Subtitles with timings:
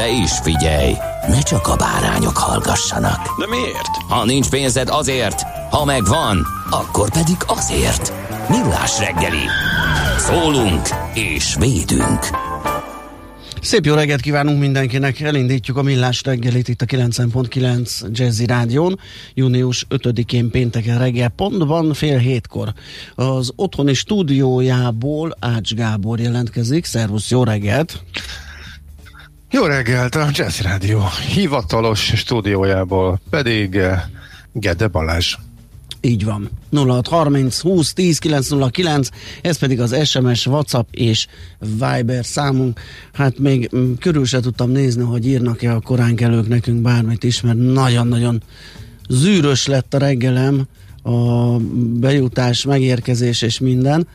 [0.00, 0.94] De is figyelj,
[1.28, 3.38] ne csak a bárányok hallgassanak.
[3.38, 3.96] De miért?
[4.08, 8.12] Ha nincs pénzed azért, ha megvan, akkor pedig azért.
[8.48, 9.44] Millás reggeli.
[10.18, 12.18] Szólunk és védünk.
[13.60, 18.98] Szép jó reggelt kívánunk mindenkinek, elindítjuk a millás reggelit itt a 90.9 Jazzy Rádión,
[19.34, 22.72] június 5-én pénteken reggel, pontban fél hétkor.
[23.14, 28.02] Az otthoni stúdiójából Ács Gábor jelentkezik, szervusz, jó reggelt!
[29.52, 31.02] Jó reggelt, a Jazzy Rádió
[31.34, 34.02] hivatalos stúdiójából pedig eh,
[34.52, 35.36] Gede Balázs.
[36.00, 36.50] Így van.
[36.72, 39.08] 0630 20 10 909,
[39.42, 41.26] ez pedig az SMS, WhatsApp és
[41.58, 42.80] Viber számunk.
[43.12, 47.58] Hát még mm, körül se tudtam nézni, hogy írnak-e a koránkelők nekünk bármit is, mert
[47.58, 48.42] nagyon-nagyon
[49.08, 50.66] zűrös lett a reggelem,
[51.02, 51.56] a
[52.00, 54.06] bejutás, megérkezés és minden.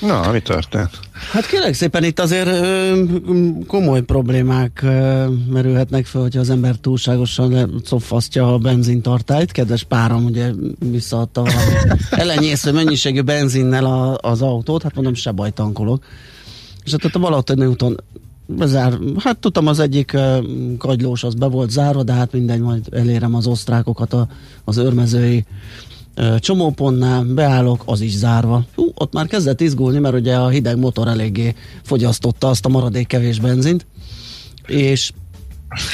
[0.00, 0.90] Na, mi történt?
[1.32, 3.02] Hát kérlek szépen itt azért ö,
[3.66, 9.52] komoly problémák ö, merülhetnek fel, hogyha az ember túlságosan cofasztja a benzintartályt.
[9.52, 11.50] Kedves párom ugye visszaadta a
[12.10, 16.04] elenyésző mennyiségű benzinnel a, az autót, hát mondom, se baj, tankolok.
[16.84, 17.96] És hát ott a Balatonai úton
[18.46, 20.44] bezár, hát tudtam az egyik uh,
[20.78, 24.28] kagylós az be volt zárva, de hát mindegy, majd elérem az osztrákokat a,
[24.64, 25.44] az örmezői
[26.38, 28.64] csomópontnál, beállok, az is zárva.
[28.74, 33.06] Hú, ott már kezdett izgulni, mert ugye a hideg motor eléggé fogyasztotta azt a maradék
[33.06, 33.86] kevés benzint,
[34.66, 35.12] és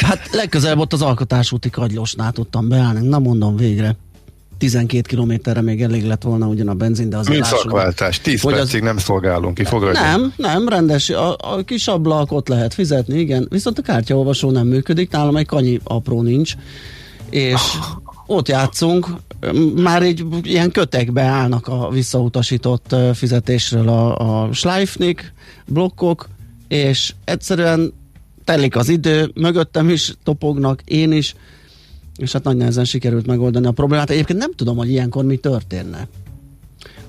[0.00, 3.08] hát legközelebb ott az alkotásúti kagylósnál tudtam beállni.
[3.08, 3.96] Na mondom végre.
[4.58, 8.80] 12 kilométerre még elég lett volna ugyan a benzin, de az Mint szakváltás, 10 percig
[8.80, 8.86] az...
[8.86, 10.00] nem szolgálunk ki, fogadja.
[10.00, 14.66] Nem, nem, rendes, a, a kis ablak ott lehet fizetni, igen, viszont a kártyaolvasó nem
[14.66, 16.54] működik, nálam egy kanyi apró nincs,
[17.30, 17.60] és
[18.26, 19.06] ott játszunk,
[19.74, 25.32] már egy ilyen kötekbe állnak a visszautasított fizetésről a, a Schleifnik
[25.66, 26.28] blokkok,
[26.68, 27.92] és egyszerűen
[28.44, 31.34] telik az idő, mögöttem is topognak, én is,
[32.16, 34.10] és hát nagy nehezen sikerült megoldani a problémát.
[34.10, 36.08] Egyébként nem tudom, hogy ilyenkor mi történne.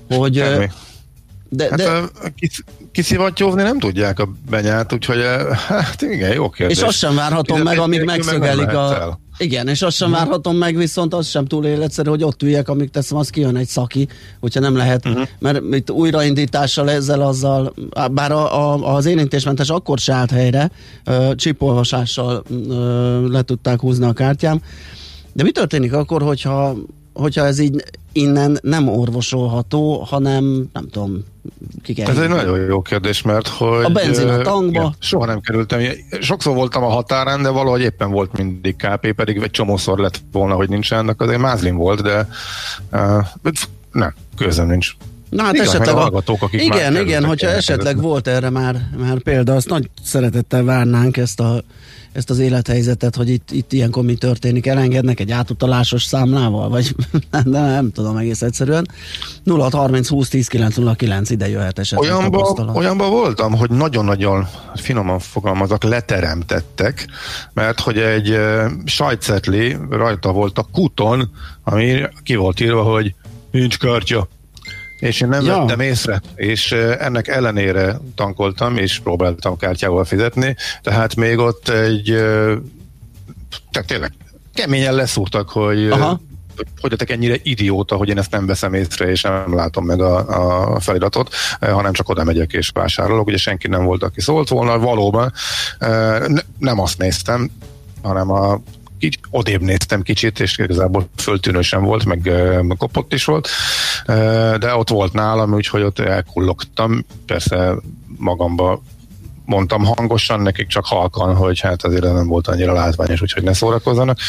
[0.09, 0.67] Hogy, Semmi.
[1.49, 1.89] De, hát de...
[1.89, 5.21] A kis, kiszivattyózni nem tudják a benyát, úgyhogy
[5.67, 6.77] hát igen, jó kérdés.
[6.77, 9.19] És azt sem várhatom meg, amíg megszögelik a...
[9.37, 10.23] Igen, és azt sem uh-huh.
[10.23, 13.67] várhatom meg, viszont az sem túl életszerű, hogy ott üljek, amíg teszem, az kijön egy
[13.67, 14.07] szaki,
[14.39, 15.27] hogyha nem lehet, uh-huh.
[15.39, 17.73] mert itt újraindítással ezzel, azzal,
[18.11, 20.71] bár a, a, az érintésmentes akkor se állt helyre,
[21.35, 22.43] csipolvasással
[23.27, 24.61] le tudták húzni a kártyám,
[25.33, 26.75] de mi történik akkor, hogyha,
[27.17, 31.23] hogyha ez így innen nem orvosolható, hanem nem tudom,
[31.83, 33.83] ki kell Ez egy nagyon jó kérdés, mert hogy...
[33.83, 34.79] A benzin a tankba.
[34.79, 35.81] Igen, soha nem kerültem.
[36.21, 40.55] Sokszor voltam a határán, de valahogy éppen volt mindig KP, pedig egy csomószor lett volna,
[40.55, 42.27] hogy nincsen, ennek azért mázlin volt, de
[42.91, 43.25] uh,
[43.91, 44.95] nem, közöm nincs.
[45.29, 49.19] Na hát igen, esetleg a, hallgatók, akik igen, igen, hogyha esetleg volt erre már, már
[49.19, 51.63] példa, azt nagy szeretettel várnánk ezt a
[52.11, 56.95] ezt az élethelyzetet, hogy itt, itt ilyenkor mi történik, elengednek egy átutalásos számlával, vagy
[57.31, 58.87] de nem tudom egész egyszerűen.
[59.43, 65.83] 0 30 20 10 909 ide jöhet esetleg olyanba, olyanba voltam, hogy nagyon-nagyon finoman fogalmazok,
[65.83, 67.07] leteremtettek,
[67.53, 71.29] mert hogy egy uh, sajtcetli rajta volt a kuton,
[71.63, 73.15] ami ki volt írva, hogy
[73.51, 74.27] nincs kártya.
[74.99, 75.59] És én nem ja.
[75.59, 82.05] vettem észre, és ennek ellenére tankoltam, és próbáltam kártyával fizetni, tehát még ott egy,
[83.71, 84.11] tehát tényleg
[84.53, 86.19] keményen leszúrtak, hogy Aha.
[86.81, 90.75] hogy lettek ennyire idióta, hogy én ezt nem veszem észre, és nem látom meg a,
[90.75, 93.27] a feliratot, hanem csak oda megyek és vásárolok.
[93.27, 95.33] Ugye senki nem volt, aki szólt volna, valóban
[96.57, 97.51] nem azt néztem,
[98.01, 98.61] hanem a
[98.99, 102.31] így odébb néztem kicsit, és igazából föltűnő sem volt, meg,
[102.77, 103.49] kopott is volt,
[104.59, 107.75] de ott volt nálam, úgyhogy ott elkullogtam, persze
[108.17, 108.81] magamba
[109.45, 114.19] mondtam hangosan, nekik csak halkan, hogy hát azért nem volt annyira látványos, úgyhogy ne szórakozzanak.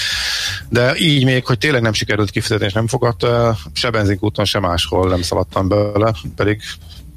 [0.69, 3.27] De így még, hogy tényleg nem sikerült kifizetni, és nem fogadt,
[3.73, 6.61] se benzinkúton, se máshol nem szaladtam bele, pedig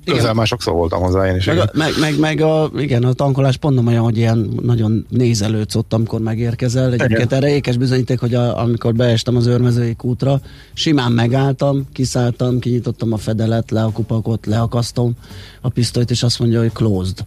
[0.06, 1.45] Közel már sokszor voltam hozzá én is.
[1.45, 5.06] Meg, a, meg, meg, meg a, igen, a tankolás pont nem olyan, hogy ilyen nagyon
[5.09, 6.94] nézelődsz ott, amikor megérkezel.
[6.94, 10.42] Egyébként erre ékes bizonyíték, hogy a, amikor beestem az őrmezői kútra,
[10.74, 15.13] simán megálltam, kiszálltam, kinyitottam a fedelet, le a kupakot, leakasztom
[15.62, 17.25] a pisztolyt, és azt mondja, hogy closed.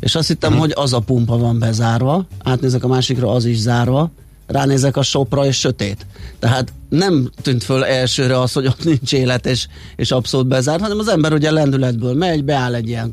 [0.00, 0.66] És azt hittem, uh-huh.
[0.66, 4.10] hogy az a pumpa van bezárva, átnézek a másikra, az is zárva,
[4.50, 6.06] ránézek a sopra, és sötét.
[6.38, 9.66] Tehát nem tűnt föl elsőre az, hogy ott nincs élet, és,
[9.96, 13.12] és abszolút bezárt, hanem az ember ugye lendületből megy, beáll egy ilyen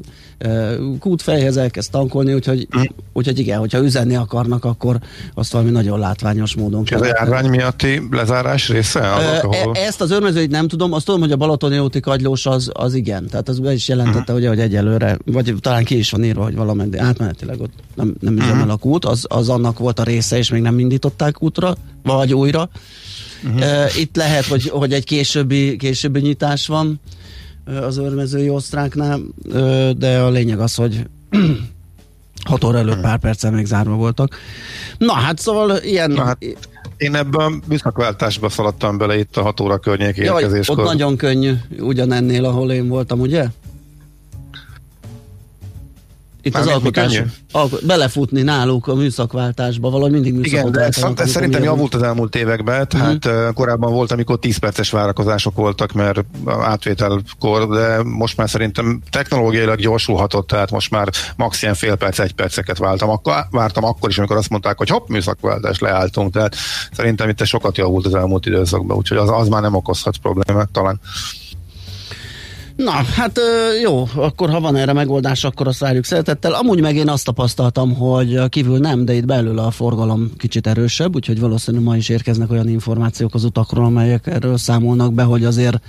[0.99, 2.81] kútfejhez, elkezd tankolni, úgyhogy, mm.
[3.13, 4.99] úgyhogy igen, hogyha üzenni akarnak, akkor
[5.33, 7.03] azt valami nagyon látványos módon kell.
[7.03, 8.99] Ez a járvány miatti lezárás része?
[8.99, 9.75] Ahol...
[9.75, 13.27] Ezt az örmözőit nem tudom, azt tudom, hogy a Balatoni úti kagylós az, az igen,
[13.27, 14.37] tehát az be is jelentette, uh-huh.
[14.37, 18.37] ugye, hogy egyelőre, vagy talán ki is van írva, hogy valameddig átmenetileg ott nem, nem
[18.37, 18.71] üzemel uh-huh.
[18.71, 22.69] a kút, az, az annak volt a része, és még nem indították útra, vagy újra.
[23.43, 23.97] Uh-huh.
[23.99, 26.99] Itt lehet, hogy, hogy egy későbbi, későbbi nyitás van
[27.81, 29.19] az örmezői osztráknál,
[29.97, 31.07] de a lényeg az, hogy
[32.47, 34.35] 6 óra előtt pár perccel még zárva voltak.
[34.97, 36.11] Na hát szóval ilyen...
[36.11, 36.37] Na, hát,
[36.97, 40.79] én ebben műszakváltásba szaladtam bele itt a 6 óra környék érkezéskor.
[40.79, 43.45] Ott nagyon könnyű, ugyanennél, ahol én voltam, ugye?
[46.47, 47.21] Itt Már az alkotás,
[47.51, 52.35] alko- belefutni náluk a műszakváltásba, valahogy mindig műszakot Igen, de ez szerintem javult az elmúlt
[52.35, 53.53] években, tehát uh-huh.
[53.53, 60.47] korábban volt, amikor 10 perces várakozások voltak, mert átvételkor, de most már szerintem technológiailag gyorsulhatott,
[60.47, 61.61] tehát most már max.
[61.61, 63.09] ilyen fél perc, egy perceket váltam.
[63.09, 66.55] Akkor, vártam akkor is, amikor azt mondták, hogy hopp, műszakváltás, leálltunk, tehát
[66.91, 70.99] szerintem itt sokat javult az elmúlt időszakban, úgyhogy az, az már nem okozhat problémát talán.
[72.77, 73.39] Na, hát
[73.81, 76.53] jó, akkor ha van erre megoldás, akkor azt várjuk szeretettel.
[76.53, 81.15] Amúgy meg én azt tapasztaltam, hogy kívül nem, de itt belül a forgalom kicsit erősebb,
[81.15, 85.81] úgyhogy valószínűleg ma is érkeznek olyan információk az utakról, amelyek erről számolnak be, hogy azért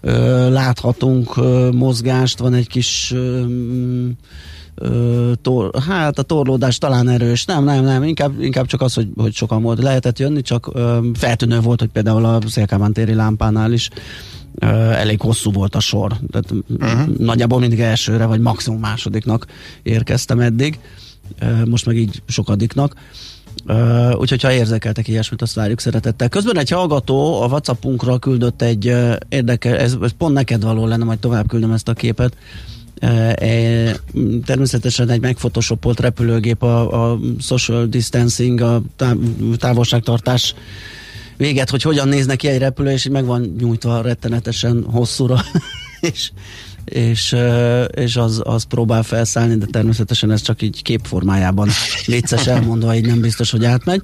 [0.00, 3.44] ö, láthatunk ö, mozgást, van egy kis ö,
[4.80, 9.08] ö, tor, hát a torlódás talán erős, nem, nem, nem, inkább, inkább csak az, hogy,
[9.16, 13.72] hogy sokan volt, lehetett jönni, csak ö, feltűnő volt, hogy például a Szélkámán téri lámpánál
[13.72, 13.90] is
[14.60, 16.16] elég hosszú volt a sor.
[16.30, 17.16] Tehát uh-huh.
[17.16, 19.46] Nagyjából mindig elsőre, vagy maximum másodiknak
[19.82, 20.78] érkeztem eddig.
[21.64, 22.94] Most meg így sokadiknak.
[23.66, 26.28] Uh, úgyhogy ha érzékeltek ilyesmit, azt várjuk szeretettel.
[26.28, 31.04] Közben egy hallgató a Whatsappunkra küldött egy uh, érdekes, ez, ez pont neked való lenne,
[31.04, 32.36] majd tovább küldöm ezt a képet.
[33.00, 33.96] E,
[34.44, 38.82] természetesen egy megfotoshopolt repülőgép a, a social distancing, a
[39.56, 40.54] távolságtartás
[41.36, 45.40] véget, hogy hogyan néznek ki egy repülő, és így meg van nyújtva rettenetesen hosszúra,
[46.12, 46.30] és,
[46.84, 47.36] és,
[47.94, 51.68] és az, az próbál felszállni, de természetesen ez csak így képformájában
[52.06, 54.02] vicces elmondva, így nem biztos, hogy átmegy.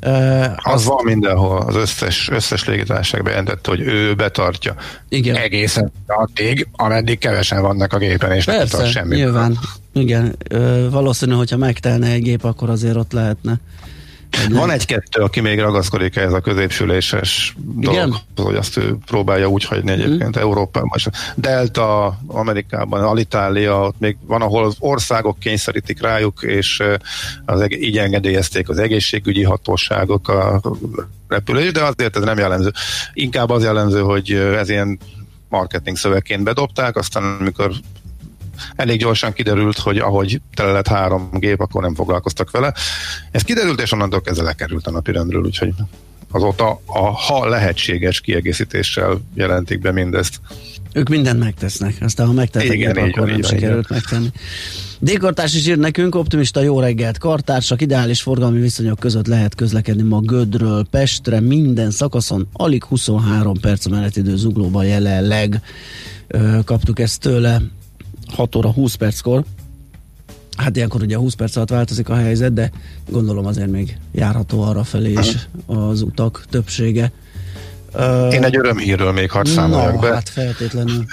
[0.00, 4.74] Az, az van mindenhol, az összes, összes légitársaság bejelentette, hogy ő betartja
[5.08, 5.36] igen.
[5.36, 9.16] egészen addig, ameddig kevesen vannak a gépen, és Persze, nem tart semmi.
[9.16, 9.58] nyilván.
[9.92, 13.60] Igen, uh, valószínű, hogyha megtelne egy gép, akkor azért ott lehetne
[14.48, 19.90] van egy-kettő, aki még ragaszkodik ehhez a középsüléses dolog, hogy azt ő próbálja úgy hagyni
[19.90, 20.40] egyébként mm.
[20.40, 20.90] Európában.
[21.34, 26.82] Delta, Amerikában, Alitalia, ott még van, ahol az országok kényszerítik rájuk, és
[27.44, 30.60] az, így engedélyezték az egészségügyi hatóságok a
[31.28, 32.72] repülés, de azért ez nem jellemző.
[33.12, 34.98] Inkább az jellemző, hogy ez ilyen
[35.48, 37.72] marketing szövegként bedobták, aztán amikor
[38.76, 42.74] elég gyorsan kiderült, hogy ahogy tele lett három gép, akkor nem foglalkoztak vele.
[43.30, 45.74] Ez kiderült, és onnantól kezdve lekerült a napirendről, úgyhogy
[46.30, 50.40] azóta a ha lehetséges kiegészítéssel jelentik be mindezt.
[50.92, 54.28] Ők mindent megtesznek, aztán ha megtettek, igen, akkor igen, nem sikerült megtenni.
[55.00, 60.20] D-kartárs is ír nekünk, optimista jó reggelt, kartársak, ideális forgalmi viszonyok között lehet közlekedni ma
[60.20, 65.60] Gödről Pestre, minden szakaszon, alig 23 perc menetidő zuglóban jelenleg.
[66.64, 67.60] Kaptuk ezt tőle
[68.34, 69.44] 6 óra 20 perckor.
[70.56, 72.70] Hát ilyenkor ugye 20 perc alatt változik a helyzet, de
[73.10, 77.12] gondolom azért még járható arra felé is az utak többsége.
[78.32, 80.14] Én egy örömhírről még hadd számoljak be.
[80.14, 81.04] hát feltétlenül.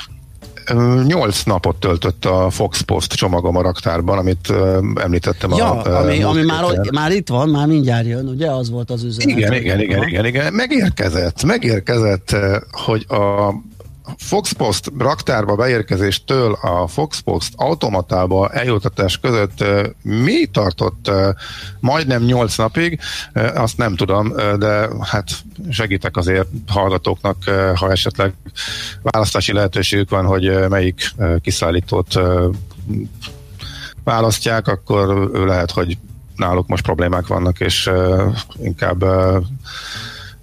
[1.04, 4.54] Nyolc napot töltött a Fox Post csomagom a raktárban, amit
[4.96, 5.52] említettem.
[5.52, 8.52] Ja, a, ami, ami már, már itt van, már mindjárt jön, ugye?
[8.52, 9.38] Az volt az üzenet.
[9.38, 10.54] Igen, igen, igen, igen, igen.
[10.54, 12.36] Megérkezett, megérkezett,
[12.72, 13.54] hogy a
[14.18, 19.64] Fox Post raktárba beérkezéstől a Fox Post automatába eljutatás között
[20.02, 21.12] mi tartott
[21.80, 23.00] majdnem 8 napig,
[23.54, 25.32] azt nem tudom, de hát
[25.70, 27.44] segítek azért hallgatóknak,
[27.76, 28.34] ha esetleg
[29.02, 32.20] választási lehetőségük van, hogy melyik kiszállítót
[34.04, 35.98] választják, akkor lehet, hogy
[36.36, 37.90] náluk most problémák vannak, és
[38.64, 39.06] inkább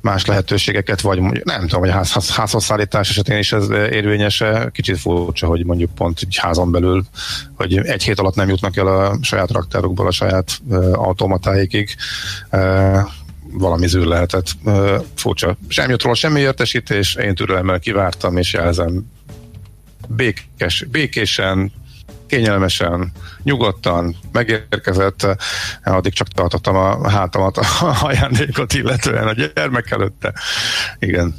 [0.02, 4.42] más lehetőségeket, vagy mondjuk, nem tudom, hogy a ház, házhoz szállítás esetén is ez érvényes
[4.72, 7.04] kicsit furcsa, hogy mondjuk pont egy házon belül,
[7.54, 11.94] hogy egy hét alatt nem jutnak el a saját raktárukból a saját uh, automatáikig.
[12.52, 12.98] Uh,
[13.52, 14.46] valami zűr lehetett.
[14.64, 15.56] Uh, furcsa.
[15.68, 19.06] Sem jött róla semmi értesítés, én türelemmel kivártam, és jelzem
[20.08, 21.72] békés, békésen,
[22.32, 23.12] kényelmesen,
[23.42, 25.26] nyugodtan megérkezett,
[25.84, 27.66] addig csak tartottam a hátamat a
[28.02, 30.32] ajándékot illetően a gyermek előtte.
[30.98, 31.34] Igen,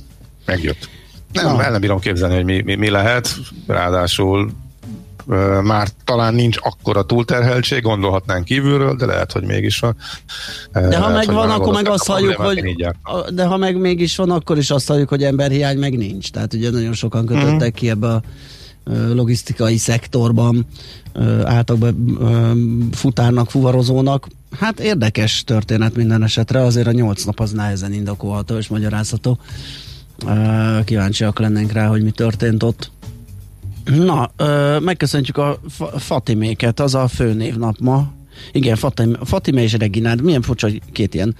[0.46, 0.90] megjött.
[1.32, 3.36] Nem, el nem bírom képzelni, hogy mi, mi, mi lehet,
[3.68, 4.52] ráadásul
[5.64, 9.96] már talán nincs akkora túlterheltség, gondolhatnánk kívülről, de lehet, hogy mégis van.
[10.72, 12.76] De lehet, ha meg van, akkor meg azt halljuk, hogy
[13.30, 16.32] de ha meg mégis van, akkor is azt halljuk, hogy emberhiány meg nincs.
[16.32, 17.68] Tehát ugye nagyon sokan kötöttek mm-hmm.
[17.68, 18.22] ki ebbe a
[19.14, 20.66] logisztikai szektorban
[21.44, 21.94] álltak be
[22.92, 24.28] futárnak, fuvarozónak.
[24.60, 29.38] Hát érdekes történet minden esetre, azért a nyolc nap az nehezen indokolható és magyarázható.
[30.84, 32.92] Kíváncsiak lennénk rá, hogy mi történt ott.
[33.86, 34.32] Na,
[34.80, 35.60] megköszöntjük a
[35.98, 38.12] Fatiméket, az a főnévnap ma.
[38.52, 41.36] Igen, Fatime, Fatime és Reginád, milyen furcsa, két ilyen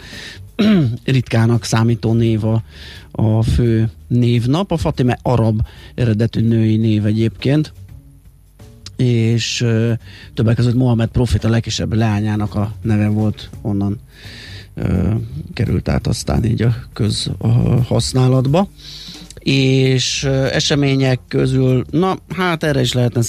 [1.04, 2.64] ritkának számító név a,
[3.12, 4.72] a fő névnap.
[4.72, 5.62] A Fatime arab
[5.96, 7.74] eredetű női név egyébként
[8.96, 9.94] és ö,
[10.34, 14.00] többek között Mohamed Profit a legkisebb leányának a neve volt onnan
[14.74, 15.14] ö,
[15.54, 18.68] került át aztán így a közhasználatba
[19.44, 23.22] és események közül, na hát erre is lehetne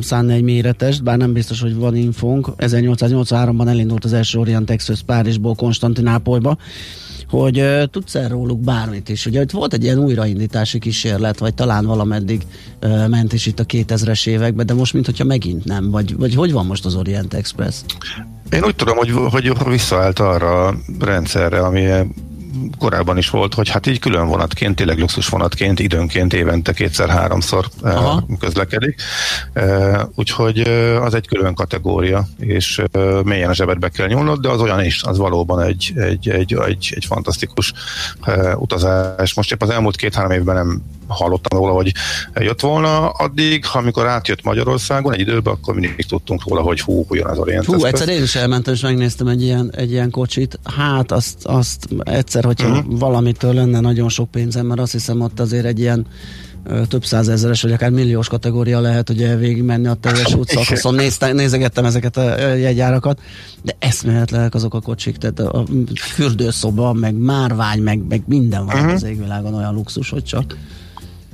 [0.00, 2.48] szánni egy méretest, bár nem biztos, hogy van infónk.
[2.58, 6.56] 1883-ban elindult az első Orient Express Párizsból Konstantinápolyba,
[7.28, 9.26] hogy uh, tudsz -e róluk bármit is.
[9.26, 12.42] Ugye itt volt egy ilyen újraindítási kísérlet, vagy talán valameddig
[12.82, 15.90] uh, ment is itt a 2000-es években, de most mintha megint nem.
[15.90, 17.80] Vagy, vagy hogy van most az Orient Express?
[18.50, 21.88] Én úgy tudom, hogy, hogy visszaállt arra a rendszerre, ami
[22.78, 28.26] korábban is volt, hogy hát így külön vonatként, tényleg luxus vonatként időnként évente kétszer-háromszor Aha.
[28.38, 29.02] közlekedik.
[30.14, 30.58] Úgyhogy
[31.00, 32.82] az egy külön kategória, és
[33.24, 36.92] mélyen a zsebedbe kell nyúlnod, de az olyan is, az valóban egy, egy, egy, egy,
[36.94, 37.72] egy fantasztikus
[38.56, 39.34] utazás.
[39.34, 41.92] Most épp az elmúlt két-három évben nem hallottam róla, hogy
[42.34, 47.26] jött volna addig, amikor átjött Magyarországon egy időben, akkor mindig tudtunk róla, hogy hú, jön
[47.26, 50.58] az Orient Hú, egyszer én is elmentem, és megnéztem egy ilyen, egy ilyen kocsit.
[50.76, 52.98] Hát azt, azt egyszer, hogyha uh-huh.
[52.98, 56.06] valamitől lenne nagyon sok pénzem, mert azt hiszem ott azért egy ilyen
[56.88, 60.94] több százezeres, vagy akár milliós kategória lehet ugye végigmenni a teljes útszakaszon.
[60.94, 63.20] Nézte, nézegettem ezeket a jegyárakat,
[63.62, 65.64] de eszméletlenek azok a kocsik, tehát a
[66.00, 68.92] fürdőszoba, meg márvány, meg, meg minden van uh-huh.
[68.92, 70.56] az égvilágon olyan luxus, hogy csak.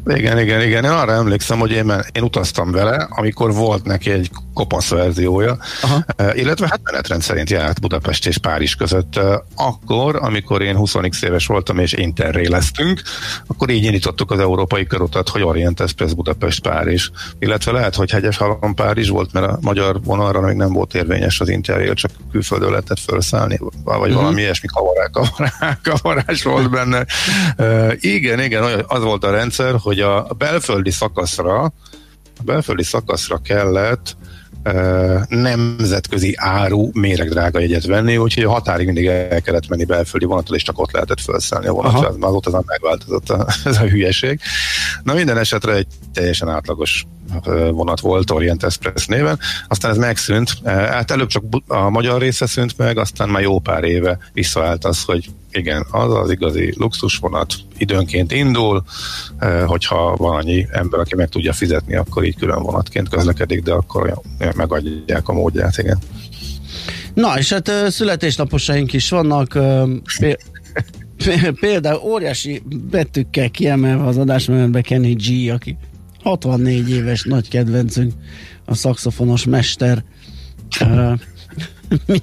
[0.06, 0.84] Igen, igen, igen.
[0.84, 6.04] Én arra emlékszem, hogy én, én utaztam vele, amikor volt neki egy kopasz verziója, Aha.
[6.32, 9.20] illetve hát menetrend szerint járt Budapest és Párizs között.
[9.56, 13.02] Akkor, amikor én 20 éves voltam és interréleztünk,
[13.46, 17.10] akkor így indítottuk az európai körutat, hogy Orient Express Budapest Párizs.
[17.38, 21.40] Illetve lehet, hogy hegyes halom Párizs volt, mert a magyar vonalra még nem volt érvényes
[21.40, 24.14] az interrail, csak külföldön lehetett felszállni, vagy uh-huh.
[24.14, 27.06] valami ilyesmi kavarák, kavarák, kavarás volt benne.
[27.58, 31.72] Uh, igen, igen, az volt a rendszer, hogy a belföldi szakaszra
[32.40, 34.16] a belföldi szakaszra kellett
[35.28, 40.62] nemzetközi áru méregdrága jegyet venni, úgyhogy a határig mindig el kellett menni belföldi vonattal, és
[40.62, 42.08] csak ott lehetett felszállni a vonatra.
[42.08, 44.40] Az, azóta már megváltozott a, ez a hülyeség.
[45.02, 47.06] Na minden esetre egy teljesen átlagos
[47.70, 52.78] vonat volt Orient Express néven, aztán ez megszűnt, hát előbb csak a magyar része szűnt
[52.78, 58.32] meg, aztán már jó pár éve visszaállt az, hogy igen, az az igazi luxusvonat időnként
[58.32, 58.84] indul,
[59.66, 64.20] hogyha van annyi ember, aki meg tudja fizetni, akkor így külön vonatként közlekedik, de akkor
[64.56, 65.98] megadják a módját, igen.
[67.14, 69.58] Na, és hát születésnaposaink is vannak,
[71.60, 75.76] például óriási betűkkel kiemelve az adásmenetbe Kenny G, aki
[76.22, 78.12] 64 éves nagy kedvencünk,
[78.64, 80.04] a szakszofonos mester.
[80.80, 81.12] Uh,
[82.06, 82.20] mi,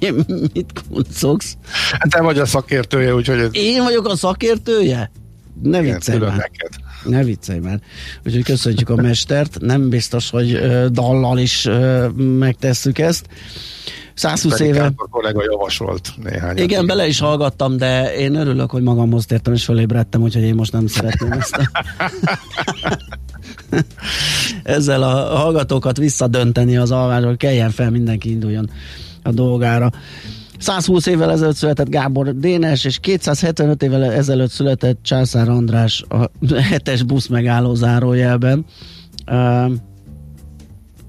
[0.53, 1.57] mit kuncogsz?
[1.91, 3.39] Hát te vagy a szakértője, úgyhogy...
[3.39, 3.49] Ez...
[3.51, 5.11] Én vagyok a szakértője?
[5.63, 6.37] Ne viccelj már.
[6.37, 6.69] Neked.
[7.03, 7.79] Ne viccelj már.
[8.25, 9.59] Úgyhogy köszönjük a mestert.
[9.59, 13.25] Nem biztos, hogy uh, dallal is uh, megtesszük ezt.
[14.13, 14.93] 120 Pedig éve.
[15.09, 16.57] kollega javasolt néhány.
[16.57, 20.71] Igen, bele is hallgattam, de én örülök, hogy magamhoz tértem és fölébredtem, úgyhogy én most
[20.71, 21.69] nem szeretném ezt a...
[24.63, 28.69] ezzel a hallgatókat visszadönteni az alvásról, keljen fel, mindenki induljon
[29.23, 29.91] a dolgára.
[30.59, 36.29] 120 évvel ezelőtt született Gábor Dénes, és 275 évvel ezelőtt született Császár András a
[36.71, 38.65] hetes busz megálló zárójelben.
[39.31, 39.71] Uh,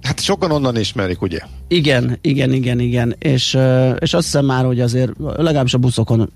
[0.03, 1.38] Hát sokan onnan ismerik, ugye?
[1.69, 3.15] Igen, igen, igen, igen.
[3.19, 3.59] És,
[3.99, 6.31] és azt hiszem már, hogy azért legalábbis a buszokon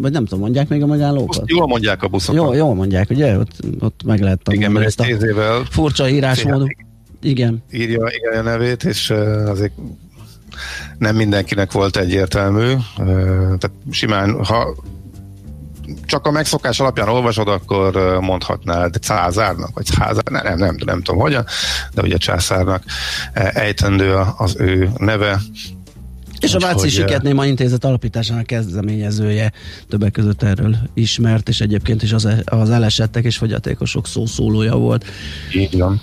[0.00, 1.36] vagy nem tudom, mondják még a megállókat?
[1.36, 2.46] Azt jól mondják a buszokon.
[2.46, 3.38] Jó, jól mondják, ugye?
[3.38, 6.66] Ott, ott meg lehet Igen, mert ezt tíz évvel furcsa írásmódú.
[7.22, 7.62] Igen.
[7.72, 9.10] Írja, igen a nevét, és
[9.46, 9.72] azért
[10.98, 12.72] nem mindenkinek volt egyértelmű.
[12.96, 14.74] Tehát simán, ha
[16.06, 21.20] csak a megszokás alapján olvasod, akkor mondhatnád császárnak, vagy császár, nem, nem, nem, nem tudom
[21.20, 21.44] hogyan,
[21.94, 22.84] de ugye császárnak
[23.32, 25.40] ejtendő az ő neve,
[26.38, 29.52] és a Váci Siketnéma Intézet alapításának kezdeményezője
[29.88, 35.04] többek között erről ismert, és egyébként is az, az elesettek és fogyatékosok szószólója volt.
[35.54, 36.00] Így van.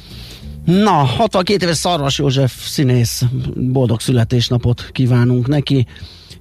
[0.65, 3.21] Na, 62 éves Szarvas József színész,
[3.55, 5.85] boldog születésnapot kívánunk neki.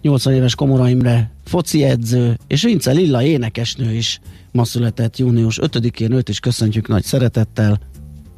[0.01, 4.21] 80 éves Komora Imre foci edző, és Vince Lilla énekesnő is
[4.53, 7.79] ma született június 5-én, őt is köszöntjük nagy szeretettel.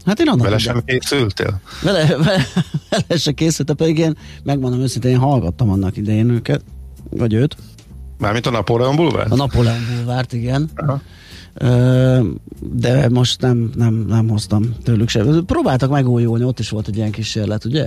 [0.04, 1.61] Hát én annak Vele sem készültél?
[1.82, 2.46] Vele, vele,
[2.90, 6.64] vele sem készültem, pedig én megmondom őszintén, én hallgattam annak idején őket,
[7.11, 7.56] vagy őt.
[8.18, 9.32] Mármint a Napóleon Bulvárt?
[9.32, 10.70] A Napóleon Bulvárt, igen.
[10.75, 11.00] Aha.
[12.61, 15.44] de most nem, nem, nem hoztam tőlük sem.
[15.46, 17.87] Próbáltak megújulni, ott is volt egy ilyen kísérlet, ugye?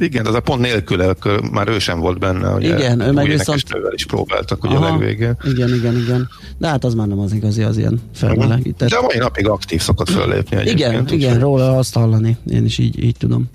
[0.00, 2.54] Igen, az a pont nélkül, akkor már ő sem volt benne.
[2.54, 3.62] Ugye, igen, ő meg viszont...
[3.94, 5.36] is próbáltak ugye Aha, a legvégén.
[5.44, 6.28] Igen, igen, igen.
[6.58, 8.88] De hát az már nem az igazi, az ilyen felmelegített.
[8.88, 10.70] De mai napig aktív szokott föllépni.
[10.70, 12.36] Igen, igen, róla azt hallani.
[12.50, 13.50] Én is így, így tudom.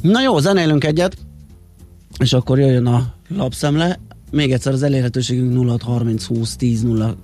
[0.00, 1.16] Na jó, zenélünk egyet,
[2.18, 3.98] és akkor jöjjön a lapszemle.
[4.30, 7.16] Még egyszer az elérhetőségünk 0630 20 10 0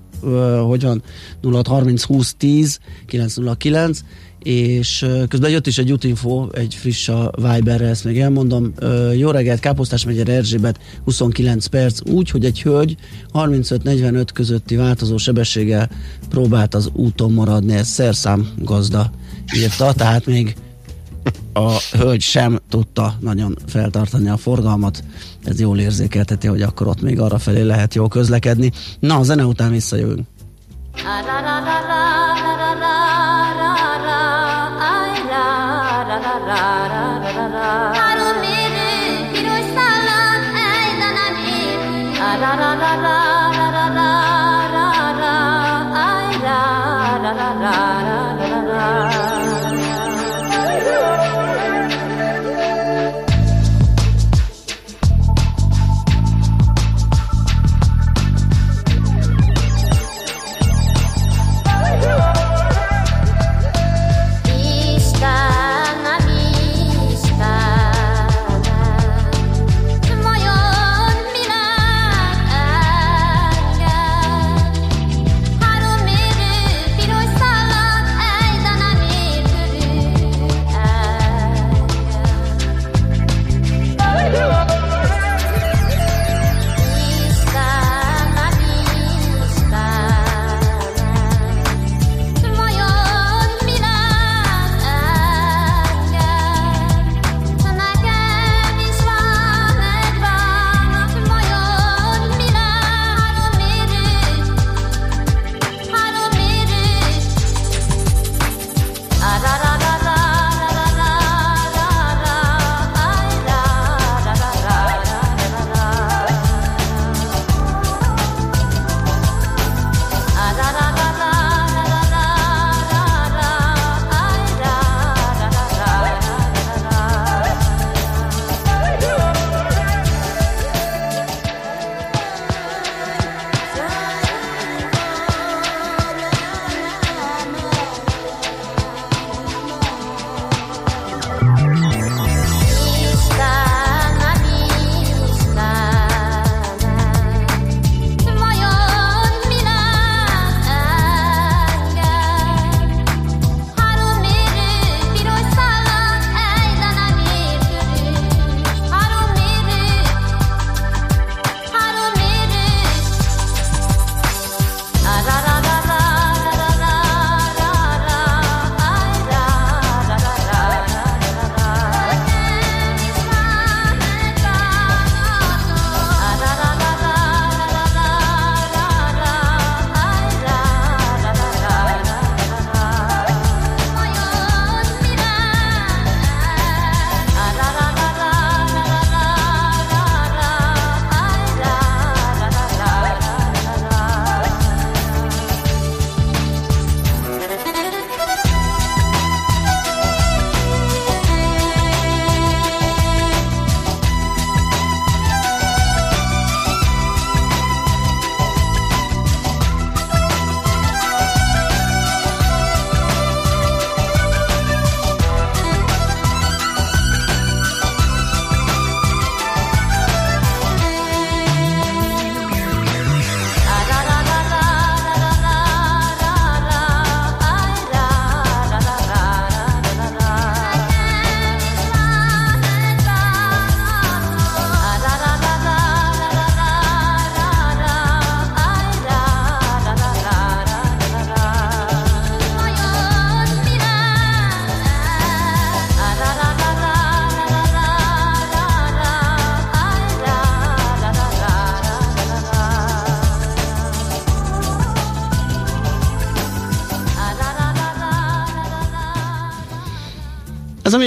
[0.66, 1.02] hogyan
[1.42, 4.00] 0630 20 10 909
[4.44, 8.72] és közben jött is egy útinfo, egy friss a Viberre, ezt még elmondom.
[9.16, 12.96] Jó reggelt, Káposztás megye Erzsébet, 29 perc, úgy, hogy egy hölgy
[13.32, 15.90] 35-45 közötti változó sebességgel
[16.28, 19.10] próbált az úton maradni, ez szerszám gazda
[19.56, 20.54] írta, tehát még
[21.52, 25.04] a hölgy sem tudta nagyon feltartani a forgalmat.
[25.44, 28.72] Ez jól érzékelteti, hogy akkor ott még arra felé lehet jól közlekedni.
[29.00, 30.26] Na, a zene után visszajövünk.
[30.94, 32.13] a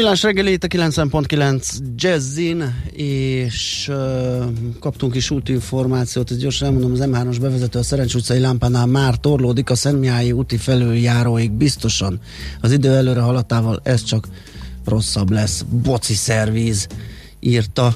[0.07, 4.43] millás reggeli itt a 90.9 Jazzin, és uh,
[4.79, 9.69] kaptunk is útinformációt, ezt gyorsan elmondom, az M3-os bevezető a Szerencs utcai lámpánál már torlódik,
[9.69, 12.19] a Szentmiályi úti felüljáróig biztosan.
[12.61, 14.27] Az idő előre haladtával ez csak
[14.85, 15.61] rosszabb lesz.
[15.61, 16.87] Boci szervíz
[17.39, 17.95] írta.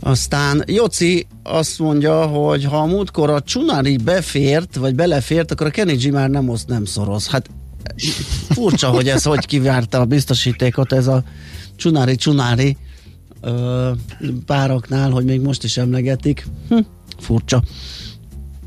[0.00, 5.70] Aztán Joci azt mondja, hogy ha a múltkor a Csunari befért, vagy belefért, akkor a
[5.70, 7.28] Kenny már nem oszt, nem szoroz.
[7.28, 7.50] Hát
[8.48, 11.24] furcsa, hogy ez hogy kivárta a biztosítékot, ez a
[11.76, 12.76] Csunári Csunári
[14.46, 16.46] pároknál, hogy még most is emlegetik.
[16.68, 16.78] Hm,
[17.18, 17.62] furcsa.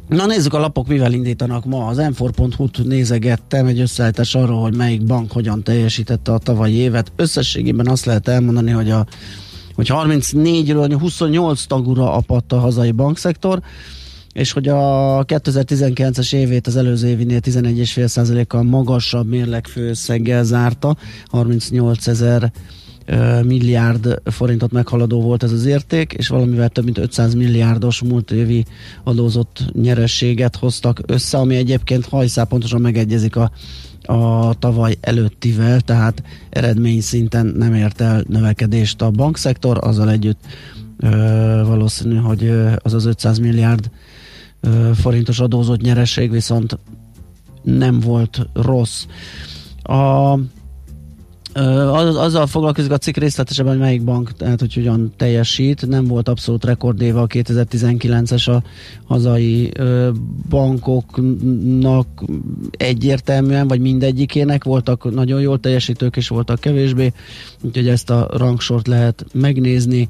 [0.07, 1.87] Na nézzük a lapok, mivel indítanak ma.
[1.87, 7.11] Az m4.hu-t nézegettem egy összeállítás arról, hogy melyik bank hogyan teljesítette a tavalyi évet.
[7.15, 9.05] Összességében azt lehet elmondani, hogy a
[9.75, 13.61] hogy 34-ről 28 tagúra apadt a hazai bankszektor,
[14.35, 22.51] és hogy a 2019-es évét az előző évinél 11,5%-kal magasabb mérlegfőszeggel zárta, 38 ezer
[23.43, 28.65] milliárd forintot meghaladó volt ez az érték, és valamivel több mint 500 milliárdos múlt évi
[29.03, 33.51] adózott nyerességet hoztak össze, ami egyébként hajszál pontosan megegyezik a,
[34.01, 40.39] a tavaly előttivel, tehát eredmény szinten nem ért el növekedést a bankszektor, azzal együtt
[40.99, 41.07] ö,
[41.65, 43.89] valószínű, hogy az az 500 milliárd
[44.95, 46.77] forintos adózott nyereség viszont
[47.61, 49.05] nem volt rossz.
[49.83, 50.33] A
[51.55, 55.87] az, azzal foglalkozik a cikk részletesebben, hogy melyik bank, tehát hogy hogyan teljesít.
[55.87, 58.63] Nem volt abszolút rekordéve a 2019-es a
[59.07, 59.71] hazai
[60.49, 62.07] bankoknak
[62.71, 64.63] egyértelműen, vagy mindegyikének.
[64.63, 67.13] Voltak nagyon jól teljesítők, és voltak kevésbé,
[67.61, 70.09] úgyhogy ezt a rangsort lehet megnézni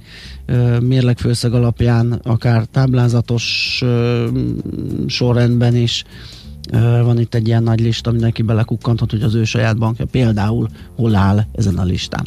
[0.80, 3.84] mérlegfőszeg alapján, akár táblázatos
[5.08, 6.04] sorrendben is
[7.04, 11.16] van itt egy ilyen nagy lista, mindenki belekukkanthat, hogy az ő saját bankja például hol
[11.16, 12.26] áll ezen a listán.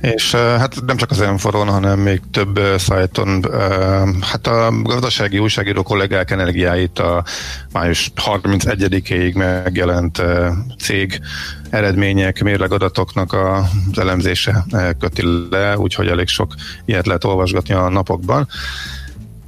[0.00, 3.44] És hát nem csak az Enforon, hanem még több szájton,
[4.20, 7.24] hát a gazdasági újságíró kollégák energiáit a
[7.72, 10.22] május 31-ig megjelent
[10.78, 11.20] cég
[11.70, 14.64] eredmények, mérlegadatoknak az elemzése
[14.98, 18.48] köti le, úgyhogy elég sok ilyet lehet olvasgatni a napokban.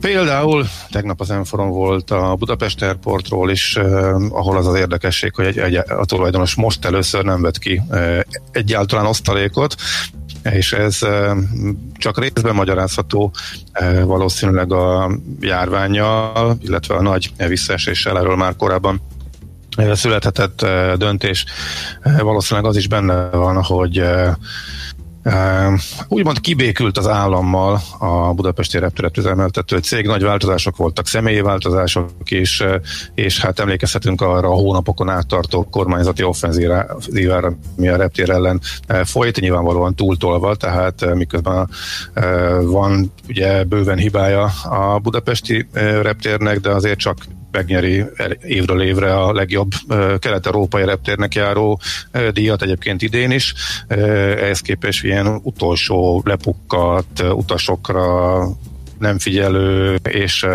[0.00, 5.46] Például tegnap az Enforon volt a Budapest Airportról is, eh, ahol az az érdekesség, hogy
[5.46, 9.74] egy, egy, a tulajdonos most először nem vett ki eh, egyáltalán osztalékot,
[10.42, 11.36] és ez eh,
[11.94, 13.30] csak részben magyarázható
[13.72, 19.00] eh, valószínűleg a járványjal, illetve a nagy visszaeséssel, erről már korábban
[19.92, 21.44] születhetett döntés.
[22.02, 24.02] Valószínűleg az is benne van, hogy
[26.08, 32.62] Úgymond kibékült az állammal a Budapesti repteret üzemeltető cég, nagy változások voltak, személyi változások is,
[33.14, 38.60] és hát emlékezhetünk arra a hónapokon áttartó kormányzati offenzívára, mi a reptér ellen
[39.04, 41.68] folyt, nyilvánvalóan túltolva, tehát miközben
[42.62, 45.68] van ugye bőven hibája a budapesti
[46.02, 47.16] reptérnek, de azért csak
[47.50, 48.04] megnyeri
[48.42, 49.70] évről évre a legjobb
[50.18, 51.80] kelet-európai reptérnek járó
[52.32, 53.54] díjat egyébként idén is.
[53.88, 58.38] Ehhez képest ilyen utolsó lepukkat utasokra
[58.98, 60.46] nem figyelő és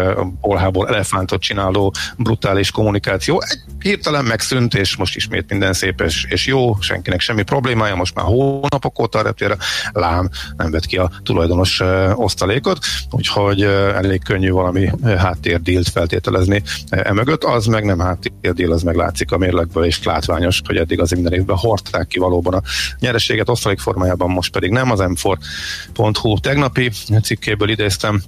[0.41, 3.41] bolhából elefántot csináló brutális kommunikáció.
[3.47, 8.15] Egy hirtelen megszűnt, és most ismét minden szép és, és jó, senkinek semmi problémája, most
[8.15, 9.57] már hónapok óta a reptére,
[9.91, 11.81] lám nem vett ki a tulajdonos
[12.15, 12.77] osztalékot,
[13.11, 13.61] úgyhogy
[13.95, 19.85] elég könnyű valami háttérdílt feltételezni emögött, az meg nem háttérdíl, az meg látszik a mérlegből,
[19.85, 22.61] és látványos, hogy eddig az minden évben hordták ki valóban a
[22.99, 23.49] nyereséget.
[23.49, 26.91] Osztalék formájában, most pedig nem az m4.hu tegnapi
[27.21, 28.21] cikkéből idéztem,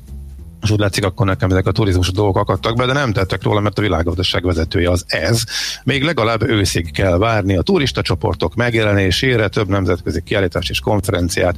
[0.65, 3.59] és úgy látszik, akkor nekem ezek a turizmus dolgok akadtak be, de nem tettek róla,
[3.59, 5.43] mert a világgazdaság vezetője az ez.
[5.83, 11.55] Még legalább őszig kell várni a turista csoportok megjelenésére, több nemzetközi kiállítást és konferenciát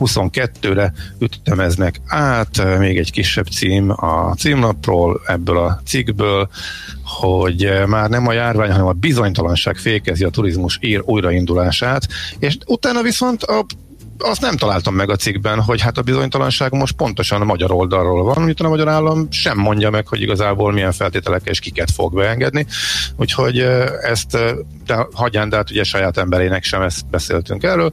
[0.00, 2.78] 22-re ütemeznek át.
[2.78, 6.48] Még egy kisebb cím a címlapról, ebből a cikkből,
[7.04, 13.02] hogy már nem a járvány, hanem a bizonytalanság fékezi a turizmus ír újraindulását, és utána
[13.02, 13.64] viszont a
[14.18, 18.22] azt nem találtam meg a cikkben, hogy hát a bizonytalanság most pontosan a magyar oldalról
[18.24, 22.14] van, amit a magyar állam sem mondja meg, hogy igazából milyen feltételekkel és kiket fog
[22.14, 22.66] beengedni.
[23.16, 23.58] Úgyhogy
[24.02, 24.38] ezt
[24.86, 27.92] de hagyján, de hát ugye saját emberének sem ezt beszéltünk erről.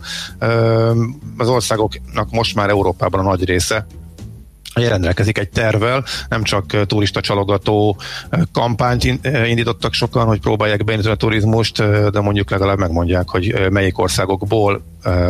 [1.37, 3.85] Az országoknak most már Európában a nagy része
[4.83, 7.97] rendelkezik egy tervvel, nem csak turista csalogató
[8.51, 9.03] kampányt
[9.45, 11.77] indítottak sokan, hogy próbálják beindítani a turizmust,
[12.11, 14.83] de mondjuk legalább megmondják, hogy melyik országokból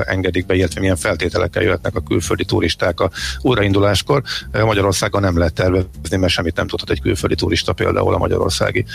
[0.05, 3.10] engedik be, illetve milyen feltételekkel jöhetnek a külföldi turisták a
[3.41, 4.21] újrainduláskor.
[4.51, 8.86] Magyarországon nem lehet tervezni, mert semmit nem tudhat egy külföldi turista például a magyarországi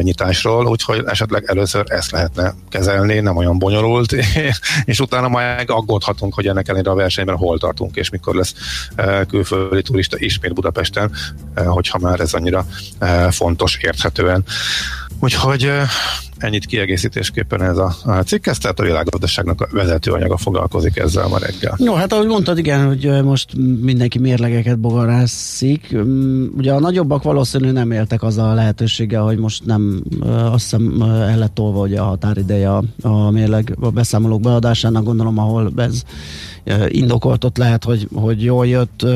[0.00, 4.12] nyitásról, úgyhogy esetleg először ezt lehetne kezelni, nem olyan bonyolult,
[4.84, 8.54] és utána majd aggódhatunk, hogy ennek ellenére a versenyben hol tartunk, és mikor lesz
[9.28, 11.12] külföldi turista ismét Budapesten,
[11.54, 12.66] hogyha már ez annyira
[13.30, 14.44] fontos érthetően.
[15.20, 15.72] Úgyhogy
[16.38, 21.38] ennyit kiegészítésképpen ez a, a cikk, ez tehát a világgazdaságnak a vezetőanyaga foglalkozik ezzel ma
[21.38, 21.74] reggel.
[21.78, 25.96] Jó, hát ahogy mondtad, igen, hogy most mindenki mérlegeket bogarászik.
[26.56, 31.38] Ugye a nagyobbak valószínűleg nem éltek az a lehetőséggel, hogy most nem, azt hiszem el
[31.38, 36.02] lett tolva ugye a határideje a, a mérleg a beszámolók beadásának, gondolom, ahol ez
[36.88, 39.06] indokolt ott lehet, hogy, hogy jól jött,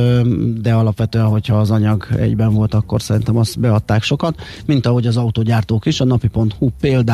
[0.60, 4.34] de alapvetően, hogyha az anyag egyben volt, akkor szerintem azt beadták sokat,
[4.66, 6.00] mint ahogy az autógyártók is.
[6.00, 7.09] A napi.hu például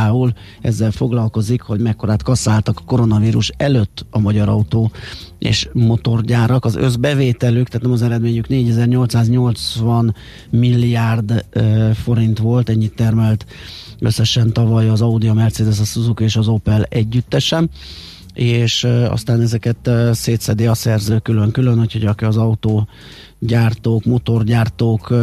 [0.60, 4.90] ezzel foglalkozik, hogy mekkorát kasszáltak a koronavírus előtt a magyar autó
[5.38, 6.64] és motorgyárak.
[6.64, 10.14] Az összbevételük, tehát nem az eredményük 4880
[10.50, 11.44] milliárd
[11.94, 13.46] forint volt, ennyit termelt
[13.98, 17.70] összesen tavaly az Audi, a Mercedes, a Suzuki és az Opel együttesen
[18.36, 25.14] és aztán ezeket szétszedi a szerző külön-külön, úgyhogy aki az autógyártók, motorgyártók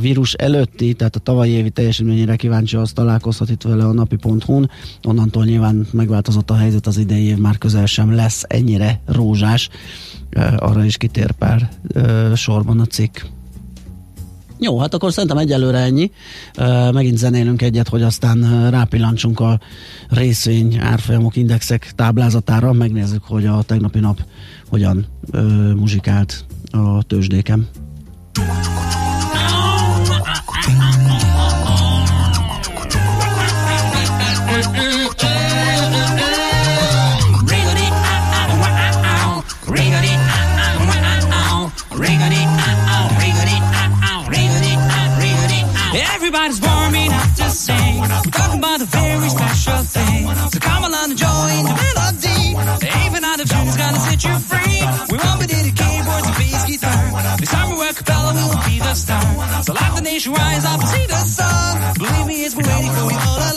[0.00, 4.70] vírus előtti, tehát a tavalyi évi teljesítményére kíváncsi, az találkozhat itt vele a napi.hu-n.
[5.02, 9.68] Onnantól nyilván megváltozott a helyzet, az idei év már közel sem lesz ennyire rózsás.
[10.56, 11.68] Arra is kitér pár
[12.34, 13.18] sorban a cikk.
[14.58, 16.10] Jó, hát akkor szerintem egyelőre ennyi.
[16.92, 19.60] Megint zenélünk egyet, hogy aztán rápillantsunk a
[20.08, 24.24] részvény árfolyamok indexek táblázatára, megnézzük, hogy a tegnapi nap
[24.68, 25.06] hogyan
[25.76, 27.68] muzsikált a tőzsdéken.
[54.18, 54.80] Set you free.
[55.10, 57.36] We won't be the keyboards and bass guitar.
[57.38, 59.62] This time we're a cappella, will be the star.
[59.62, 61.94] So let the nation rise up and see the sun.
[61.98, 63.53] Believe me, it's been waiting for you all along.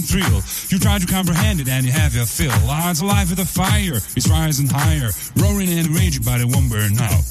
[0.00, 0.42] Just thrill.
[0.68, 2.52] You try to comprehend it and you have your fill.
[2.68, 6.98] Odds alive with a fire is rising higher, roaring and raging, but it won't burn
[6.98, 7.24] out.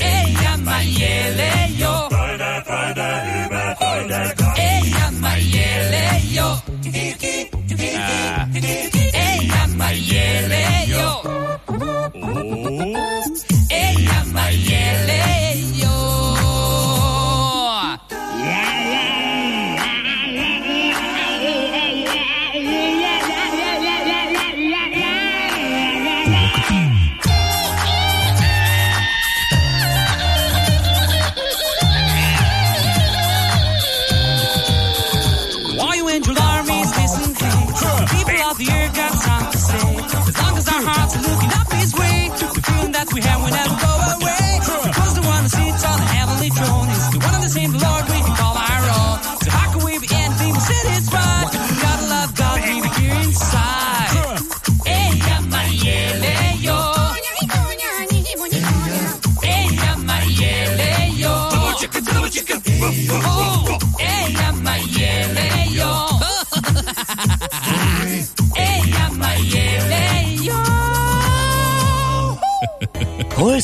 [0.00, 2.08] Ella mayele yo.
[4.56, 6.73] Ella mayele yo.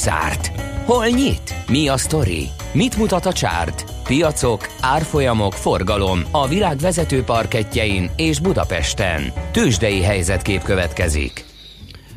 [0.01, 0.53] Zárt?
[0.85, 1.55] Hol nyit?
[1.69, 2.49] Mi a sztori?
[2.73, 3.85] Mit mutat a csárt?
[4.05, 9.33] Piacok, árfolyamok, forgalom a világ vezető parketjein és Budapesten.
[9.53, 11.45] Tősdei helyzetkép következik.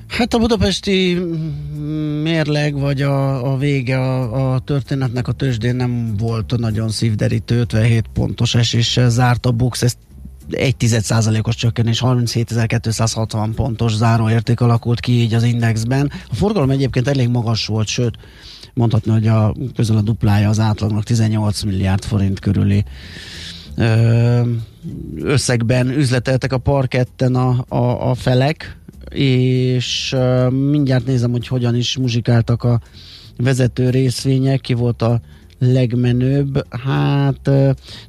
[0.07, 1.17] Hát a budapesti
[2.21, 8.05] mérleg, vagy a, a vége a, a történetnek a tőzsdén nem volt nagyon szívderítő, 57
[8.13, 9.97] pontos eséssel zárt a Bux, ezt
[10.51, 16.11] egy százalékos csökkenés, 37.260 pontos záróérték alakult ki így az indexben.
[16.29, 18.17] A forgalom egyébként elég magas volt, sőt,
[18.73, 22.83] mondhatni, hogy a, közel a duplája az átlagnak 18 milliárd forint körüli
[25.15, 28.77] összegben üzleteltek a parketten a, a, a felek,
[29.09, 30.15] és
[30.49, 32.81] mindjárt nézem, hogy hogyan is muzsikáltak a
[33.37, 35.21] vezető részvények, ki volt a
[35.71, 36.65] legmenőbb.
[36.69, 37.51] Hát,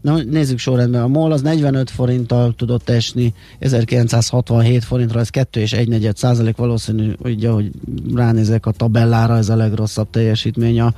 [0.00, 1.02] na, nézzük sorrendben.
[1.02, 6.56] A MOL az 45 forinttal tudott esni, 1967 forintra, ez 2 és 1 negyed százalék
[6.56, 7.70] valószínű, ugye, hogy
[8.14, 10.94] ránézek a tabellára, ez a legrosszabb teljesítmény a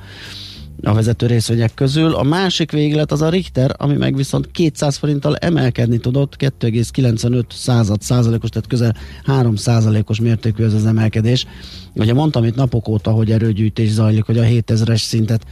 [0.83, 2.13] a vezető részvények közül.
[2.13, 8.01] A másik véglet az a Richter, ami meg viszont 200 forinttal emelkedni tudott, 2,95 század
[8.01, 11.45] százalékos, tehát közel 3 százalékos mértékű ez az emelkedés.
[11.93, 15.45] Ugye mondtam itt napok óta, hogy erőgyűjtés zajlik, hogy a 7000-es szintet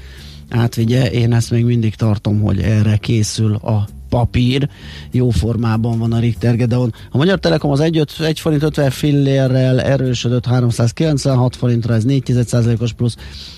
[0.50, 1.12] átvigye.
[1.12, 4.70] Én ezt még mindig tartom, hogy erre készül a papír,
[5.12, 6.94] jó formában van a Richter Gedeon.
[7.12, 12.94] A Magyar Telekom az 1, 1 forint 50 fillérrel erősödött 396 forintra, ez 4% os
[12.94, 13.16] plusz,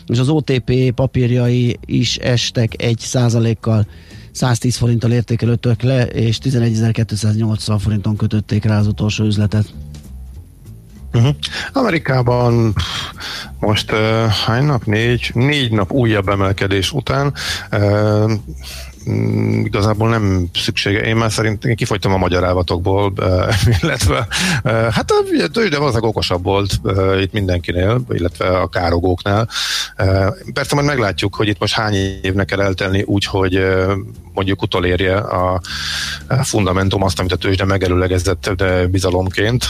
[0.08, 3.88] és az OTP papírjai is estek 1 százalékkal
[4.32, 9.74] 110 forinttal értékelődtök le, és 11.280 forinton kötötték rá az utolsó üzletet.
[11.18, 11.36] Uh-huh.
[11.74, 12.74] Amerikában
[13.60, 14.86] most uh, hány nap?
[14.86, 17.34] Négy, négy nap újabb emelkedés után
[17.72, 18.32] uh,
[19.64, 21.00] igazából nem szüksége.
[21.00, 23.14] Én már szerintem kifogytam a magyar ávatokból,
[23.82, 24.28] illetve
[24.64, 26.80] hát a tőzsde valószínűleg okosabb volt
[27.22, 29.50] itt mindenkinél, illetve a károgóknál.
[30.54, 33.66] Persze majd meglátjuk, hogy itt most hány évnek kell eltelni úgy, hogy
[34.34, 35.62] mondjuk utolérje a
[36.42, 39.70] fundamentum azt, amit a tőzsde megelőlegezett de bizalomként,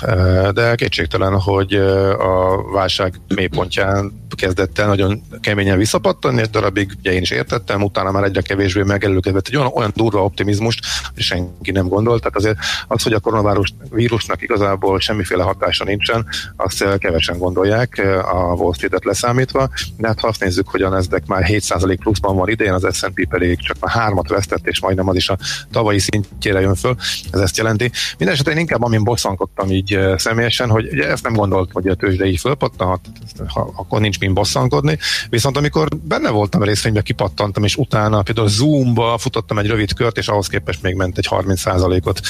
[0.53, 1.73] de kétségtelen, hogy
[2.19, 8.11] a válság mélypontján kezdett el nagyon keményen visszapattanni, egy darabig ugye én is értettem, utána
[8.11, 10.79] már egyre kevésbé megelőlegezett egy olyan, olyan durva optimizmust,
[11.13, 16.97] hogy senki nem gondolt, tehát azért az, hogy a koronavírusnak igazából semmiféle hatása nincsen, azt
[16.97, 21.45] kevesen gondolják a Wall Street-et leszámítva, de hát ha azt nézzük, hogy a Nasdaq már
[21.47, 25.29] 7% pluszban van idén, az S&P pedig csak már hármat vesztett és majdnem az is
[25.29, 25.37] a
[25.71, 26.95] tavalyi szintjére jön föl,
[27.31, 27.91] ez ezt jelenti.
[28.17, 32.25] Mindenesetre én inkább amin bosszankodtam így személyesen, hogy ugye ezt nem gondolt, hogy a tőzsde
[32.25, 32.99] így fölpattanhat,
[33.47, 34.97] ha, akkor nincs mint bosszankodni.
[35.29, 40.17] Viszont amikor benne voltam a részvényben, kipattantam, és utána például Zoomba futottam egy rövid kört,
[40.17, 42.21] és ahhoz képest még ment egy 30%-ot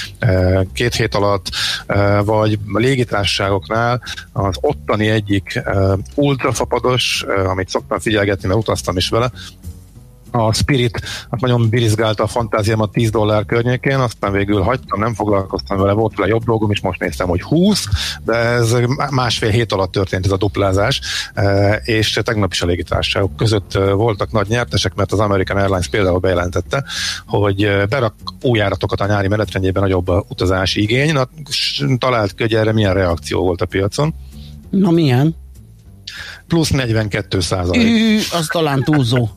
[0.73, 1.49] két hét alatt,
[2.23, 5.61] vagy a légitársaságoknál az ottani egyik
[6.15, 9.31] ultrafapados, amit szoktam figyelgetni, mert utaztam is vele,
[10.31, 15.77] a Spirit hát nagyon birizgálta a fantáziámat 10 dollár környékén, aztán végül hagytam, nem foglalkoztam
[15.77, 17.85] vele, volt vele jobb dolgom, és most néztem, hogy 20,
[18.25, 18.75] de ez
[19.09, 21.01] másfél hét alatt történt ez a duplázás,
[21.33, 25.87] e, és tegnap is a légitársaságok között e, voltak nagy nyertesek, mert az American Airlines
[25.87, 26.83] például bejelentette,
[27.25, 31.27] hogy e, berak új járatokat a nyári menetrendjében nagyobb utazási igény, Na,
[31.97, 34.13] talált, hogy erre milyen reakció volt a piacon.
[34.69, 35.35] Na milyen?
[36.47, 38.23] Plusz 42 százalék.
[38.31, 39.29] Az talán túlzó.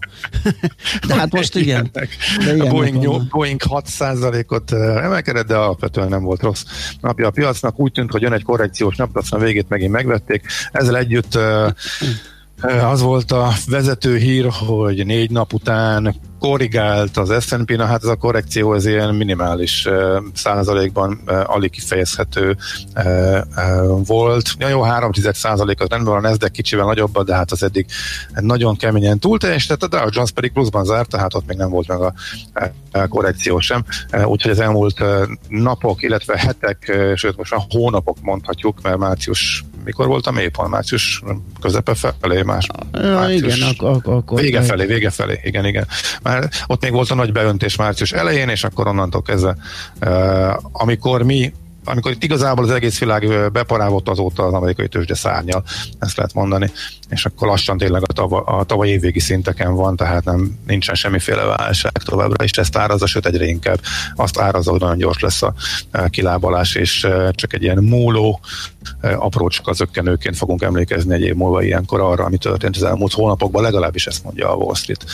[1.06, 1.90] de hát most igen.
[1.92, 6.64] De a Boeing, Boeing 6 százalékot emelkedett, de alapvetően nem volt rossz
[7.00, 7.80] napja a piacnak.
[7.80, 10.46] Úgy tűnt, hogy jön egy korrekciós nap, aztán végét megint megvették.
[10.72, 11.38] Ezzel együtt
[12.82, 18.08] az volt a vezető hír, hogy négy nap után korrigált az S&P, na hát ez
[18.08, 19.88] a korrekció az ilyen minimális
[20.34, 22.56] százalékban alig kifejezhető
[24.06, 24.54] volt.
[24.58, 27.86] Ja, jó, 3 százalék az rendben van, a Nasdaq kicsivel nagyobb, de hát az eddig
[28.34, 32.00] nagyon keményen túlteljesített, a Dow Jones pedig pluszban zárt, tehát ott még nem volt meg
[32.00, 32.12] a
[33.08, 33.84] korrekció sem.
[34.24, 35.04] Úgyhogy az elmúlt
[35.48, 40.70] napok, illetve hetek, sőt most a hónapok mondhatjuk, mert március mikor volt a mélypont?
[40.70, 41.22] Március
[41.60, 42.42] közepe felé?
[42.42, 45.86] Más, március, igen, ak- akkor vége felé, vége felé, igen, igen.
[46.22, 49.56] Már ott még volt a nagy beöntés március elején, és akkor onnantól kezdve,
[50.00, 51.52] uh, amikor mi
[51.84, 55.62] amikor itt igazából az egész világ beparávott azóta az amerikai tőzsde szárnyal,
[55.98, 56.70] ezt lehet mondani,
[57.08, 61.44] és akkor lassan tényleg a, tava, a tavaly évvégi szinteken van, tehát nem, nincsen semmiféle
[61.44, 63.80] válság továbbra is ezt árazza, sőt egyre inkább
[64.14, 65.54] azt árazza, hogy nagyon gyors lesz a
[66.10, 68.40] kilábalás, és csak egy ilyen múló
[69.00, 74.06] aprócska zöggenőként fogunk emlékezni egy év múlva ilyenkor arra, ami történt az elmúlt hónapokban, legalábbis
[74.06, 75.04] ezt mondja a Wall Street.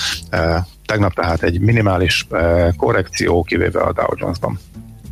[0.87, 2.27] Tegnap tehát egy minimális
[2.77, 4.61] korrekció, kivéve a Dow Jones-ban.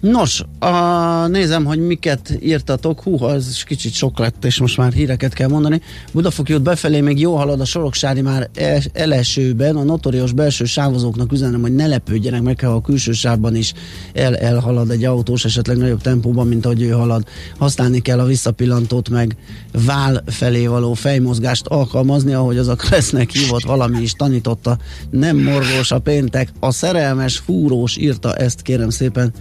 [0.00, 3.02] Nos, a, nézem, hogy miket írtatok.
[3.02, 5.80] Hú, ez kicsit sok lett, és most már híreket kell mondani.
[6.12, 8.50] Budafoki út befelé még jó halad a Soroksári már
[8.92, 9.76] elesőben.
[9.76, 13.72] A notoriós belső sávozóknak üzenem, hogy ne lepődjenek meg, ha a külső sávban is
[14.12, 17.26] el, elhalad egy autós, esetleg nagyobb tempóban, mint ahogy ő halad.
[17.58, 19.36] Használni kell a visszapillantót, meg
[19.86, 24.78] vál felé való fejmozgást alkalmazni, ahogy az a Kresznek hívott valami is tanította.
[25.10, 29.32] Nem morgós a péntek, a szerelmes fúrós írta ezt, kérem szépen.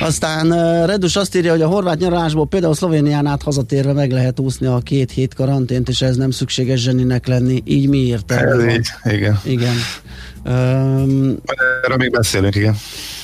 [0.00, 0.48] Aztán
[0.86, 4.78] Redus azt írja, hogy a horvát nyaralásból például Szlovénián át hazatérve meg lehet úszni a
[4.78, 7.62] két hét karantént, és ez nem szükséges zseninek lenni.
[7.64, 7.98] Így mi
[8.70, 9.40] így, igen.
[9.44, 9.74] Igen.
[10.44, 11.36] Um,
[11.82, 12.76] Erről még beszélünk, igen.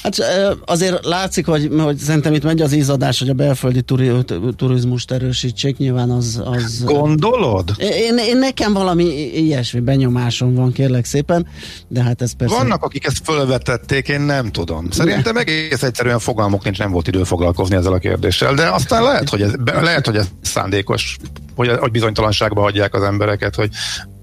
[0.02, 0.16] Hát
[0.64, 4.10] azért látszik, hogy, hogy szerintem itt megy az ízadás, hogy a belföldi turi,
[4.56, 6.42] turizmust erősítsék, nyilván az...
[6.44, 7.70] az Gondolod?
[7.78, 9.04] Én, én nekem valami
[9.34, 11.46] ilyesmi benyomásom van, kérlek szépen,
[11.88, 12.56] de hát ez persze...
[12.56, 14.90] Vannak, akik ezt fölvetették, én nem tudom.
[14.90, 19.28] Szerintem egész egyszerűen fogalmuk nincs, nem volt idő foglalkozni ezzel a kérdéssel, de aztán lehet,
[19.28, 21.16] hogy ez, lehet, hogy ez szándékos,
[21.54, 23.70] hogy, hogy bizonytalanságba hagyják az embereket, hogy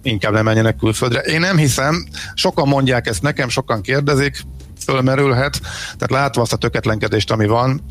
[0.04, 1.20] inkább nem menjenek külföldre.
[1.20, 4.42] Én nem hiszem, sokan mondják ezt nekem, sokan kérdezik,
[4.84, 7.82] fölmerülhet, tehát látva azt a töketlenkedést, ami van,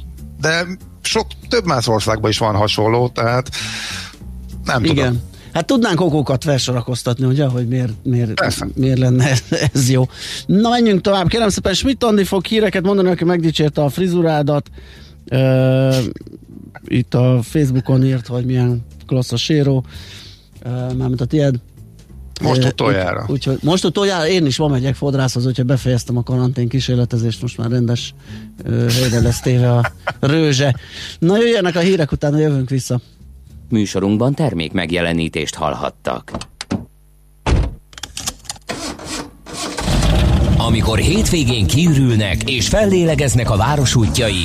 [0.41, 0.67] de
[1.03, 3.51] sok több más országban is van hasonló, tehát
[4.65, 4.97] nem Igen.
[4.97, 5.29] tudom.
[5.53, 8.41] Hát tudnánk okokat felsorakoztatni, ugye, hogy miért, miért,
[8.75, 9.31] miért lenne
[9.73, 10.09] ez jó.
[10.47, 14.71] Na menjünk tovább, kérem szépen Schmidt Andi fog híreket mondani, aki megdicsérte a frizurádat.
[15.31, 15.97] Uh,
[16.85, 19.85] itt a Facebookon írt, hogy milyen klassz a séró.
[20.65, 21.55] Uh, mármint a tiéd.
[22.41, 23.25] Most utoljára.
[23.29, 27.71] Úgyhogy most utoljára én is ma megyek fodrászhoz, hogyha befejeztem a karantén kísérletezést, most már
[27.71, 28.15] rendes
[28.65, 30.77] helyre lesz téve a rőzse.
[31.19, 33.01] Na jöjjenek a hírek, utána jövünk vissza.
[33.69, 36.33] Műsorunkban termék megjelenítést hallhattak.
[40.57, 44.45] Amikor hétvégén kiürülnek és fellélegeznek a város útjai,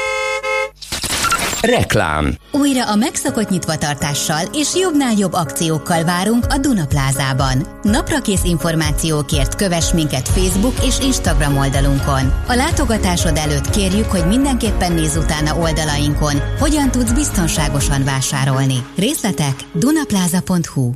[1.61, 7.67] Reklám Újra a megszokott nyitvatartással és jobbnál jobb akciókkal várunk a Duna Plázában.
[7.81, 12.33] Naprakész információkért kövess minket Facebook és Instagram oldalunkon.
[12.47, 18.85] A látogatásod előtt kérjük, hogy mindenképpen nézz utána oldalainkon, hogyan tudsz biztonságosan vásárolni.
[18.97, 20.91] Részletek dunaplaza.hu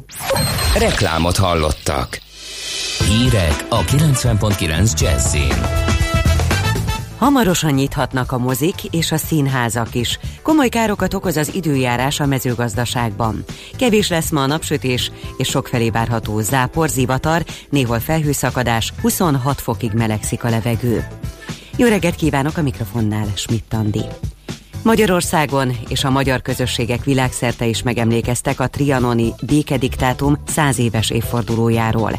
[0.78, 2.20] Reklámot hallottak.
[3.08, 6.05] Hírek a 90.9 Jazzin.
[7.26, 10.20] Hamarosan nyithatnak a mozik és a színházak is.
[10.42, 13.44] Komoly károkat okoz az időjárás a mezőgazdaságban.
[13.78, 20.44] Kevés lesz ma a napsütés, és sokfelé várható zápor, zivatar, néhol felhőszakadás, 26 fokig melegszik
[20.44, 21.08] a levegő.
[21.78, 24.04] Jó reggelt kívánok a mikrofonnál, Schmidt Andi.
[24.84, 32.12] Magyarországon és a magyar közösségek világszerte is megemlékeztek a trianoni békediktátum 100 éves évfordulójáról.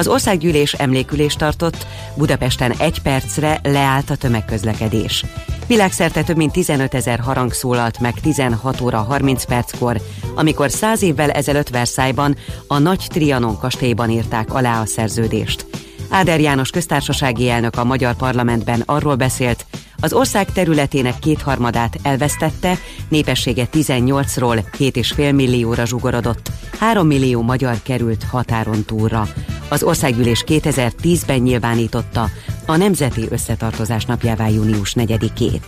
[0.00, 1.86] Az országgyűlés emlékülést tartott,
[2.16, 5.24] Budapesten egy percre leállt a tömegközlekedés.
[5.66, 10.00] Világszerte több mint 15 ezer harang szólalt meg 16 óra 30 perckor,
[10.34, 12.36] amikor 100 évvel ezelőtt Versailles-ban
[12.66, 15.66] a Nagy Trianon kastélyban írták alá a szerződést.
[16.10, 19.66] Áder János köztársasági elnök a magyar parlamentben arról beszélt,
[20.00, 28.84] az ország területének kétharmadát elvesztette, népessége 18-ról 7,5 millióra zsugorodott, 3 millió magyar került határon
[28.84, 29.28] túlra.
[29.68, 32.28] Az országgyűlés 2010-ben nyilvánította
[32.66, 35.62] a Nemzeti Összetartozás napjává június 4-ét.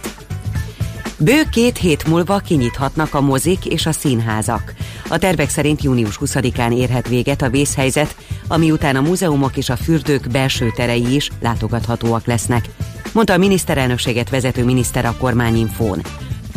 [1.24, 4.74] Bő két hét múlva kinyithatnak a mozik és a színházak.
[5.08, 8.16] A tervek szerint június 20-án érhet véget a vészhelyzet,
[8.48, 12.68] ami után a múzeumok és a fürdők belső terei is látogathatóak lesznek,
[13.12, 16.02] mondta a miniszterelnökséget vezető miniszter a kormányinfón.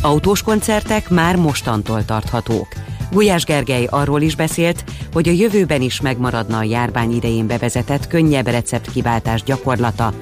[0.01, 2.67] Autós koncertek már mostantól tarthatók.
[3.11, 8.47] Gulyás Gergely arról is beszélt, hogy a jövőben is megmaradna a járvány idején bevezetett könnyebb
[8.47, 10.13] receptkiváltás gyakorlata,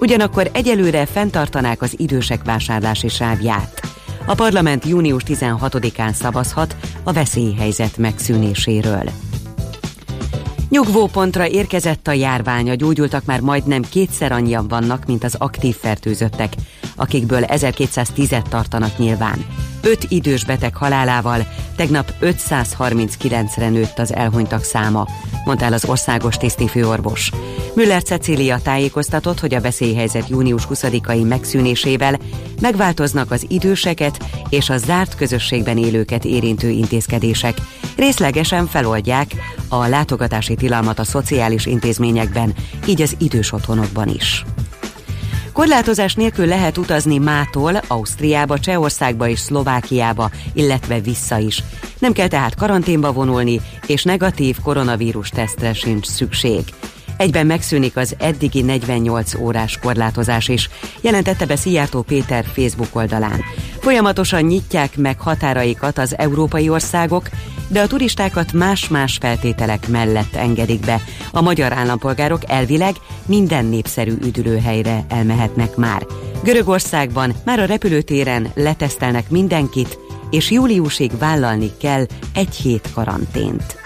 [0.00, 3.80] ugyanakkor egyelőre fenntartanák az idősek vásárlási sávját.
[4.26, 9.10] A parlament június 16-án szavazhat a veszélyhelyzet megszűnéséről.
[10.68, 16.52] Nyugvópontra érkezett a járvány, a gyógyultak már majdnem kétszer annyian vannak, mint az aktív fertőzöttek,
[16.96, 19.46] akikből 1210-et tartanak nyilván.
[19.82, 21.46] Öt idős beteg halálával
[21.76, 25.06] tegnap 539-re nőtt az elhunytak száma,
[25.44, 27.30] mondta el az országos tisztifőorvos.
[27.74, 32.18] Müller Cecília tájékoztatott, hogy a veszélyhelyzet június 20-ai megszűnésével
[32.60, 37.56] megváltoznak az időseket és a zárt közösségben élőket érintő intézkedések.
[37.96, 39.34] Részlegesen feloldják
[39.68, 42.54] a látogatási tilalmat a szociális intézményekben,
[42.86, 44.44] így az idős otthonokban is.
[45.58, 51.62] Korlátozás nélkül lehet utazni mától Ausztriába, Csehországba és Szlovákiába, illetve vissza is.
[51.98, 56.60] Nem kell tehát karanténba vonulni, és negatív koronavírus tesztre sincs szükség.
[57.18, 60.68] Egyben megszűnik az eddigi 48 órás korlátozás is,
[61.00, 63.40] jelentette be Szijjártó Péter Facebook oldalán.
[63.80, 67.28] Folyamatosan nyitják meg határaikat az európai országok,
[67.68, 71.00] de a turistákat más-más feltételek mellett engedik be.
[71.32, 72.94] A magyar állampolgárok elvileg
[73.26, 76.06] minden népszerű üdülőhelyre elmehetnek már.
[76.42, 79.98] Görögországban már a repülőtéren letesztelnek mindenkit,
[80.30, 83.77] és júliusig vállalni kell egy hét karantént.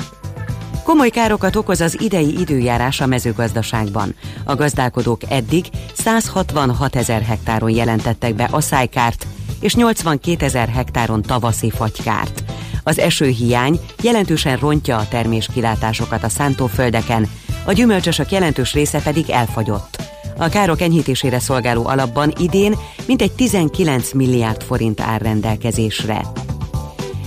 [0.82, 4.14] Komoly károkat okoz az idei időjárás a mezőgazdaságban.
[4.44, 9.26] A gazdálkodók eddig 166 ezer hektáron jelentettek be asszálykárt,
[9.60, 12.44] és 82 ezer hektáron tavaszi fagykárt.
[12.82, 17.28] Az esőhiány jelentősen rontja a terméskilátásokat a szántóföldeken,
[17.64, 20.02] a gyümölcsösök jelentős része pedig elfagyott.
[20.38, 22.76] A károk enyhítésére szolgáló alapban idén
[23.06, 26.20] mintegy 19 milliárd forint áll rendelkezésre.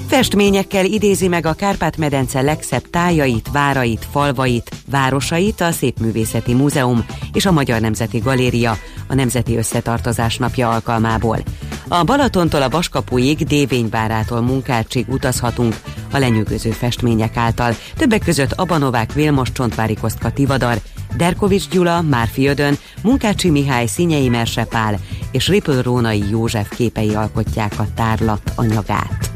[0.08, 7.52] Festményekkel idézi meg a Kárpát-medence legszebb tájait, várait, falvait, városait a Szépművészeti Múzeum és a
[7.52, 8.78] Magyar Nemzeti Galéria
[9.08, 11.38] a Nemzeti Összetartozás napja alkalmából.
[11.88, 15.76] A Balatontól a Baskapujig, Dévényvárától Munkácsig utazhatunk
[16.12, 17.76] a lenyűgöző festmények által.
[17.98, 20.78] Többek között Abanovák, Vilmos, Csontvári Kostka, Tivadar,
[21.18, 25.00] Derkovics Gyula, Márfi Ödön, Munkácsi Mihály, Szinyei Mersepál
[25.32, 29.30] és Ripple Rónai József képei alkotják a tárlat anyagát.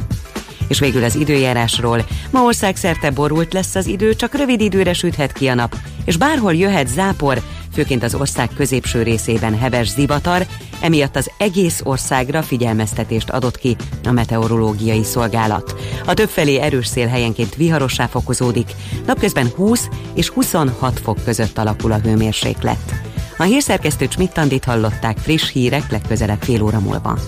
[0.69, 2.05] És végül az időjárásról.
[2.31, 6.53] Ma országszerte borult lesz az idő, csak rövid időre süthet ki a nap, és bárhol
[6.53, 7.41] jöhet zápor,
[7.73, 10.45] főként az ország középső részében heves zivatar,
[10.81, 15.75] emiatt az egész országra figyelmeztetést adott ki a meteorológiai szolgálat.
[16.05, 18.71] A többfelé erős szél helyenként viharossá fokozódik,
[19.05, 23.01] napközben 20 és 26 fok között alakul a hőmérséklet.
[23.37, 27.19] A hírszerkesztő Csmittandit hallották friss hírek legközelebb fél óra múlva.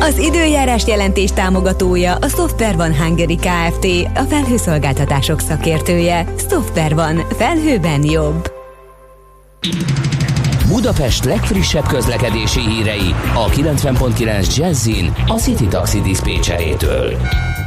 [0.00, 3.86] Az időjárás jelentés támogatója a Software van Hungary Kft.
[4.14, 6.26] A felhőszolgáltatások szakértője.
[6.50, 7.16] Software van.
[7.38, 8.50] Felhőben jobb.
[10.68, 17.16] Budapest legfrissebb közlekedési hírei a 90.9 Jazzin a City Taxi Dispécsejétől.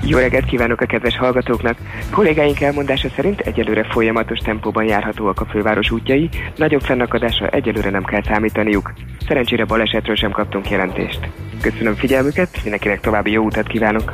[0.06, 1.78] Jó reggelt kívánok a kedves hallgatóknak!
[2.12, 8.24] Kollégáink elmondása szerint egyelőre folyamatos tempóban járhatóak a főváros útjai, nagyobb fennakadásra egyelőre nem kell
[8.24, 8.94] számítaniuk.
[9.28, 11.20] Szerencsére balesetről sem kaptunk jelentést.
[11.62, 14.14] Köszönöm figyelmüket, mindenkinek további jó utat kívánok!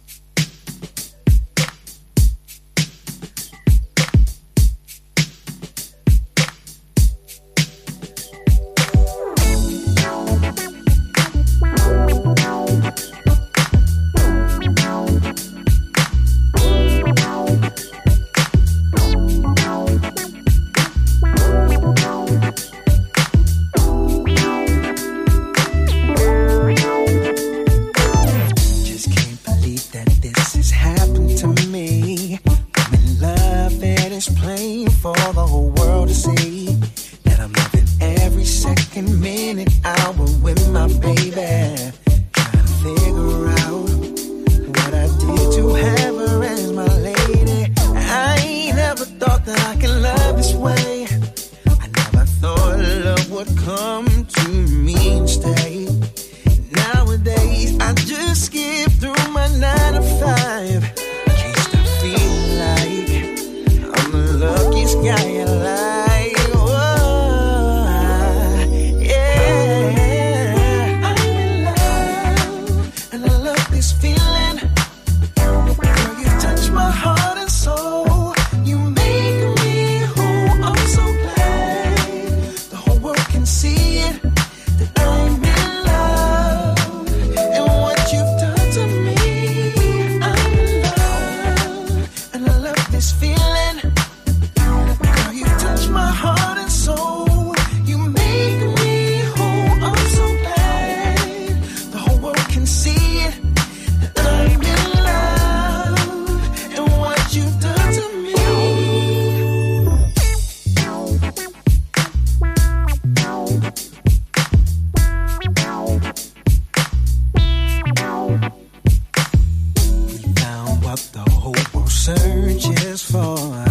[122.91, 123.70] is for.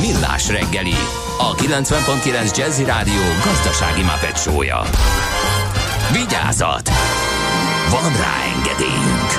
[0.00, 0.94] Millás reggeli,
[1.38, 4.82] a 90.9 Jazzy Rádió gazdasági mapetsója.
[6.12, 6.90] Vigyázat!
[7.90, 9.30] Van rá engedélyünk!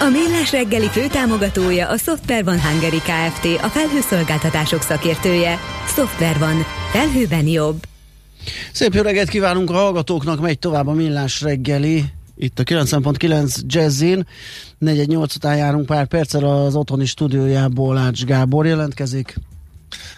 [0.00, 3.44] A Millás reggeli főtámogatója a Software van Hungary Kft.
[3.62, 5.58] A felhőszolgáltatások szakértője.
[5.86, 6.64] Software van.
[6.90, 7.82] Felhőben jobb.
[8.72, 12.04] Szép jó reggelt kívánunk a hallgatóknak, megy tovább a Millás reggeli
[12.40, 14.26] itt a 9.9 Jazzin.
[14.78, 19.36] 418 után járunk pár perccel az otthoni stúdiójából Ács Gábor jelentkezik.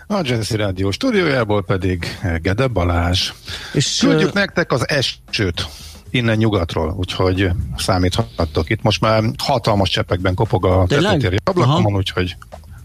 [0.07, 2.07] A Jazzy Rádió stúdiójából pedig
[2.43, 3.33] Gede Balázs.
[3.73, 5.67] És Küldjük uh, nektek az esőt
[6.11, 8.71] innen nyugatról, úgyhogy számíthattok.
[8.71, 12.37] Itt most már hatalmas cseppekben kopog a tetőtéri ablakomon, úgyhogy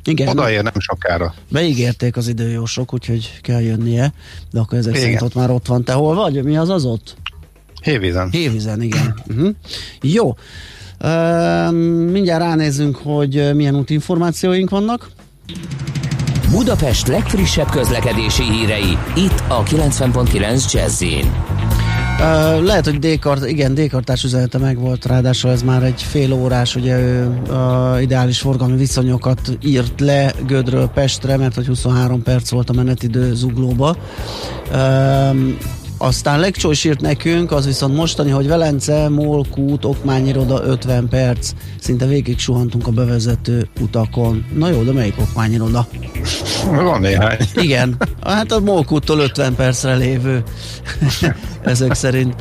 [0.04, 0.28] igen.
[0.28, 1.34] Odaér nem sokára.
[1.50, 4.14] Beígérték az időjósok, úgyhogy kell jönnie,
[4.52, 5.04] de akkor ezek igen.
[5.04, 5.84] szerint ott már ott van.
[5.84, 6.44] Te hol vagy?
[6.44, 7.16] Mi az az ott?
[7.88, 8.30] Hévízen.
[8.32, 9.22] Hévízen, igen.
[9.28, 9.50] Uh-huh.
[10.18, 10.36] Jó.
[11.04, 11.74] Uh,
[12.12, 15.10] mindjárt ránézzünk, hogy milyen útinformációink vannak.
[16.52, 21.04] Budapest legfrissebb közlekedési hírei, itt a 90.9 jazz
[22.20, 26.76] Uh, lehet, hogy D-kart, igen, D-kartás üzenete meg volt, ráadásul ez már egy fél órás,
[26.76, 32.70] ugye ő uh, ideális forgalmi viszonyokat írt le Gödről Pestre, mert hogy 23 perc volt
[32.70, 33.96] a menetidő zuglóba.
[34.72, 35.36] Uh,
[35.98, 41.52] aztán legcsós írt nekünk, az viszont mostani, hogy Velence, Molkút, Okmányiroda 50 perc.
[41.80, 44.46] Szinte végig suhantunk a bevezető utakon.
[44.56, 45.88] Na jó, de melyik Okmányiroda?
[46.66, 47.38] Van néhány.
[47.56, 50.44] Igen, hát a Molkúttól 50 percre lévő
[51.62, 52.36] ezek szerint.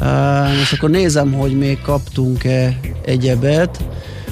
[0.00, 3.84] Uh, és akkor nézem, hogy még kaptunk-e egyebet.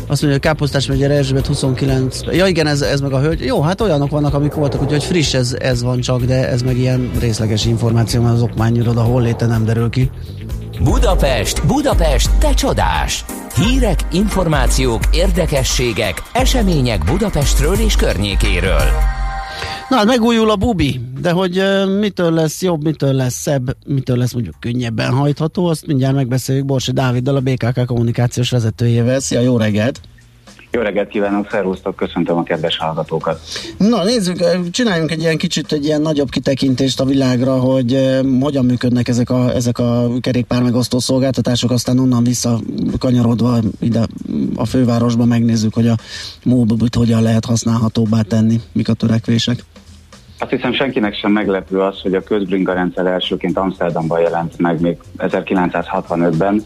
[0.08, 2.20] Azt mondja, hogy Káposztás megye Erzsébet 29.
[2.30, 3.44] Ja igen, ez, ez meg a hölgy.
[3.44, 6.78] Jó, hát olyanok vannak, amik voltak, úgyhogy friss ez, ez van csak, de ez meg
[6.78, 10.10] ilyen részleges információ, mert az okmányiroda hol léte nem derül ki.
[10.80, 13.24] Budapest, Budapest, te csodás!
[13.56, 19.15] Hírek, információk, érdekességek, események Budapestről és környékéről.
[19.88, 24.16] Na, hát megújul a bubi, de hogy uh, mitől lesz jobb, mitől lesz szebb, mitől
[24.16, 29.20] lesz mondjuk könnyebben hajtható, azt mindjárt megbeszéljük Borsi Dáviddal, a BKK kommunikációs vezetőjével.
[29.20, 30.00] Szia, jó reggelt!
[30.70, 33.40] Jó reggelt kívánok, szervusztok, köszöntöm a kedves hallgatókat.
[33.78, 38.64] Na nézzük, csináljunk egy ilyen kicsit egy ilyen nagyobb kitekintést a világra, hogy eh, hogyan
[38.64, 42.60] működnek ezek a, ezek a kerékpár megosztó szolgáltatások, aztán onnan vissza
[42.98, 44.06] kanyarodva ide
[44.54, 45.96] a fővárosba megnézzük, hogy a
[46.44, 49.64] móbobit hogyan lehet használhatóbbá tenni, mik a törekvések.
[50.38, 54.96] Azt hiszem senkinek sem meglepő az, hogy a közbringa rendszer elsőként Amsterdamban jelent meg még
[55.18, 56.64] 1965-ben,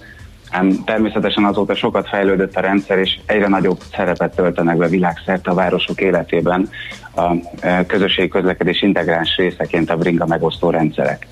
[0.50, 5.54] Ám természetesen azóta sokat fejlődött a rendszer, és egyre nagyobb szerepet töltenek be világszerte a
[5.54, 6.68] városok életében
[7.16, 11.26] a e, közösségi közlekedés integráns részeként a bringa megosztó rendszerek.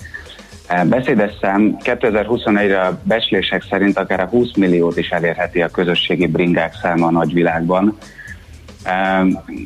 [0.67, 6.27] E, beszédes szám 2021-re a becslések szerint akár a 20 milliót is elérheti a közösségi
[6.27, 7.97] bringák száma a nagyvilágban.
[8.83, 9.25] E,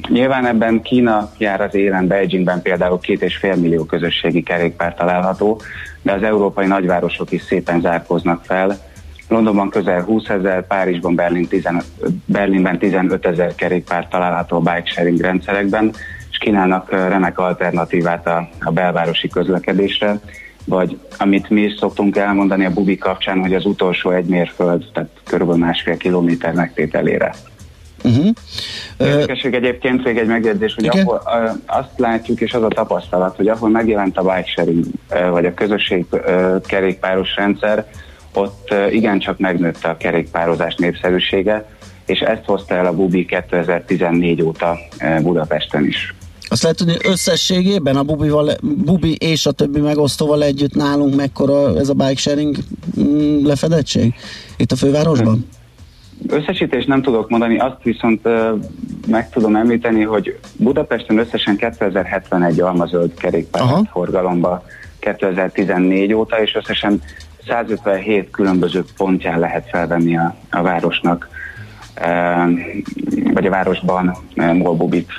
[0.09, 5.61] nyilván ebben Kína jár az élen, Beijingben például két és fél millió közösségi kerékpár található,
[6.01, 8.91] de az európai nagyvárosok is szépen zárkoznak fel,
[9.33, 11.85] Londonban közel 20 ezer, Párizsban, Berlin 15,
[12.25, 15.91] Berlinben 15 ezer kerékpár található a bike sharing rendszerekben,
[16.31, 20.19] és kínálnak remek alternatívát a, a belvárosi közlekedésre,
[20.65, 25.09] vagy amit mi is szoktunk elmondani a bubi kapcsán, hogy az utolsó egy mérföld, tehát
[25.25, 27.33] körülbelül másfél kilométer megtételére.
[28.03, 28.27] Uh-huh.
[28.97, 31.21] Érdekesség egyébként még egy megjegyzés, hogy ahol,
[31.65, 34.85] azt látjuk, és az a tapasztalat, hogy ahol megjelent a bike sharing,
[35.31, 36.05] vagy a közösség
[36.65, 37.87] kerékpáros rendszer,
[38.33, 41.65] ott igencsak megnőtte a kerékpározás népszerűsége,
[42.05, 44.77] és ezt hozta el a Bubi 2014 óta
[45.21, 46.15] Budapesten is.
[46.47, 51.89] Azt lehet tudni, összességében a Bubival, Bubi és a többi megosztóval együtt nálunk mekkora ez
[51.89, 52.57] a bike sharing
[52.99, 54.13] mm, lefedettség
[54.57, 55.47] itt a fővárosban?
[56.27, 58.21] Összesítést nem tudok mondani, azt viszont
[59.07, 64.63] meg tudom említeni, hogy Budapesten összesen 2071 almazöld kerékpár forgalomba
[64.99, 67.01] 2014 óta, és összesen
[67.47, 71.29] 157 különböző pontján lehet felvenni a, a városnak,
[71.93, 72.47] e,
[73.33, 75.09] vagy a városban e, Molbubit.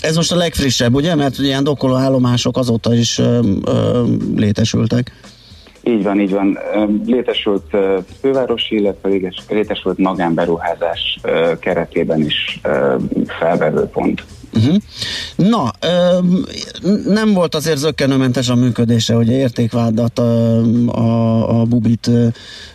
[0.00, 1.14] Ez most a legfrissebb, ugye?
[1.14, 4.04] Mert ilyen dokkoló állomások azóta is ö, ö,
[4.36, 5.12] létesültek.
[5.84, 6.58] Így van, így van.
[7.06, 7.76] Létesült
[8.20, 9.08] fővárosi, illetve
[9.48, 11.20] létesült magánberuházás
[11.60, 12.60] keretében is
[13.38, 14.24] felvevő pont.
[14.56, 14.76] Uh-huh.
[15.36, 16.18] Na, ö,
[17.08, 22.10] nem volt azért zöggenőmentes a működése, hogy értékvádat a, a, a bubit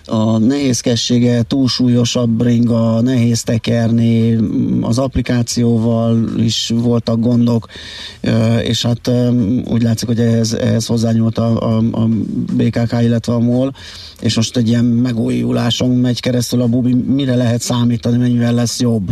[0.05, 4.37] a nehézkessége, túlsúlyosabb ringa, nehéz tekerni,
[4.81, 7.67] az applikációval is voltak gondok,
[8.61, 9.11] és hát
[9.65, 12.07] úgy látszik, hogy ehhez, ehhez hozzányúlt a, a, a
[12.53, 13.73] BKK, illetve a MOL,
[14.19, 19.09] és most egy ilyen megújuláson megy keresztül a bubi, mire lehet számítani, mennyivel lesz jobb?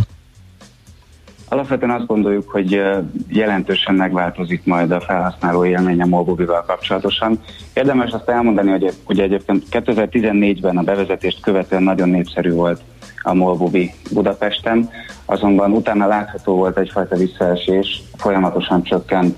[1.50, 2.82] Alapvetően azt gondoljuk, hogy
[3.28, 7.40] jelentősen megváltozik majd a felhasználó élmény a Molbubival kapcsolatosan.
[7.74, 12.82] Érdemes azt elmondani, hogy ugye egyébként 2014-ben a bevezetést követően nagyon népszerű volt
[13.22, 14.90] a Molbubi Budapesten,
[15.26, 19.36] azonban utána látható volt egyfajta visszaesés, folyamatosan csökkent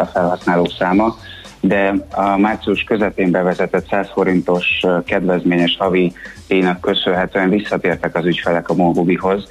[0.00, 1.16] a felhasználók száma,
[1.60, 4.66] de a március közepén bevezetett 100 forintos
[5.04, 6.12] kedvezményes havi
[6.48, 9.48] díjnak köszönhetően visszatértek az ügyfelek a Molbubihoz,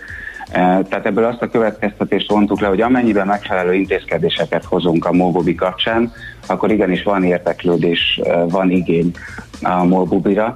[0.52, 6.12] tehát ebből azt a következtetést vontuk le, hogy amennyiben megfelelő intézkedéseket hozunk a Molbubi kapcsán,
[6.48, 9.12] akkor igenis van érteklődés, van igény
[9.62, 10.54] a Molbubira.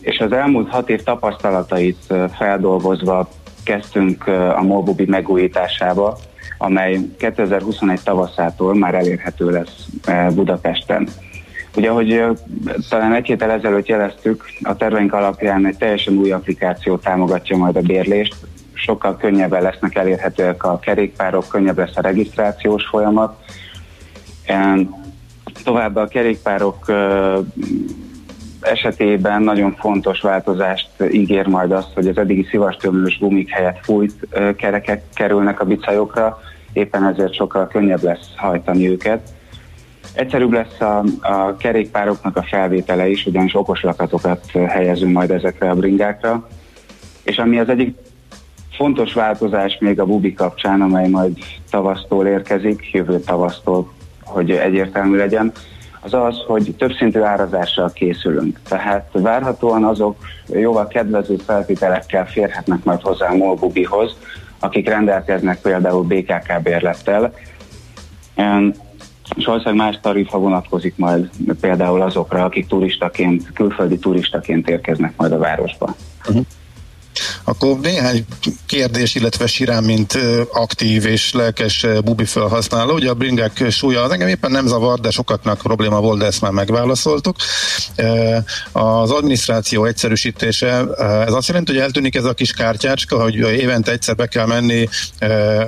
[0.00, 3.28] És az elmúlt hat év tapasztalatait feldolgozva
[3.64, 6.18] kezdtünk a Molbubi megújításába,
[6.58, 9.86] amely 2021 tavaszától már elérhető lesz
[10.34, 11.08] Budapesten.
[11.76, 12.24] Ugye, ahogy
[12.88, 17.80] talán egy héttel ezelőtt jeleztük, a terveink alapján egy teljesen új applikáció támogatja majd a
[17.80, 18.36] bérlést,
[18.84, 23.44] sokkal könnyebben lesznek elérhetőek a kerékpárok, könnyebb lesz a regisztrációs folyamat.
[25.64, 26.92] Továbbá a kerékpárok
[28.60, 35.02] esetében nagyon fontos változást ígér majd azt, hogy az eddigi szivastömlős gumik helyett fújt kerekek
[35.14, 36.40] kerülnek a bicajokra,
[36.72, 39.32] éppen ezért sokkal könnyebb lesz hajtani őket.
[40.14, 45.74] Egyszerűbb lesz a, a kerékpároknak a felvétele is, ugyanis okos lakatokat helyezünk majd ezekre a
[45.74, 46.48] bringákra.
[47.22, 47.96] És ami az egyik
[48.80, 51.38] fontos változás még a Bubi kapcsán, amely majd
[51.70, 53.92] tavasztól érkezik, jövő tavasztól,
[54.24, 55.52] hogy egyértelmű legyen,
[56.00, 58.60] az az, hogy többszintű árazással készülünk.
[58.68, 60.16] Tehát várhatóan azok
[60.46, 64.16] jóval kedvező feltételekkel férhetnek majd hozzá a MOL Bubihoz,
[64.58, 67.32] akik rendelkeznek például BKK bérlettel,
[69.36, 75.38] és valószínűleg más tarifa vonatkozik majd például azokra, akik turistaként, külföldi turistaként érkeznek majd a
[75.38, 75.94] városba.
[76.28, 76.44] Uh-huh.
[77.44, 78.24] Akkor néhány
[78.66, 80.18] kérdés, illetve Sirán, mint
[80.52, 85.10] aktív és lelkes bubi felhasználó, ugye a bringák súlya az engem éppen nem zavar, de
[85.10, 87.36] sokaknak probléma volt, de ezt már megválaszoltuk.
[88.72, 90.84] Az adminisztráció egyszerűsítése,
[91.26, 94.88] ez azt jelenti, hogy eltűnik ez a kis kártyácska, hogy évente egyszer be kell menni,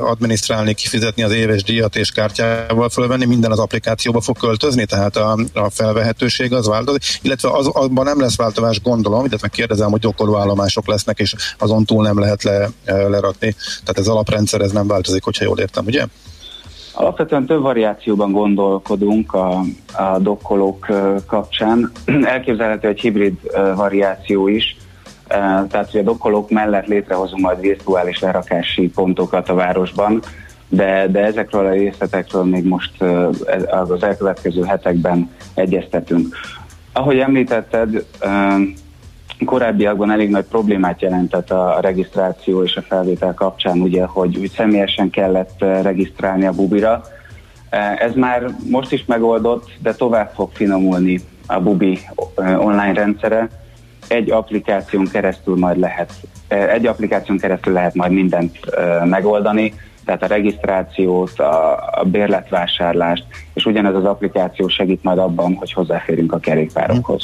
[0.00, 5.38] adminisztrálni, kifizetni az éves díjat és kártyával fölvenni, minden az applikációba fog költözni, tehát a,
[5.54, 10.86] a felvehetőség az változik, illetve az, abban nem lesz változás, gondolom, illetve kérdezem, hogy gyakorlóállomások
[10.86, 13.54] lesznek, és azon túl nem lehet le, lerakni.
[13.84, 16.04] Tehát ez alaprendszer, ez nem változik, hogyha jól értem, ugye?
[16.94, 19.60] Alapvetően több variációban gondolkodunk a,
[19.92, 20.86] a dokkolók
[21.26, 21.92] kapcsán.
[22.24, 23.34] Elképzelhető egy hibrid
[23.74, 24.76] variáció is,
[25.68, 30.22] tehát hogy a dokkolók mellett létrehozunk majd virtuális lerakási pontokat a városban,
[30.68, 33.02] de, de ezekről a részletekről még most
[33.70, 36.36] az elkövetkező hetekben egyeztetünk.
[36.92, 38.06] Ahogy említetted,
[39.44, 45.60] korábbiakban elég nagy problémát jelentett a regisztráció és a felvétel kapcsán, ugye, hogy személyesen kellett
[45.60, 47.02] regisztrálni a bubira.
[47.98, 51.98] Ez már most is megoldott, de tovább fog finomulni a bubi
[52.36, 53.48] online rendszere.
[54.08, 56.12] Egy applikáción keresztül majd lehet,
[56.48, 58.58] egy applikáción keresztül lehet majd mindent
[59.04, 59.74] megoldani,
[60.04, 63.24] tehát a regisztrációt, a bérletvásárlást,
[63.54, 67.22] és ugyanez az applikáció segít majd abban, hogy hozzáférünk a kerékpárokhoz.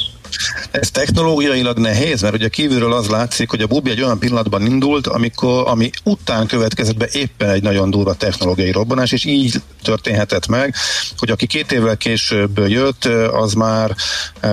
[0.71, 5.07] Ez technológiailag nehéz, mert ugye kívülről az látszik, hogy a Bubi egy olyan pillanatban indult,
[5.07, 10.73] amikor, ami után következett be éppen egy nagyon durva technológiai robbanás, és így történhetett meg,
[11.17, 13.95] hogy aki két évvel később jött, az már
[14.39, 14.49] e,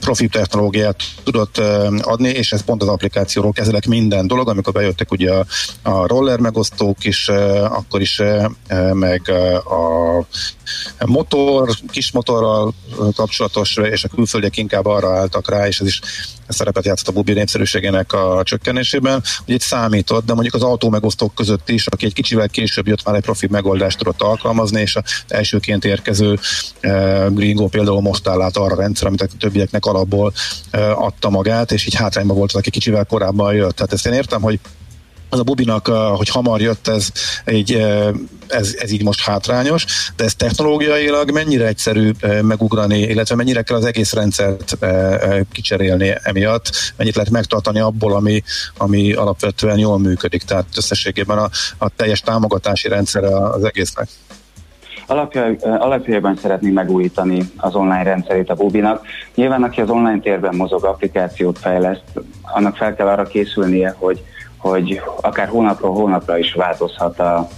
[0.00, 5.10] profi technológiát tudott e, adni, és ez pont az applikációról kezelek minden dolog, amikor bejöttek
[5.10, 5.44] ugye a,
[5.82, 8.50] a roller megosztók is, e, akkor is, e,
[8.92, 9.22] meg
[9.64, 10.18] a
[11.06, 12.74] motor, kis motorral
[13.14, 16.00] kapcsolatos, és a külföldiek inkább arra álltak rá, és ez is
[16.48, 21.34] szerepet játszott a bubi népszerűségének a csökkenésében, hogy itt számított, de mondjuk az autó megosztók
[21.34, 25.02] között is, aki egy kicsivel később jött már egy profi megoldást tudott alkalmazni, és az
[25.28, 26.38] elsőként érkező
[26.82, 30.32] uh, Gringo például most áll át arra a rendszer, amit a többieknek alapból
[30.72, 33.76] uh, adta magát, és így hátrányban volt az, aki kicsivel korábban jött.
[33.76, 34.58] Tehát ezt én értem, hogy
[35.34, 37.08] az a Bubinak, hogy hamar jött, ez,
[37.44, 37.72] egy,
[38.48, 39.84] ez, ez így most hátrányos,
[40.16, 42.10] de ez technológiailag mennyire egyszerű
[42.42, 44.78] megugrani, illetve mennyire kell az egész rendszert
[45.52, 48.42] kicserélni emiatt, mennyit lehet megtartani abból, ami,
[48.76, 54.08] ami alapvetően jól működik, tehát összességében a, a teljes támogatási rendszere az egésznek.
[55.06, 59.06] Alapja, alapjában szeretnénk megújítani az online rendszerét a Bubinak.
[59.34, 62.02] Nyilván, aki az online térben mozog, applikációt fejleszt,
[62.42, 64.22] annak fel kell arra készülnie, hogy
[64.68, 67.48] hogy akár hónapról hónapra is változhat a,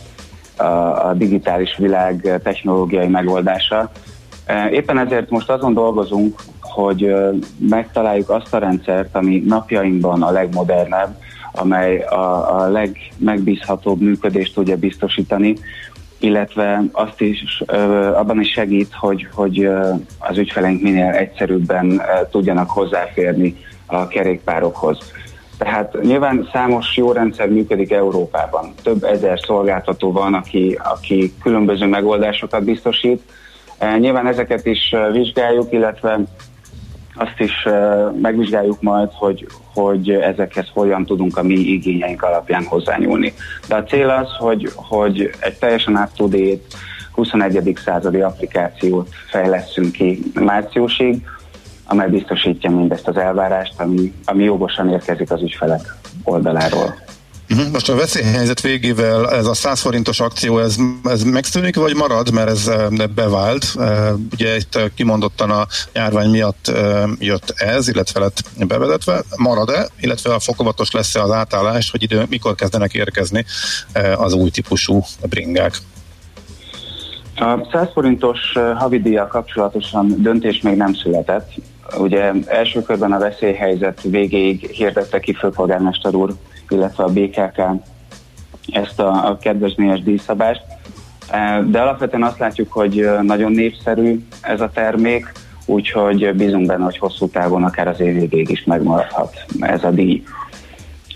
[0.57, 0.65] a,
[1.09, 3.91] a digitális világ technológiai megoldása.
[4.45, 7.15] E, éppen ezért most azon dolgozunk, hogy
[7.59, 11.17] megtaláljuk azt a rendszert, ami napjainkban a legmodernebb,
[11.53, 15.57] amely a, a legmegbízhatóbb működést tudja biztosítani,
[16.19, 17.63] illetve azt is
[18.15, 19.69] abban is segít, hogy, hogy
[20.19, 24.99] az ügyfeleink minél egyszerűbben tudjanak hozzáférni a kerékpárokhoz.
[25.59, 28.75] Tehát nyilván számos jó rendszer működik Európában.
[28.83, 33.23] Több ezer szolgáltató van, aki, aki különböző megoldásokat biztosít.
[33.79, 36.21] E, nyilván ezeket is e, vizsgáljuk, illetve
[37.15, 43.33] azt is e, megvizsgáljuk majd, hogy, hogy ezekhez hogyan tudunk a mi igényeink alapján hozzányúlni.
[43.69, 46.35] De a cél az, hogy, hogy egy teljesen up
[47.13, 47.79] 21.
[47.85, 51.23] századi applikációt fejleszünk ki márciusig,
[51.87, 56.95] amely biztosítja mindezt az elvárást, ami, ami jogosan érkezik az ügyfelek oldaláról.
[57.49, 57.71] Mhm.
[57.73, 62.49] Most a veszélyhelyzet végével ez a 100 forintos akció, ez, ez megszűnik, vagy marad, mert
[62.49, 63.65] ez eh, bevált.
[63.79, 66.73] Eh, ugye itt eh, kimondottan a járvány miatt
[67.19, 69.23] jött ez, illetve lett bevezetve.
[69.37, 73.45] Marad-e, illetve a fokozatos lesz-e az átállás, hogy idő, mikor kezdenek érkezni
[74.17, 75.77] az új típusú bringák?
[77.37, 78.39] A 100 forintos
[78.77, 81.53] havidíjjal kapcsolatosan döntés még nem született.
[81.99, 86.35] Ugye első körben a veszélyhelyzet végéig hirdette ki főpolgármester úr,
[86.69, 87.61] illetve a BKK
[88.73, 90.63] ezt a, a kedvezményes díjszabást.
[91.31, 95.33] E, de alapvetően azt látjuk, hogy nagyon népszerű ez a termék,
[95.67, 100.23] úgyhogy bízunk benne, hogy hosszú távon akár az év végéig is megmaradhat ez a díj.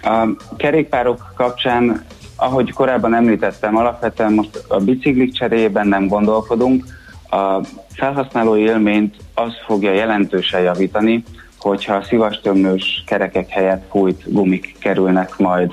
[0.02, 2.04] A kerékpárok kapcsán,
[2.36, 6.84] ahogy korábban említettem, alapvetően most a biciklik cseréjében nem gondolkodunk,
[7.30, 7.60] a
[7.92, 11.24] felhasználói élményt az fogja jelentősen javítani,
[11.58, 15.72] hogyha a szivastömlős kerekek helyett fújt gumik kerülnek majd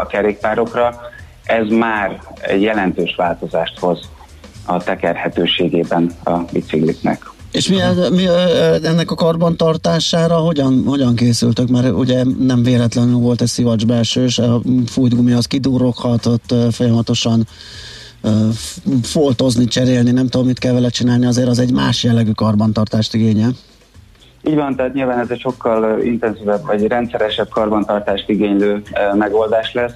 [0.00, 1.00] a, kerékpárokra,
[1.44, 4.08] ez már egy jelentős változást hoz
[4.66, 7.30] a tekerhetőségében a bicikliknek.
[7.52, 7.76] És mi,
[8.10, 8.26] mi
[8.82, 11.68] ennek a karbantartására hogyan, hogyan készültök?
[11.68, 17.46] Mert ugye nem véletlenül volt egy szivacs belsős, a fújtgumi az kidurroghat, ott folyamatosan
[19.02, 23.50] foltozni, cserélni, nem tudom, mit kell vele csinálni, azért az egy más jellegű karbantartást igényel.
[24.48, 28.82] Így van, tehát nyilván ez egy sokkal intenzívebb vagy rendszeresebb karbantartást igénylő
[29.14, 29.92] megoldás lesz,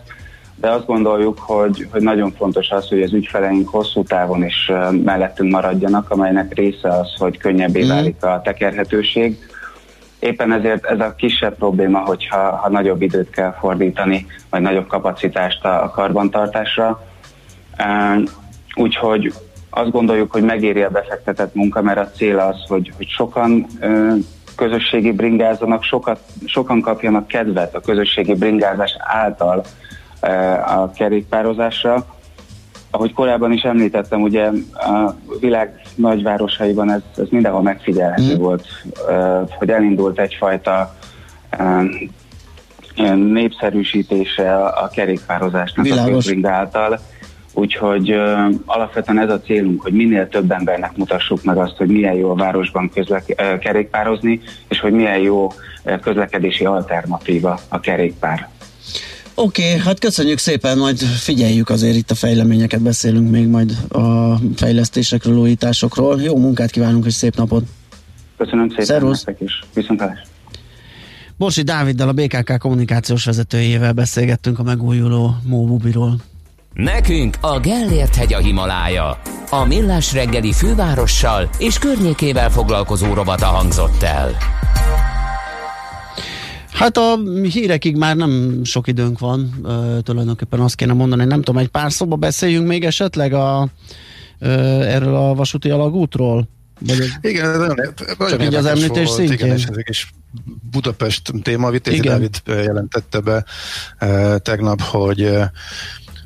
[0.57, 4.73] de azt gondoljuk, hogy, hogy nagyon fontos az, hogy az ügyfeleink hosszú távon is
[5.05, 7.89] mellettünk maradjanak, amelynek része az, hogy könnyebbé mm.
[7.89, 9.39] válik a tekerhetőség.
[10.19, 15.65] Éppen ezért ez a kisebb probléma, hogyha ha nagyobb időt kell fordítani, vagy nagyobb kapacitást
[15.65, 17.03] a karbantartásra.
[18.75, 19.33] Úgyhogy
[19.71, 23.67] azt gondoljuk, hogy megéri a befektetett munka, mert a cél az, hogy, hogy sokan
[24.57, 29.65] közösségi bringázzanak, sokat, sokan kapjanak kedvet a közösségi bringázás által
[30.67, 32.07] a kerékpározásra.
[32.91, 38.39] Ahogy korábban is említettem, ugye a világ nagyvárosaiban ez, ez mindenhol megfigyelhető mm.
[38.39, 38.67] volt,
[39.59, 40.95] hogy elindult egyfajta
[43.15, 46.27] népszerűsítése a kerékpározásnak Világos.
[46.43, 47.01] a által
[47.55, 52.15] Úgyhogy uh, alapvetően ez a célunk, hogy minél több embernek mutassuk meg azt, hogy milyen
[52.15, 55.45] jó a városban közlek- uh, kerékpározni, és hogy milyen jó
[55.85, 58.49] uh, közlekedési alternatíva a kerékpár.
[59.35, 64.35] Oké, okay, hát köszönjük szépen, majd figyeljük azért itt a fejleményeket, beszélünk még majd a
[64.57, 66.23] fejlesztésekről, újításokról.
[66.23, 67.65] Jó munkát kívánunk, és szép napot!
[68.37, 69.25] Köszönöm szépen Szervusz.
[69.25, 69.61] nektek is.
[69.75, 70.19] Viszontlátás!
[71.37, 76.17] Borsi Dáviddal, a BKK kommunikációs vezetőjével beszélgettünk a megújuló Móbubiról.
[76.75, 79.21] Nekünk a Gellért hegy a Himalája.
[79.51, 84.37] A Millás reggeli fővárossal és környékével foglalkozó robata hangzott el.
[86.73, 91.61] Hát a hírekig már nem sok időnk van, ö, tulajdonképpen azt kéne mondani, nem tudom,
[91.61, 93.69] egy pár szóba beszéljünk még esetleg a,
[94.39, 94.49] ö,
[94.83, 96.49] erről a vasúti alagútról?
[96.81, 97.95] Vagy Igen, ez nagyon,
[98.29, 99.39] csak így az említés volt, szintjén.
[99.39, 100.13] Igen, és ez is
[100.71, 103.45] Budapest téma, Vitézi Dávid jelentette be
[103.99, 105.53] e, tegnap, hogy e,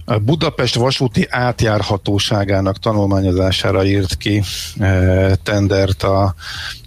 [0.09, 4.43] a Budapest vasúti átjárhatóságának tanulmányozására írt ki
[4.79, 6.35] e, tendert a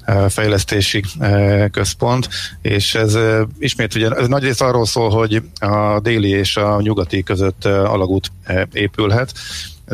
[0.03, 2.30] e, fejlesztési e, központ,
[2.61, 3.17] és ez
[3.59, 8.32] ismét ugye ez nagyrészt arról szól, hogy a déli és a nyugati között alagút
[8.74, 9.34] épülhet,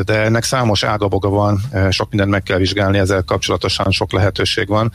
[0.04, 1.60] de ennek számos ágaboga van,
[1.90, 4.92] sok mindent meg kell vizsgálni, ezzel kapcsolatosan sok lehetőség van.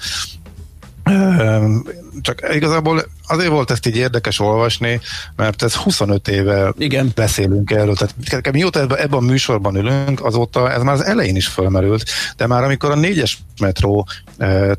[2.22, 5.00] Csak igazából azért volt ezt így érdekes olvasni,
[5.36, 7.12] mert ez 25 éve Igen.
[7.16, 7.96] beszélünk erről.
[7.96, 12.04] Tehát mióta ebben a műsorban ülünk, azóta ez már az elején is fölmerült,
[12.38, 14.08] de már amikor a négyes metró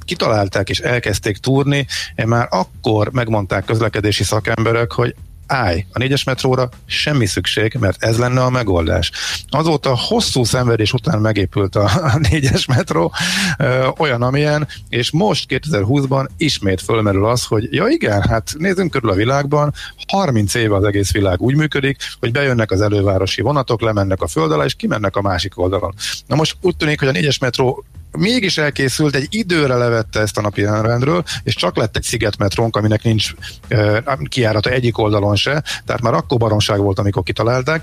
[0.05, 1.87] kitalálták és elkezdték túrni,
[2.27, 5.15] már akkor megmondták közlekedési szakemberek, hogy
[5.47, 9.11] állj, a négyes metróra semmi szükség, mert ez lenne a megoldás.
[9.49, 11.91] Azóta hosszú szenvedés után megépült a,
[12.31, 13.13] négyes metró,
[13.59, 19.11] ö, olyan, amilyen, és most 2020-ban ismét fölmerül az, hogy ja igen, hát nézzünk körül
[19.11, 19.73] a világban,
[20.09, 24.53] 30 éve az egész világ úgy működik, hogy bejönnek az elővárosi vonatok, lemennek a föld
[24.53, 25.95] alá, és kimennek a másik oldalon.
[26.27, 27.85] Na most úgy tűnik, hogy a négyes metró
[28.17, 33.03] mégis elkészült, egy időre levette ezt a napi rendről, és csak lett egy szigetmetrónk, aminek
[33.03, 33.33] nincs
[33.71, 33.99] uh,
[34.29, 37.83] kiárata egyik oldalon se, tehát már akkor baromság volt, amikor kitalálták,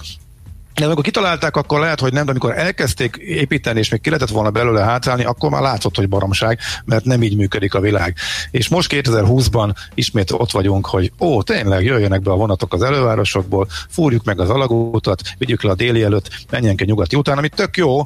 [0.75, 4.29] de amikor kitalálták, akkor lehet, hogy nem, de amikor elkezdték építeni, és még ki lehetett
[4.29, 8.15] volna belőle hátrálni, akkor már látszott, hogy baromság, mert nem így működik a világ.
[8.51, 13.67] És most 2020-ban ismét ott vagyunk, hogy ó, tényleg jöjjenek be a vonatok az elővárosokból,
[13.89, 17.77] fúrjuk meg az alagútat, vigyük le a déli előtt, menjünk egy nyugati után, ami tök
[17.77, 18.05] jó,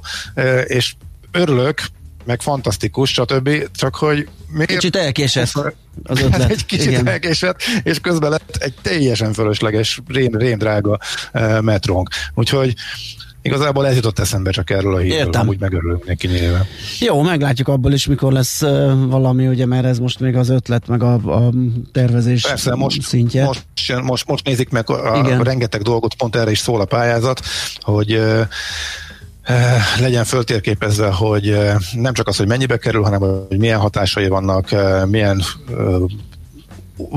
[0.65, 0.95] és
[1.32, 1.82] örülök,
[2.26, 3.49] meg fantasztikus, stb.
[3.76, 4.69] Csak hogy miért...
[4.69, 5.51] Kicsit elkésett
[6.03, 6.49] az ötlet.
[6.51, 7.07] egy kicsit Igen.
[7.07, 10.99] elkésett, és közben lett egy teljesen fölösleges, rén, rén drága
[11.34, 12.09] uh, metrónk.
[12.34, 12.76] Úgyhogy
[13.45, 15.41] Igazából ez jutott eszembe csak erről a hírről, Értem.
[15.41, 16.65] amúgy megörülök neki nyilván.
[16.99, 20.88] Jó, meglátjuk abból is, mikor lesz uh, valami, ugye, mert ez most még az ötlet,
[20.88, 21.51] meg a, a
[21.91, 23.43] tervezés Persze, most, szintje.
[23.43, 23.65] Most,
[24.03, 27.41] most, most nézik meg a, a, rengeteg dolgot, pont erre is szól a pályázat,
[27.82, 28.41] hogy uh,
[29.99, 34.71] legyen föltérképezve, hogy eh, nem csak az, hogy mennyibe kerül, hanem hogy milyen hatásai vannak,
[34.71, 35.41] eh, milyen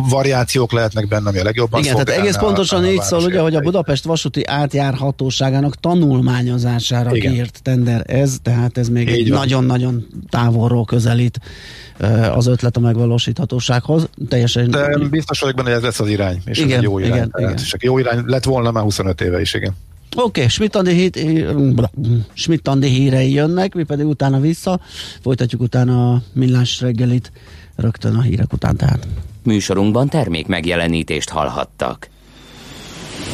[0.08, 3.60] variációk lehetnek benne, ami a legjobban Igen, tehát egész pontosan így szól, ugye, hogy a
[3.60, 7.32] Budapest vasúti átjárhatóságának tanulmányozására Igen.
[7.32, 11.40] kiírt tender ez, tehát ez még egy nagyon-nagyon távolról közelít
[12.34, 14.08] az ötlet a megvalósíthatósághoz.
[14.28, 14.70] Teljesen...
[14.70, 17.12] De biztos vagyok benne, hogy ez lesz az irány, és igen, ez egy jó irány.
[17.12, 17.54] Igen, igen.
[17.56, 19.76] És jó irány lett volna már 25 éve is, igen.
[20.20, 20.48] Oké, okay,
[22.88, 24.80] hírei jönnek, mi pedig utána vissza,
[25.20, 27.32] folytatjuk utána a millás reggelit
[27.76, 29.08] rögtön a hírek után tehát.
[29.42, 32.08] Műsorunkban termék megjelenítést hallhattak.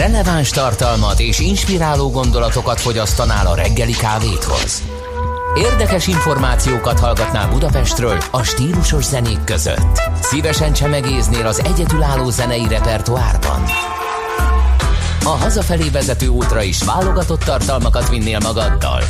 [0.00, 4.82] Releváns tartalmat és inspiráló gondolatokat fogyasztanál a reggeli kávéthoz.
[5.54, 10.00] Érdekes információkat hallgatnál Budapestről a stílusos zenék között.
[10.20, 13.62] Szívesen csemegéznél az egyedülálló zenei repertoárban.
[15.24, 19.02] A hazafelé vezető útra is válogatott tartalmakat vinnél magaddal.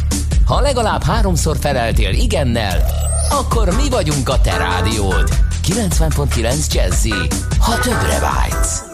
[0.47, 2.85] Ha legalább háromszor feleltél igennel,
[3.31, 5.29] akkor mi vagyunk a te rádiód.
[5.67, 7.15] 90.9 Jazzy,
[7.59, 8.89] ha többre vágysz.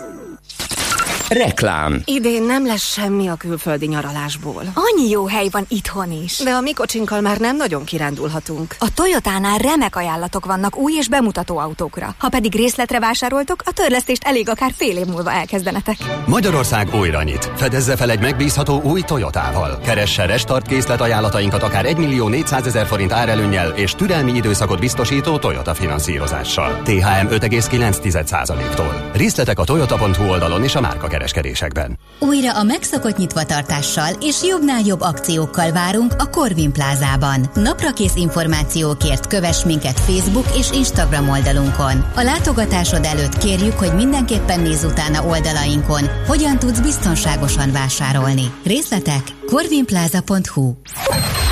[1.28, 2.02] Reklám.
[2.04, 4.62] Idén nem lesz semmi a külföldi nyaralásból.
[4.74, 6.38] Annyi jó hely van itthon is.
[6.38, 8.76] De a mi kocsinkkal már nem nagyon kirándulhatunk.
[8.78, 12.14] A Toyotánál remek ajánlatok vannak új és bemutató autókra.
[12.18, 15.96] Ha pedig részletre vásároltok, a törlesztést elég akár fél év múlva elkezdenetek.
[16.26, 17.50] Magyarország újra nyit.
[17.56, 19.78] Fedezze fel egy megbízható új Toyotával.
[19.84, 25.38] Keresse restart készlet ajánlatainkat akár 1 millió 400 ezer forint árelőnnyel és türelmi időszakot biztosító
[25.38, 26.80] Toyota finanszírozással.
[26.82, 29.10] THM 5,9%-tól.
[29.12, 31.98] Részletek a toyota.hu oldalon és a márka kereskedésekben.
[32.18, 37.50] Újra a megszokott nyitvatartással és jobbnál jobb akciókkal várunk a Corvin plázában.
[37.54, 42.12] Naprakész információkért kövess minket Facebook és Instagram oldalunkon.
[42.14, 48.52] A látogatásod előtt kérjük, hogy mindenképpen nézz utána oldalainkon, hogyan tudsz biztonságosan vásárolni.
[48.64, 50.72] Részletek corvinplaza.hu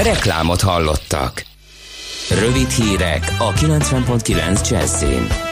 [0.03, 1.45] Reklámot hallottak.
[2.31, 5.44] Rövid hírek a 90.9 Jazzin.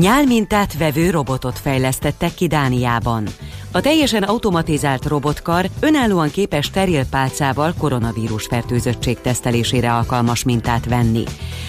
[0.00, 3.24] Nyálmintát vevő robotot fejlesztettek ki Dániában.
[3.72, 7.04] A teljesen automatizált robotkar önállóan képes steril
[7.78, 11.22] koronavírus fertőzöttség tesztelésére alkalmas mintát venni.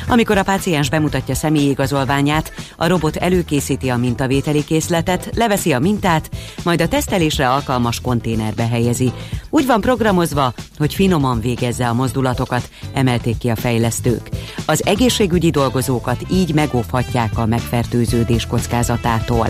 [0.07, 6.29] Amikor a páciens bemutatja személyigazolványát, a robot előkészíti a mintavételi készletet, leveszi a mintát,
[6.63, 9.11] majd a tesztelésre alkalmas konténerbe helyezi.
[9.49, 14.29] Úgy van programozva, hogy finoman végezze a mozdulatokat, emelték ki a fejlesztők.
[14.65, 19.47] Az egészségügyi dolgozókat így megóvhatják a megfertőződés kockázatától.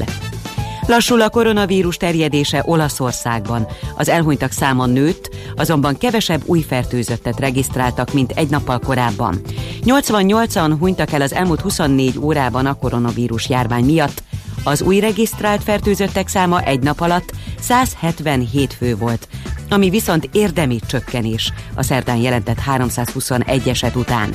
[0.88, 3.68] Lassul a koronavírus terjedése Olaszországban.
[3.98, 9.42] Az elhunytak száma nőtt, azonban kevesebb új fertőzöttet regisztráltak, mint egy nappal korábban.
[9.86, 14.24] 88-an hunytak el az elmúlt 24 órában a koronavírus járvány miatt.
[14.64, 19.28] Az új regisztrált fertőzöttek száma egy nap alatt 177 fő volt,
[19.70, 24.30] ami viszont érdemi csökkenés a szerdán jelentett 321 eset után.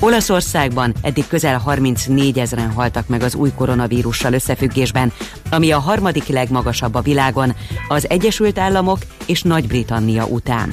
[0.00, 5.12] Olaszországban eddig közel 34 ezeren haltak meg az új koronavírussal összefüggésben,
[5.50, 7.54] ami a harmadik legmagasabb a világon,
[7.88, 10.72] az Egyesült Államok és Nagy-Britannia után.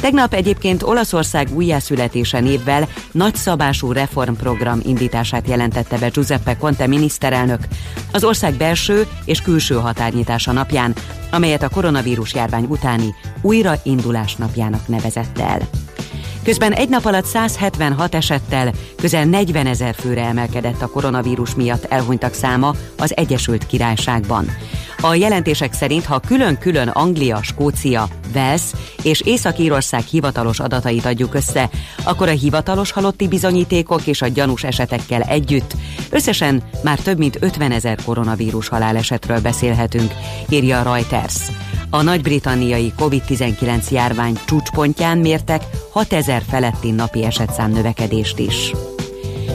[0.00, 7.60] Tegnap egyébként Olaszország újjászületése névvel nagyszabású reformprogram indítását jelentette be Giuseppe Conte miniszterelnök
[8.12, 10.94] az ország belső és külső határnyitása napján,
[11.30, 13.14] amelyet a koronavírus járvány utáni
[13.46, 15.58] újraindulás napjának nevezett el.
[16.42, 22.34] Közben egy nap alatt 176 esettel közel 40 ezer főre emelkedett a koronavírus miatt elhunytak
[22.34, 24.46] száma az Egyesült Királyságban.
[25.00, 28.62] A jelentések szerint, ha külön-külön Anglia, Skócia, Wales
[29.02, 31.70] és Észak-Írország hivatalos adatait adjuk össze,
[32.04, 35.74] akkor a hivatalos halotti bizonyítékok és a gyanús esetekkel együtt
[36.10, 40.12] összesen már több mint 50 ezer koronavírus halálesetről beszélhetünk,
[40.48, 41.36] írja a Reuters.
[41.90, 48.72] A nagy-britanniai COVID-19 járvány csúcspontján mértek 6000 feletti napi esetszám növekedést is.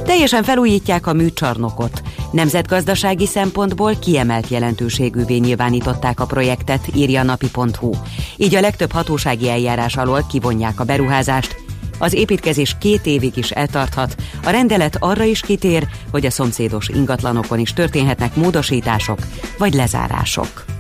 [0.03, 2.01] Teljesen felújítják a műcsarnokot.
[2.31, 7.91] Nemzetgazdasági szempontból kiemelt jelentőségűvé nyilvánították a projektet, írja napi.hu.
[8.37, 11.55] Így a legtöbb hatósági eljárás alól kivonják a beruházást,
[11.99, 14.15] az építkezés két évig is eltarthat.
[14.43, 19.19] A rendelet arra is kitér, hogy a szomszédos ingatlanokon is történhetnek módosítások
[19.57, 20.70] vagy lezárások.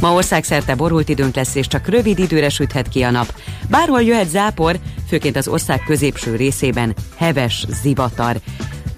[0.00, 3.34] Ma országszerte borult időnk lesz, és csak rövid időre süthet ki a nap.
[3.68, 4.78] Bárhol jöhet zápor,
[5.08, 8.36] főként az ország középső részében heves zivatar.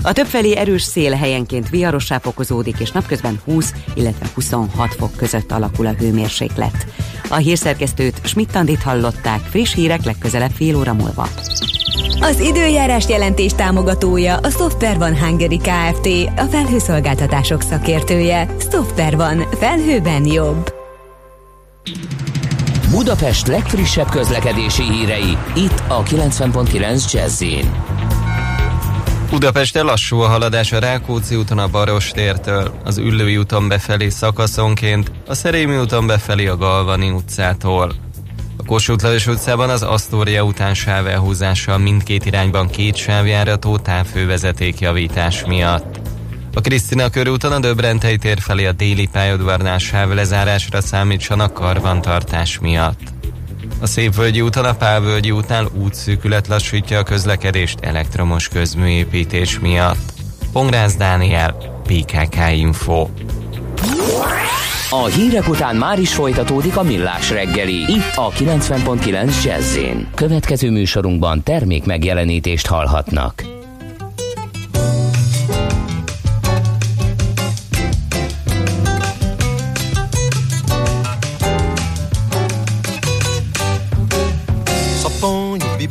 [0.03, 5.87] A többfelé erős szél helyenként viharossá fokozódik, és napközben 20, illetve 26 fok között alakul
[5.87, 6.87] a hőmérséklet.
[7.29, 11.29] A hírszerkesztőt Schmidt-Tandit hallották, friss hírek legközelebb fél óra múlva.
[12.21, 16.09] Az időjárás jelentés támogatója a Software van Hungary Kft.
[16.37, 18.55] A felhőszolgáltatások szakértője.
[18.71, 19.47] Software van.
[19.59, 20.82] Felhőben jobb.
[22.91, 27.45] Budapest legfrissebb közlekedési hírei, itt a 90.9 jazz
[29.31, 35.35] Budapesten lassú a haladás a Rákóczi úton a Barostértől, az Üllői úton befelé szakaszonként, a
[35.35, 37.93] Szerémi úton befelé a Galvani utcától.
[38.57, 46.12] A Kossuth utcában az Astoria után sávelhúzással mindkét irányban két sávjárató távfővezeték javítás miatt.
[46.55, 53.01] A Krisztina körúton a Döbrentei tér felé a déli pályaudvarnál sáv lezárásra számítsanak karbantartás miatt.
[53.81, 60.13] A Szépvölgyi úton a Pálvölgyi útnál útszűkület lassítja a közlekedést elektromos közműépítés miatt.
[60.53, 63.09] Pongrász Dániel, PKK Info.
[64.91, 67.93] A hírek után már is folytatódik a millás reggeli.
[67.93, 69.79] Itt a 90.9 jazz
[70.15, 73.62] Következő műsorunkban termék megjelenítést hallhatnak.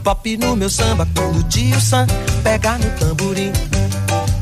[0.02, 2.08] Bebop no meu samba quando o tio Sam
[2.44, 3.54] pegar no tamborim.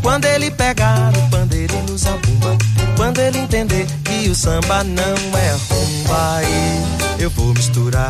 [0.02, 2.58] Quando ele pegar no pandeiro e no zabumba.
[2.96, 5.04] Quando ele entender que o samba não
[5.38, 6.84] é rumba, aí
[7.20, 8.10] eu vou misturar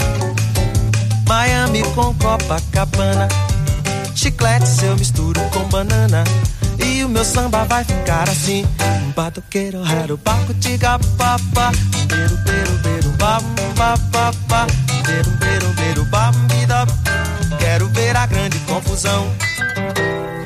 [1.27, 3.27] Miami com Copacabana.
[4.15, 6.23] Chiclete eu misturo com banana.
[6.77, 8.65] E o meu samba vai ficar assim.
[9.15, 11.71] Batuqueiro, raro, baco, tiga, papá.
[12.07, 13.41] Beiro, beiro, beiro, bam,
[13.75, 14.67] papá.
[15.05, 16.85] Beiro, beiro, beiro, bam, bida.
[17.71, 19.31] Quero ver a grande confusão.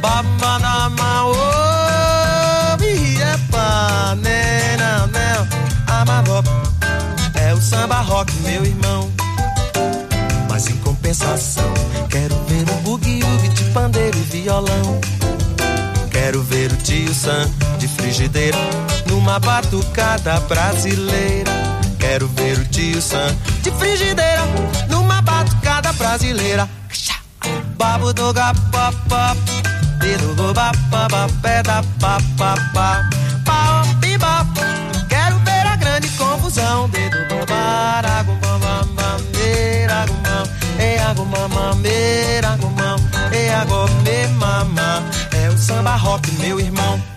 [0.02, 6.02] Babanama, oh, epa, né, não.
[6.02, 6.46] Amarop,
[7.36, 9.10] é o samba rock, meu irmão.
[10.50, 11.74] Mas em compensação,
[12.10, 15.00] quero ver o bugue-ugue de pandeiro e violão.
[16.12, 18.58] Quero ver o tio Sam de frigideira
[19.08, 21.52] numa batucada brasileira.
[21.98, 24.42] Quero ver o tio Sam de frigideira
[24.90, 26.83] numa batucada brasileira
[27.78, 29.36] babu do ga pa pa
[30.00, 32.88] bi do go ba pa ba pé da pa pa pa.
[33.48, 34.46] Pa pi ba
[35.10, 36.90] quero ver a grande confusão.
[36.90, 40.44] Dedo bombar bomba mameira gumão
[40.80, 42.58] e agumam mameira
[43.32, 47.13] e agomê mamá é o samba rock meu irmão.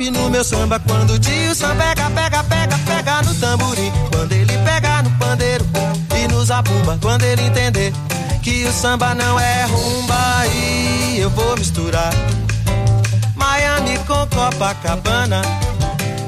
[0.00, 3.92] Bebop no meu samba quando o tio Sam pega, pega, pega, pega no tamborim.
[4.10, 5.64] Quando ele pega no pandeiro
[6.16, 6.98] e no zabumba.
[7.02, 7.92] Quando ele entender
[8.42, 12.12] que o samba não é rumba, aí eu vou misturar
[13.36, 15.42] Miami com Copacabana.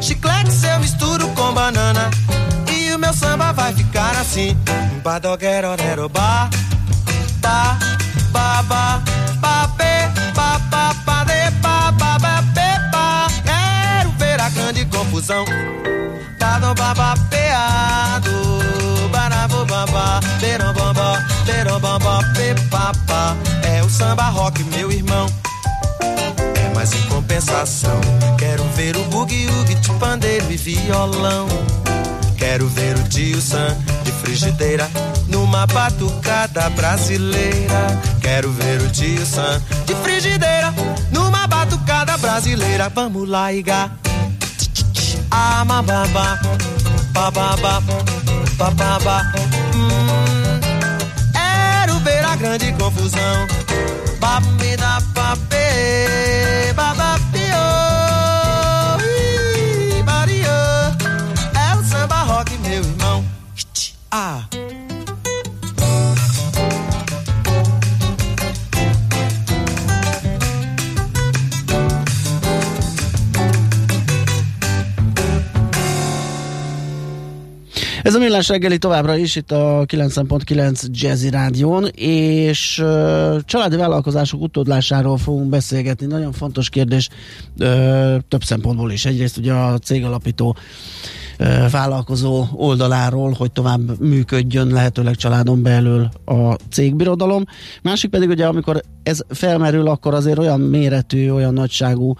[0.01, 2.11] Chiclete eu misturo com banana.
[2.71, 4.57] E o meu samba vai ficar assim.
[5.03, 6.51] Badoguero, nero, ba,
[7.41, 7.79] ba,
[8.33, 9.03] ba, ba,
[9.41, 10.72] ba, pe, ba, ba, ba,
[15.03, 15.45] confusão.
[16.39, 18.31] Dado, ba, ba, peado.
[19.11, 23.37] Barabo, bamba, berom, bamba, berom, bamba, pe, pa, pa.
[23.65, 25.27] É o samba rock, meu irmão.
[26.01, 28.01] É, mas em compensação,
[28.39, 31.49] quero ver o bugue-ugue de pandeiro e violão.
[32.37, 34.89] Quero ver o tio Sam de frigideira
[35.29, 38.01] numa batucada brasileira.
[38.21, 40.73] Quero ver o tio Sam de frigideira
[41.11, 42.89] numa batucada brasileira.
[42.89, 43.91] Vamos lá, Iga.
[45.35, 46.39] Ah, mababa,
[47.15, 47.81] bababa,
[48.59, 49.33] bababa.
[49.75, 50.61] Hum,
[51.33, 53.47] quero ver a grande confusão.
[54.21, 57.65] Babida, papê, babapio.
[59.01, 60.59] Ih, Mario.
[61.55, 63.25] É o samba rock, meu irmão.
[64.11, 64.43] Ah.
[78.03, 84.41] Ez a millás reggeli továbbra is itt a 90.9 Jazzy Rádión, és uh, családi vállalkozások
[84.41, 86.07] utódlásáról fogunk beszélgetni.
[86.07, 87.09] Nagyon fontos kérdés
[87.59, 89.05] uh, több szempontból is.
[89.05, 90.57] Egyrészt ugye a cégalapító
[91.71, 97.45] vállalkozó oldaláról, hogy tovább működjön lehetőleg családon belül a cégbirodalom.
[97.83, 102.15] Másik pedig ugye, amikor ez felmerül, akkor azért olyan méretű, olyan nagyságú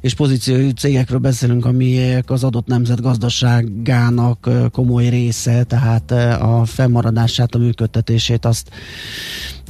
[0.00, 6.10] és pozíciójú cégekről beszélünk, amilyek az adott nemzet gazdaságának komoly része, tehát
[6.40, 8.70] a fennmaradását, a működtetését azt,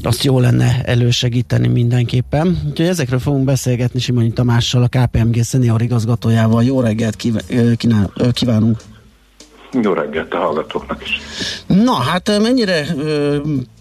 [0.07, 2.59] azt jó lenne elősegíteni mindenképpen.
[2.69, 6.63] Úgyhogy ezekről fogunk beszélgetni Simonyi Tamással, a KPMG szenior igazgatójával.
[6.63, 7.17] Jó reggelt
[8.33, 8.81] kívánunk!
[9.83, 11.21] Jó reggelt a hallgatóknak is.
[11.67, 13.37] Na, hát mennyire ö,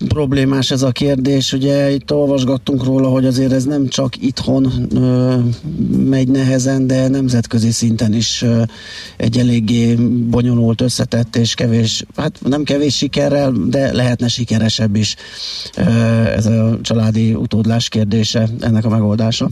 [0.07, 1.53] problémás ez a kérdés?
[1.53, 5.35] Ugye itt olvasgattunk róla, hogy azért ez nem csak itthon ö,
[6.09, 8.61] megy nehezen, de nemzetközi szinten is ö,
[9.17, 9.93] egy eléggé
[10.29, 15.15] bonyolult, összetett és kevés, hát nem kevés sikerrel, de lehetne sikeresebb is
[15.77, 15.81] ö,
[16.35, 19.49] ez a családi utódlás kérdése, ennek a megoldása.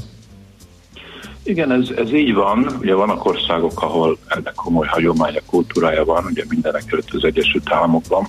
[1.44, 2.68] Igen, ez, ez így van.
[2.80, 8.28] Ugye vannak országok, ahol ennek komoly hagyománya, kultúrája van, ugye mindenek előtt az Egyesült Államokban.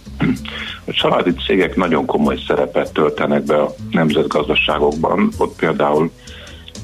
[0.84, 5.28] A családi cégek nagyon komoly szerepet töltenek be a nemzetgazdaságokban.
[5.38, 6.10] Ott például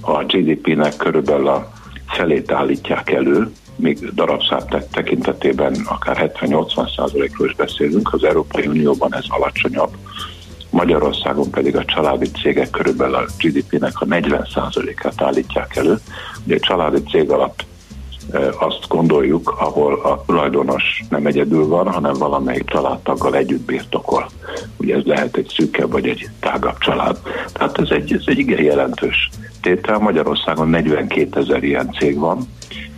[0.00, 1.72] a GDP-nek körülbelül a
[2.06, 9.24] felét állítják elő, még darabszám tekintetében akár 70-80 százalékról is beszélünk, az Európai Unióban ez
[9.28, 9.96] alacsonyabb.
[10.70, 15.98] Magyarországon pedig a családi cégek körülbelül a GDP-nek a 40%-át állítják elő.
[16.44, 17.64] Ugye a családi cég alatt
[18.58, 24.28] azt gondoljuk, ahol a tulajdonos nem egyedül van, hanem valamelyik családtaggal együtt birtokol.
[24.76, 27.18] Ugye ez lehet egy szűkebb vagy egy tágabb család.
[27.52, 29.28] Tehát ez egy, ez egy igen jelentős
[29.62, 29.98] tétel.
[29.98, 32.48] Magyarországon 42 ezer ilyen cég van,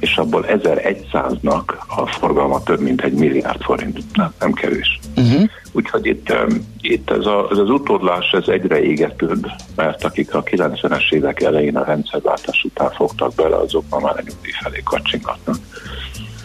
[0.03, 3.99] és abból 1100-nak a forgalma több mint egy milliárd forint.
[4.13, 4.99] Nem, nem kevés.
[5.17, 5.43] Uh-huh.
[5.73, 6.33] Úgyhogy itt,
[6.81, 9.47] itt ez, a, ez az utódlás ez egyre égetőbb,
[9.77, 14.23] mert akik a 90-es évek elején a rendszerváltás után fogtak bele, azok ma már a
[14.27, 15.57] nyugdíj felé kacsingatnak.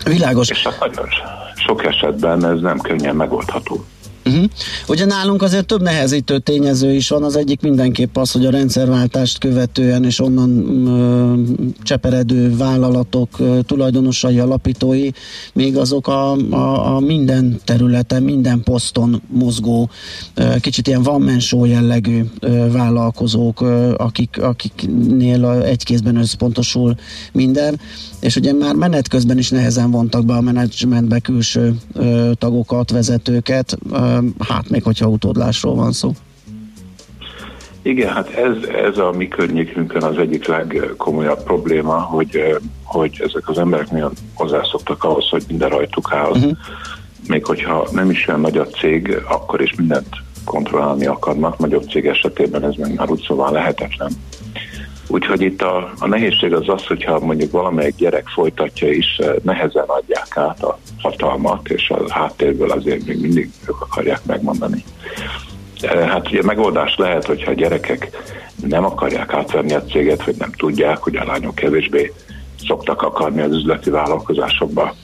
[0.06, 0.50] Világos.
[0.50, 1.08] És hát nagyon
[1.56, 3.86] sok esetben ez nem könnyen megoldható.
[4.28, 4.50] Uh-huh.
[4.88, 9.38] Ugye nálunk azért több nehezítő tényező is van, az egyik mindenképp az, hogy a rendszerváltást
[9.38, 11.34] követően és onnan ö,
[11.84, 15.10] cseperedő vállalatok ö, tulajdonosai, alapítói,
[15.54, 19.90] még azok a, a, a minden területen, minden poszton mozgó,
[20.34, 26.96] ö, kicsit ilyen van mensó jellegű ö, vállalkozók, ö, akik, akiknél egy kézben összpontosul
[27.32, 27.80] minden,
[28.20, 33.78] és ugye már menet közben is nehezen vontak be a menedzsmentbe külső ö, tagokat, vezetőket,
[33.92, 34.17] ö,
[34.48, 36.12] hát még hogyha utódlásról van szó.
[37.82, 43.58] Igen, hát ez, ez a mi környékünkön az egyik legkomolyabb probléma, hogy, hogy ezek az
[43.58, 46.30] emberek nagyon hozzászoktak ahhoz, hogy minden rajtuk áll.
[46.30, 46.58] Uh-huh.
[47.28, 50.08] Még hogyha nem is olyan nagy a cég, akkor is mindent
[50.44, 51.58] kontrollálni akarnak.
[51.58, 54.12] Nagyobb cég esetében ez meg már úgy szóval lehetetlen.
[55.08, 60.38] Úgyhogy itt a, a nehézség az az, hogyha mondjuk valamelyik gyerek folytatja is, nehezen adják
[60.38, 64.84] át a hatalmat, és a háttérből azért még mindig ők akarják megmondani.
[65.84, 68.10] Hát ugye megoldás lehet, hogyha a gyerekek
[68.68, 72.14] nem akarják átvenni a céget, vagy nem tudják, hogy a lányok kevésbé
[72.68, 74.96] szoktak akarni az üzleti vállalkozásokba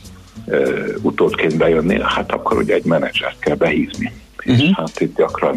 [0.47, 0.57] e,
[1.01, 4.11] utódként bejönni, hát akkor ugye egy menedzsert kell behívni.
[4.45, 4.63] Uh-huh.
[4.63, 5.55] És hát itt gyakran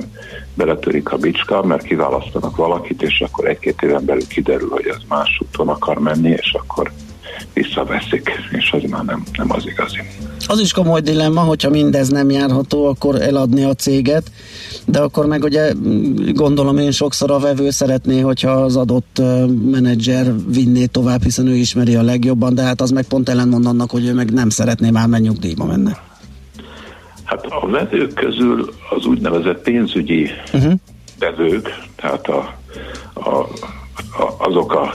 [0.55, 5.41] beletörik a bicska, mert kiválasztanak valakit, és akkor egy-két éven belül kiderül, hogy ez más
[5.43, 6.93] úton akar menni, és akkor
[7.53, 9.99] visszaveszik, és az már nem, nem az igazi.
[10.47, 14.31] Az is komoly dilemma, hogyha mindez nem járható, akkor eladni a céget,
[14.87, 15.73] de akkor meg ugye
[16.33, 19.23] gondolom én sokszor a vevő szeretné, hogyha az adott
[19.71, 23.91] menedzser vinné tovább, hiszen ő ismeri a legjobban, de hát az meg pont ellenmond annak,
[23.91, 25.97] hogy ő meg nem szeretné már menni nyugdíjba menne.
[27.27, 30.73] Hát a vevők közül az úgynevezett pénzügyi uh-huh.
[31.19, 32.55] vevők, tehát a,
[33.13, 34.93] a, a, azok a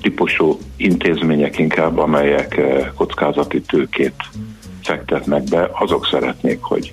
[0.00, 4.22] típusú intézmények inkább, amelyek eh, kockázati tőkét
[4.82, 6.92] fektetnek be, azok szeretnék, hogy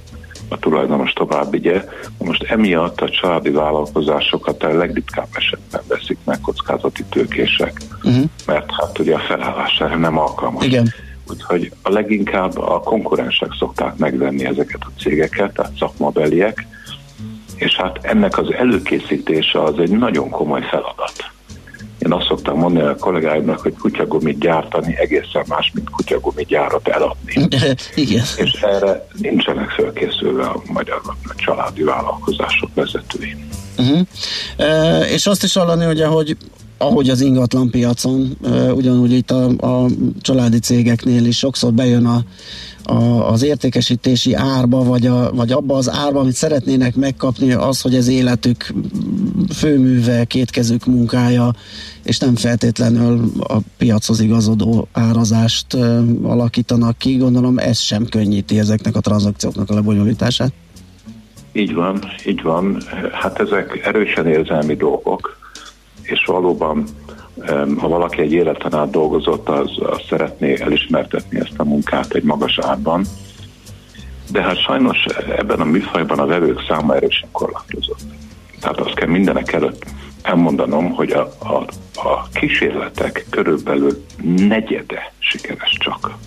[0.50, 1.84] a tulajdonos tovább vigye.
[2.18, 8.24] Most emiatt a családi vállalkozásokat a legritkább esetben veszik meg kockázati tőkések, uh-huh.
[8.46, 10.66] mert hát ugye a felállás erre nem alkalmas.
[10.66, 10.94] Igen.
[11.30, 16.68] Úgyhogy a leginkább a konkurensek szokták megvenni ezeket a cégeket, tehát szakmabeliek,
[17.56, 21.32] és hát ennek az előkészítése az egy nagyon komoly feladat.
[22.00, 27.34] Én azt szoktam mondani a kollégáimnak, hogy kutyagumit gyártani egészen más, mint kutyagumit gyárat eladni.
[27.96, 28.24] Igen.
[28.38, 33.36] És erre nincsenek felkészülve a magyar a családi vállalkozások vezetői.
[33.78, 34.00] Uh-huh.
[34.58, 36.38] E, és azt is hallani, hogy
[36.78, 38.38] ahogy az ingatlan piacon,
[38.74, 39.90] ugyanúgy itt a, a
[40.22, 42.24] családi cégeknél is sokszor bejön a,
[42.84, 47.96] a, az értékesítési árba, vagy, a, vagy abba az árba, amit szeretnének megkapni, az, hogy
[47.96, 48.74] ez életük
[49.54, 51.54] főműve, kétkezük munkája,
[52.04, 55.74] és nem feltétlenül a piachoz igazodó árazást
[56.24, 57.16] alakítanak ki.
[57.16, 60.52] Gondolom ez sem könnyíti ezeknek a tranzakcióknak a lebonyolítását.
[61.52, 62.82] Így van, így van.
[63.12, 65.37] Hát ezek erősen érzelmi dolgok
[66.08, 66.86] és valóban
[67.78, 72.60] ha valaki egy életen át dolgozott, az, az szeretné elismertetni ezt a munkát egy magas
[72.60, 73.06] árban.
[74.32, 75.06] De hát sajnos
[75.38, 78.02] ebben a műfajban a vevők száma erősen korlátozott.
[78.60, 79.86] Tehát azt kell mindenek előtt
[80.22, 81.54] elmondanom, hogy a, a,
[82.08, 84.04] a kísérletek körülbelül
[84.48, 86.18] negyede sikeres csak.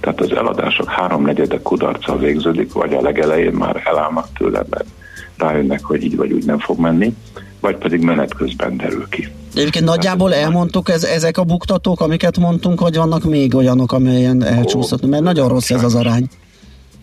[0.00, 4.88] Tehát az eladások háromnegyede kudarccal végződik, vagy a legelején már elállnak tőle, mert
[5.36, 7.14] rájönnek, hogy így vagy úgy nem fog menni,
[7.60, 9.28] vagy pedig menet közben derül ki.
[9.54, 15.10] Egyébként nagyjából elmondtuk, ez, ezek a buktatók, amiket mondtunk, hogy vannak még olyanok, amelyen elcsúszhatnak,
[15.10, 16.28] mert nagyon rossz ez az arány.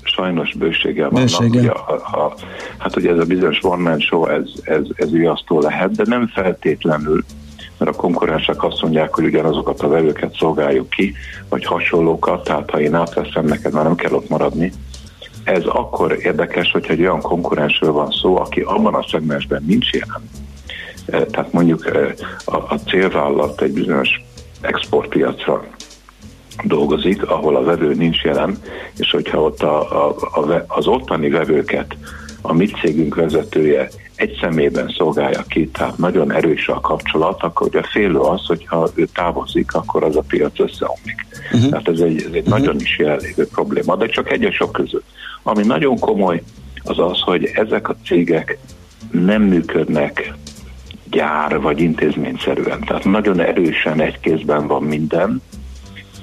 [0.03, 1.25] Sajnos bőséggel vannak.
[1.25, 1.61] Bőséggel.
[1.61, 2.35] Ugye, ha, ha,
[2.77, 7.23] hát ugye ez a bizonyos one show, ez, ez, ez viasztó lehet, de nem feltétlenül,
[7.77, 11.13] mert a konkurensek azt mondják, hogy ugyanazokat a vevőket szolgáljuk ki,
[11.49, 14.71] vagy hasonlókat, tehát ha én átveszem, neked már nem kell ott maradni.
[15.45, 20.29] Ez akkor érdekes, hogyha egy olyan konkurensről van szó, aki abban a szegmensben nincs jelen.
[21.05, 22.13] Eh, Tehát mondjuk eh,
[22.45, 24.09] a, a célvállalat egy bizonyos
[24.61, 25.65] exportpiacra
[26.63, 28.57] dolgozik, ahol a vevő nincs jelen,
[28.97, 31.95] és hogyha ott a, a, a, az ottani vevőket
[32.41, 37.81] a mi cégünk vezetője egy szemében szolgálja ki, tehát nagyon erős a kapcsolat, akkor ugye
[37.83, 41.25] félő az, hogyha ő távozik, akkor az a piac összeomlik.
[41.51, 41.69] Uh-huh.
[41.69, 42.57] Tehát ez egy, ez egy uh-huh.
[42.57, 45.05] nagyon is jelenlévő probléma, de csak egy a sok között.
[45.47, 46.41] Ami nagyon komoly,
[46.83, 48.57] az az, hogy ezek a cégek
[49.11, 50.33] nem működnek
[51.09, 52.79] gyár vagy intézményszerűen.
[52.79, 55.41] Tehát nagyon erősen egy kézben van minden,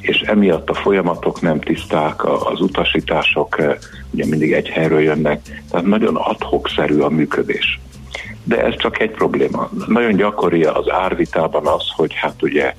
[0.01, 3.77] és emiatt a folyamatok nem tiszták, az utasítások eh,
[4.11, 7.81] ugye mindig egy helyről jönnek, tehát nagyon adhok-szerű a működés.
[8.45, 9.71] De ez csak egy probléma.
[9.87, 12.75] Nagyon gyakori az árvitában az, hogy hát ugye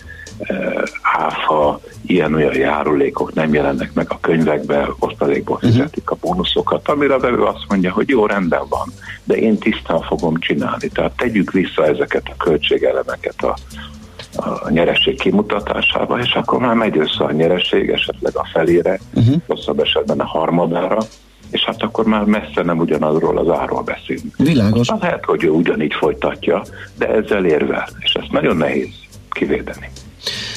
[1.02, 7.44] áfa, ilyen-olyan járulékok nem jelennek meg a könyvekbe, osztalékból fizetik a bónuszokat, amire a vevő
[7.44, 8.94] azt mondja, hogy jó, rendben van,
[9.24, 10.88] de én tisztán fogom csinálni.
[10.88, 13.56] Tehát tegyük vissza ezeket a költségelemeket a,
[14.36, 19.36] a nyereség kimutatásába, és akkor már megy össze a nyereség esetleg a felére, uh-huh.
[19.48, 20.98] rosszabb esetben a harmadára,
[21.52, 24.36] és hát akkor már messze nem ugyanazról az árról beszélünk.
[24.38, 24.80] Világos.
[24.80, 26.62] Aztán lehet, hogy ő ugyanígy folytatja,
[26.98, 28.90] de ezzel érvel, és ezt nagyon nehéz
[29.30, 29.90] kivédeni.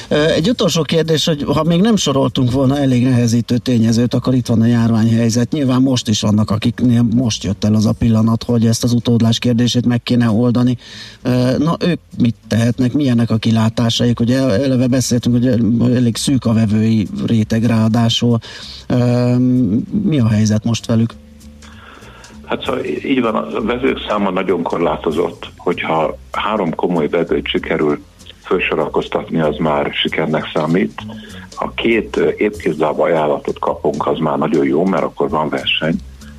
[0.09, 4.61] Egy utolsó kérdés, hogy ha még nem soroltunk volna elég nehezítő tényezőt, akkor itt van
[4.61, 5.51] a járványhelyzet.
[5.51, 9.39] Nyilván most is vannak, akiknél most jött el az a pillanat, hogy ezt az utódlás
[9.39, 10.77] kérdését meg kéne oldani.
[11.57, 14.19] Na, ők mit tehetnek, milyenek a kilátásaik?
[14.19, 15.47] Ugye eleve beszéltünk, hogy
[15.95, 18.37] elég szűk a vevői réteg ráadásul.
[20.03, 21.13] Mi a helyzet most velük?
[22.45, 27.99] Hát szóval így van, a vevők száma nagyon korlátozott, hogyha három komoly vevőt sikerül
[28.47, 31.01] felsorakoztatni, az már sikernek számít.
[31.55, 35.95] Ha két ö, épkézláb ajánlatot kapunk, az már nagyon jó, mert akkor van verseny.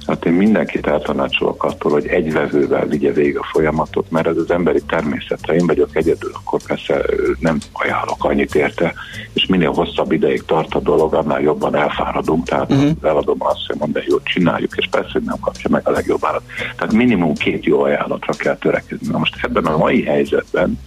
[0.08, 4.50] Hát én mindenkit eltanácsolok attól, hogy egy vevővel vigye végig a folyamatot, mert ez az
[4.50, 5.54] emberi természete.
[5.54, 7.04] Én vagyok egyedül, akkor persze
[7.38, 8.94] nem ajánlok annyit érte,
[9.32, 12.90] és minél hosszabb ideig tart a dolog, annál jobban elfáradunk, tehát uh-huh.
[13.02, 16.42] eladom azt, hogy mondom, jót csináljuk, és persze, hogy nem kapja meg a legjobb árat.
[16.76, 19.08] Tehát minimum két jó ajánlatra kell törekedni.
[19.10, 20.80] Na most ebben a mai helyzetben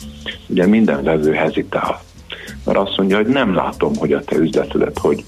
[0.48, 2.02] ugye minden vevő hezitál,
[2.66, 5.24] mert azt mondja, hogy nem látom, hogy a te üzletedet hogy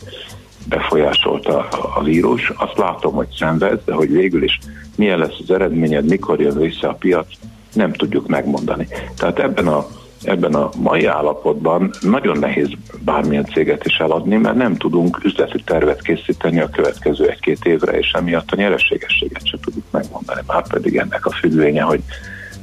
[0.65, 4.59] befolyásolta a, vírus, azt látom, hogy szenved, de hogy végül is
[4.95, 7.27] milyen lesz az eredményed, mikor jön vissza a piac,
[7.73, 8.87] nem tudjuk megmondani.
[9.17, 9.85] Tehát ebben a,
[10.23, 12.69] ebben a mai állapotban nagyon nehéz
[12.99, 18.11] bármilyen céget is eladni, mert nem tudunk üzleti tervet készíteni a következő egy-két évre, és
[18.11, 20.41] emiatt a nyereségességet sem tudjuk megmondani.
[20.47, 22.01] Már pedig ennek a függvénye, hogy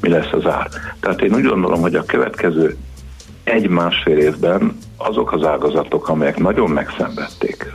[0.01, 0.69] mi lesz az ár.
[1.01, 2.77] Tehát én úgy gondolom, hogy a következő
[3.45, 7.73] egy-másfél évben azok az ágazatok, amelyek nagyon megszenvedték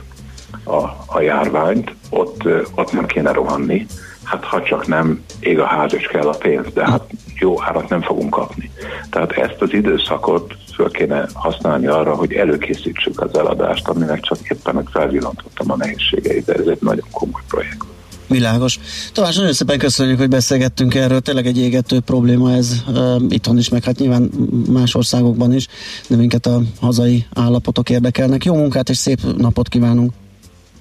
[0.66, 2.42] a, a járványt, ott,
[2.74, 3.86] ott nem kéne rohanni,
[4.22, 7.04] hát ha csak nem ég a ház és kell a pénz, de hát
[7.38, 8.70] jó árat nem fogunk kapni.
[9.10, 14.88] Tehát ezt az időszakot föl kéne használni arra, hogy előkészítsük az eladást, aminek csak éppen
[14.92, 17.84] felvillantottam a nehézségeit, de ez egy nagyon komoly projekt.
[18.28, 18.78] Világos.
[19.12, 21.20] Tamás, nagyon szépen köszönjük, hogy beszélgettünk erről.
[21.20, 24.30] Tényleg egy égető probléma ez uh, itthon is, meg hát nyilván
[24.68, 25.66] más országokban is,
[26.08, 28.44] de minket a hazai állapotok érdekelnek.
[28.44, 30.12] Jó munkát és szép napot kívánunk.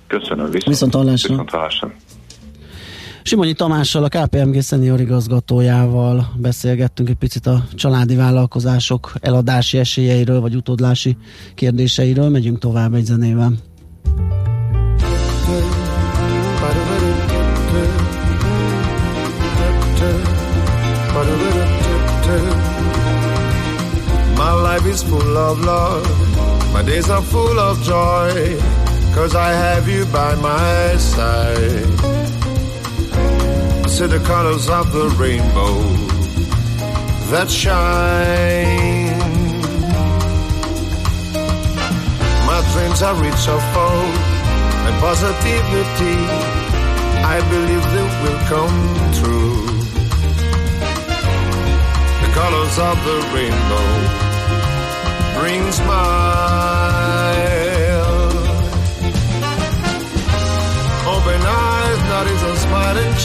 [0.08, 1.30] Köszönöm, viszont, Viszont hallásra.
[1.30, 1.92] Viszont hallásra.
[3.28, 10.56] Simonyi Tamással, a KPMG szenior igazgatójával beszélgettünk egy picit a családi vállalkozások eladási esélyeiről, vagy
[10.56, 11.18] utódlási
[11.56, 12.30] kérdéseiről.
[12.30, 13.52] Megyünk tovább egy zenével.
[24.36, 26.08] My life is full of love.
[26.74, 28.85] My days are full of joy.
[29.16, 31.88] Cause I have you by my side.
[33.90, 35.76] See the colors of the rainbow
[37.32, 39.18] that shine.
[42.46, 44.20] My dreams are rich of hope
[44.86, 46.20] and positivity.
[47.24, 48.80] I believe they will come
[49.20, 49.66] true.
[52.22, 53.88] The colors of the rainbow
[55.40, 57.05] bring smile.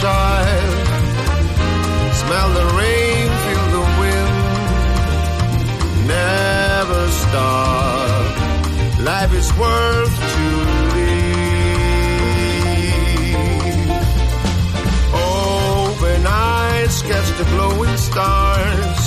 [0.01, 0.87] Child.
[2.23, 4.37] Smell the rain, feel the wind.
[6.17, 8.25] Never stop.
[9.11, 10.47] Life is worth to
[10.97, 11.21] live.
[15.13, 19.03] Open eyes, catch the glowing stars.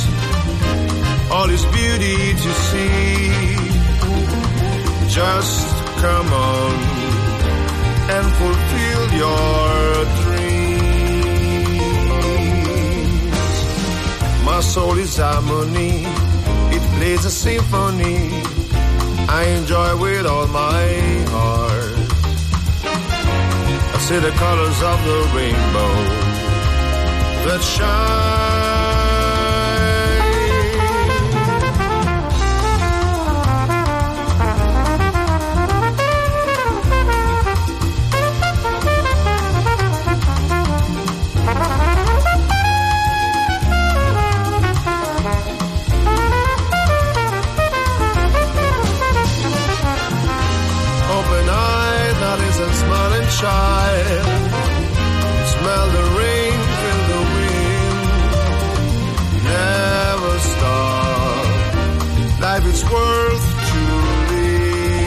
[1.31, 3.31] All is beauty to see.
[5.07, 5.67] Just
[6.01, 6.92] come on
[14.63, 16.05] soul is harmony,
[16.75, 18.41] it plays a symphony.
[19.29, 20.85] I enjoy with all my
[21.33, 21.93] heart.
[23.95, 25.93] I see the colors of the rainbow
[27.45, 28.72] that shine.
[62.93, 63.81] Worth to
[64.29, 65.03] live.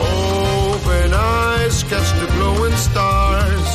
[0.00, 3.68] Open eyes, catch the glowing stars.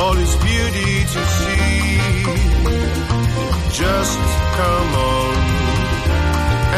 [0.00, 1.76] All is beauty to see.
[3.82, 4.20] Just
[4.60, 5.36] come on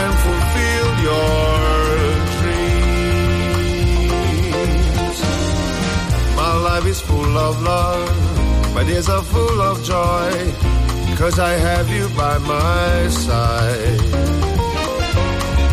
[0.03, 1.49] and fulfill your
[2.39, 3.49] dreams.
[6.41, 10.31] My life is full of love, my days are full of joy,
[11.19, 14.01] cause I have you by my side.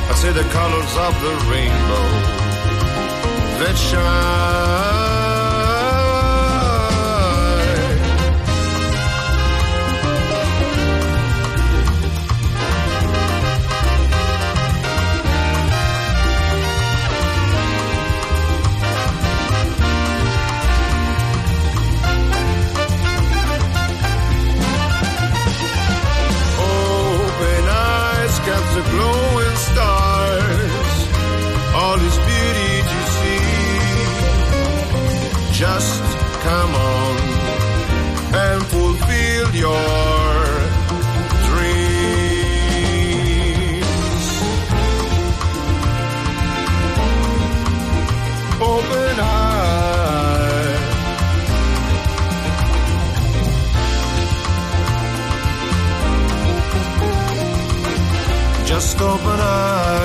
[0.10, 2.08] I see the colors of the rainbow
[3.60, 5.25] that shine.
[35.68, 36.04] Just
[36.48, 37.16] come on
[38.44, 40.46] and fulfill your
[41.48, 42.66] dreams.
[48.62, 50.84] Open eyes.
[58.70, 60.05] Just open eyes.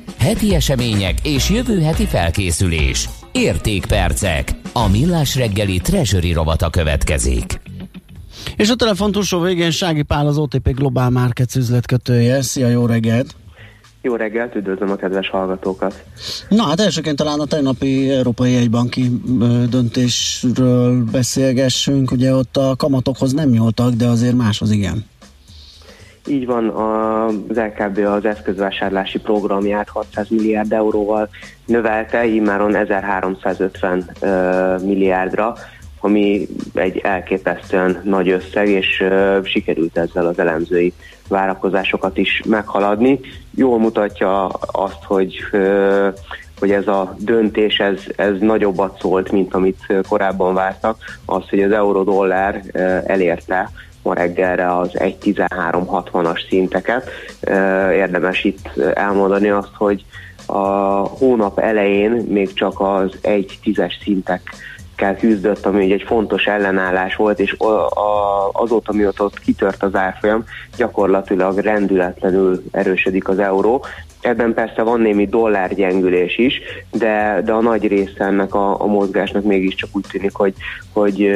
[0.21, 3.09] Heti események és jövő heti felkészülés.
[3.31, 4.51] Értékpercek.
[4.73, 7.61] A millás reggeli treasury rovata következik.
[8.55, 12.41] És a telefon túlsó végén Sági Pál az OTP Global Markets üzletkötője.
[12.41, 13.35] Szia, jó reggelt!
[14.01, 16.03] Jó reggelt, üdvözlöm a kedves hallgatókat!
[16.49, 19.21] Na hát elsőként talán a tegnapi Európai Egybanki
[19.69, 22.11] döntésről beszélgessünk.
[22.11, 25.05] Ugye ott a kamatokhoz nem nyúltak, de azért máshoz igen.
[26.27, 31.29] Így van, az LKB az eszközvásárlási programját 600 milliárd euróval
[31.65, 35.55] növelte, immáron 1350 ö, milliárdra,
[35.99, 39.03] ami egy elképesztően nagy összeg, és
[39.43, 40.93] sikerült ezzel az elemzői
[41.27, 43.19] várakozásokat is meghaladni.
[43.55, 45.39] Jól mutatja azt, hogy
[46.59, 51.71] hogy ez a döntés, ez, ez nagyobbat szólt, mint amit korábban vártak, az, hogy az
[51.71, 52.61] euró-dollár
[53.05, 53.69] elérte
[54.03, 57.09] ma reggelre az 1.13.60-as szinteket.
[57.93, 60.05] Érdemes itt elmondani azt, hogy
[60.45, 60.61] a
[61.07, 64.41] hónap elején még csak az 1.10-es szintek
[65.19, 67.55] küzdött, ami egy fontos ellenállás volt, és
[68.51, 70.43] azóta, mióta ott kitört az árfolyam,
[70.77, 73.85] gyakorlatilag rendületlenül erősödik az euró.
[74.21, 76.61] Ebben persze van némi dollárgyengülés is,
[76.91, 80.53] de, de a nagy része ennek a, a mozgásnak mégiscsak úgy tűnik, hogy,
[80.93, 81.31] hogy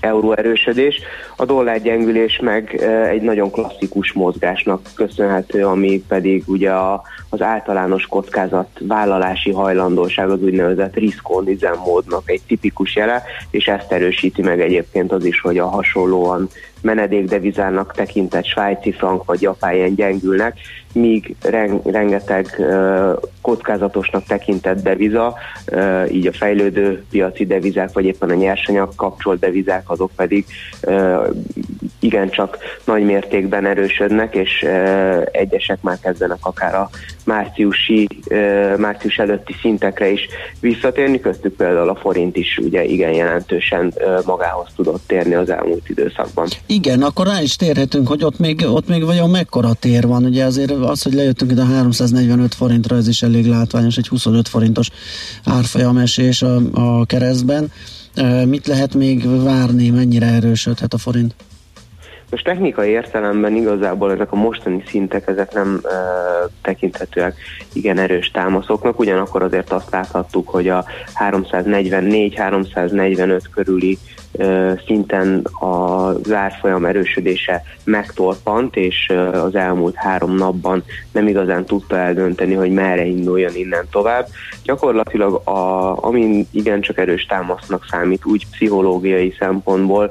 [0.00, 1.00] euró erősödés.
[1.36, 2.74] A dollár gyengülés meg
[3.10, 10.42] egy nagyon klasszikus mozgásnak köszönhető, ami pedig ugye a, az általános kockázat vállalási hajlandóság, az
[10.42, 11.28] úgynevezett risk
[11.84, 16.48] módnak egy tipikus jele, és ezt erősíti meg egyébként az is, hogy a hasonlóan
[16.80, 20.58] menedékdevizának tekintett svájci frank vagy japán gyengülnek,
[20.98, 21.36] míg
[21.84, 22.62] rengeteg
[23.40, 25.34] kockázatosnak tekintett deviza,
[26.10, 30.46] így a fejlődő piaci devizák, vagy éppen a nyersanyag kapcsolt devizák, azok pedig
[32.00, 34.66] igencsak nagy mértékben erősödnek, és
[35.30, 36.90] egyesek már kezdenek akár a
[37.24, 38.08] márciusi,
[38.76, 40.20] március előtti szintekre is
[40.60, 43.94] visszatérni, köztük például a forint is ugye igen jelentősen
[44.24, 46.48] magához tudott térni az elmúlt időszakban.
[46.66, 50.44] Igen, akkor rá is térhetünk, hogy ott még, ott még vajon mekkora tér van, ugye
[50.44, 54.88] azért az, hogy lejöttünk ide a 345 forintra, ez is elég látványos, egy 25 forintos
[55.44, 57.70] árfolyamesés a, a keresztben.
[58.44, 61.34] Mit lehet még várni, mennyire erősödhet a forint?
[62.30, 65.88] Most technikai értelemben igazából ezek a mostani szintek, ezek nem e,
[66.62, 67.34] tekinthetőek
[67.72, 70.84] igen erős támaszoknak, ugyanakkor azért azt láthattuk, hogy a
[71.30, 73.98] 344-345 körüli
[74.86, 80.82] szinten a zárfolyam erősödése megtorpant, és az elmúlt három napban
[81.12, 84.26] nem igazán tudta eldönteni, hogy merre induljon innen tovább.
[84.62, 90.10] Gyakorlatilag, a, ami igencsak erős támasznak számít, úgy pszichológiai szempontból,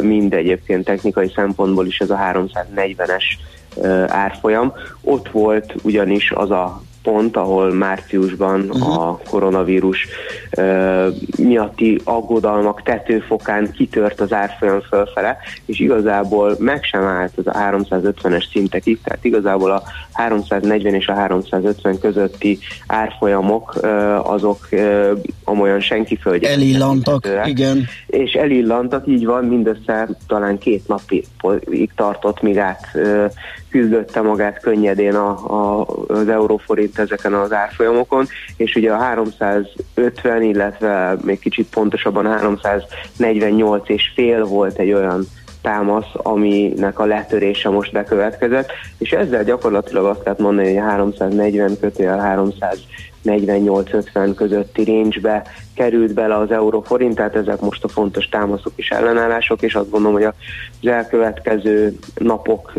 [0.00, 3.24] mind egyébként technikai szempontból is ez a 340-es
[4.06, 4.72] árfolyam.
[5.00, 8.98] Ott volt ugyanis az a pont, ahol márciusban uh-huh.
[8.98, 10.06] a koronavírus
[10.56, 11.06] uh,
[11.38, 18.50] miatti aggodalmak tetőfokán kitört az árfolyam fölfele, és igazából meg sem állt az a 350-es
[18.50, 19.82] szintekig, tehát igazából a
[20.12, 26.50] 340 és a 350 közötti árfolyamok uh, azok uh, amolyan senki földje.
[26.50, 27.86] Elillantak, igen.
[28.06, 31.24] És elillantak, így van, mindössze talán két napig
[31.96, 33.30] tartott, míg át uh,
[33.70, 38.26] küzdötte magát könnyedén a, a, az euróforint ezeken az árfolyamokon,
[38.56, 45.26] és ugye a 350, illetve még kicsit pontosabban 348 és fél volt egy olyan
[45.62, 51.78] támasz, aminek a letörése most bekövetkezett, és ezzel gyakorlatilag azt lehet mondani, hogy a 340
[51.80, 52.78] kötőjel 300
[53.24, 55.42] 48-50 közötti range-be
[55.74, 60.16] került bele az euróforint, tehát ezek most a fontos támaszok és ellenállások, és azt gondolom,
[60.16, 62.72] hogy az elkövetkező napok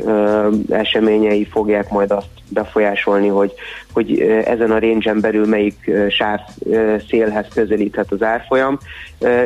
[0.69, 3.53] eseményei fogják majd azt befolyásolni, hogy,
[3.93, 6.39] hogy ezen a range belül melyik sáv
[7.07, 8.79] szélhez közelíthet az árfolyam.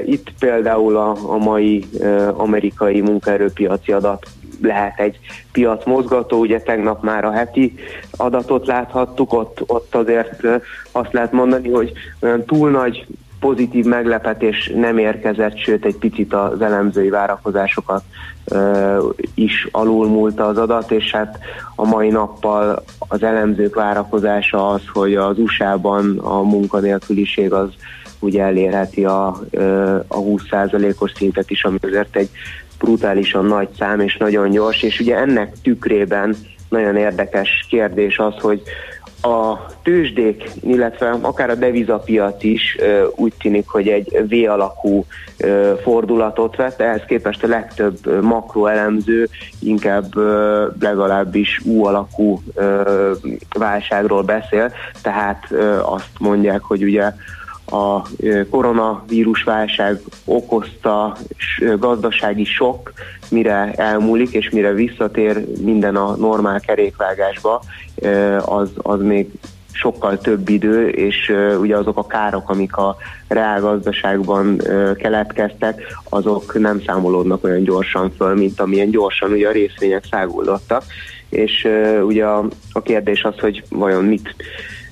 [0.06, 1.86] Itt például a, a mai
[2.34, 4.26] amerikai munkaerőpiaci adat
[4.62, 5.20] lehet egy
[5.52, 7.74] piac mozgató, ugye tegnap már a heti
[8.12, 10.48] adatot láthattuk, ott, ott azért
[10.92, 13.06] azt lehet mondani, hogy olyan túl nagy
[13.40, 18.04] pozitív meglepetés nem érkezett, sőt egy picit az elemzői várakozásokat
[18.46, 18.98] ö,
[19.34, 21.40] is alulmúlta az adat, és hát
[21.76, 27.70] a mai nappal az elemzők várakozása az, hogy az USA-ban a munkanélküliség az
[28.20, 29.28] ugye elérheti a,
[30.08, 32.30] a 20%-os szintet is, ami azért egy
[32.78, 36.36] brutálisan nagy szám és nagyon gyors, és ugye ennek tükrében
[36.70, 38.62] nagyon érdekes kérdés az, hogy
[39.22, 42.78] a tőzsdék, illetve akár a devizapiac is
[43.16, 45.06] úgy tűnik, hogy egy V-alakú
[45.84, 49.30] fordulatot vett, ehhez képest a legtöbb makroelemző
[49.60, 50.16] inkább
[50.80, 52.42] legalábbis U-alakú
[53.58, 54.72] válságról beszél,
[55.02, 57.12] tehát azt mondják, hogy ugye
[57.66, 58.02] a
[58.50, 61.18] koronavírus válság okozta
[61.78, 62.94] gazdasági sok,
[63.30, 67.62] mire elmúlik, és mire visszatér minden a normál kerékvágásba,
[68.46, 69.30] az, az még
[69.76, 72.96] sokkal több idő, és ugye azok a károk, amik a
[73.28, 80.06] reálgazdaságban uh, keletkeztek, azok nem számolódnak olyan gyorsan föl, mint amilyen gyorsan ugye a részvények
[80.12, 80.84] száguldottak.
[81.30, 81.68] És
[82.06, 84.36] ugye a, a kérdés az, hogy vajon mit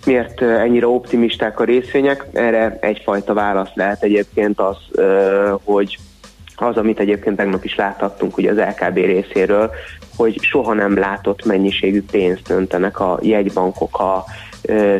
[0.06, 2.26] miért ennyire optimisták a részvények.
[2.34, 4.78] Erre egyfajta válasz lehet egyébként az,
[5.64, 5.98] hogy
[6.56, 9.72] az, amit egyébként tegnap is láthattunk ugye az LKB részéről,
[10.16, 14.24] hogy soha nem látott mennyiségű pénzt öntenek a jegybankok a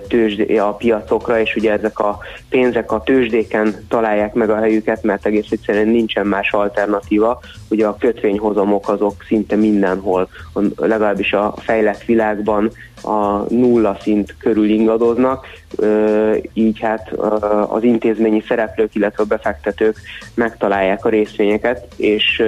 [0.08, 2.18] tőzsdé, a piacokra, és ugye ezek a
[2.50, 7.40] pénzek a tőzsdéken találják meg a helyüket, mert egész egyszerűen nincsen más alternatíva.
[7.70, 10.30] Ugye a kötvényhozamok azok szinte mindenhol,
[10.76, 12.72] legalábbis a fejlett világban
[13.04, 15.46] a nulla szint körül ingadoznak,
[16.54, 17.12] így hát
[17.68, 19.98] az intézményi szereplők, illetve a befektetők
[20.34, 22.44] megtalálják a részvényeket, és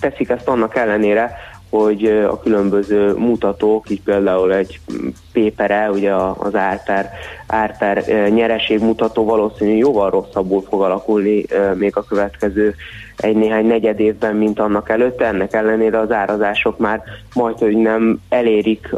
[0.00, 1.36] teszik ezt annak ellenére,
[1.78, 4.80] hogy a különböző mutatók, így például egy
[5.32, 7.10] pépere, ugye az árper,
[7.46, 11.44] árper nyereség mutató valószínű jóval rosszabbul fog alakulni
[11.74, 12.74] még a következő
[13.16, 15.26] egy-néhány negyed évben, mint annak előtte.
[15.26, 17.02] Ennek ellenére az árazások már
[17.34, 18.92] majd, hogy nem elérik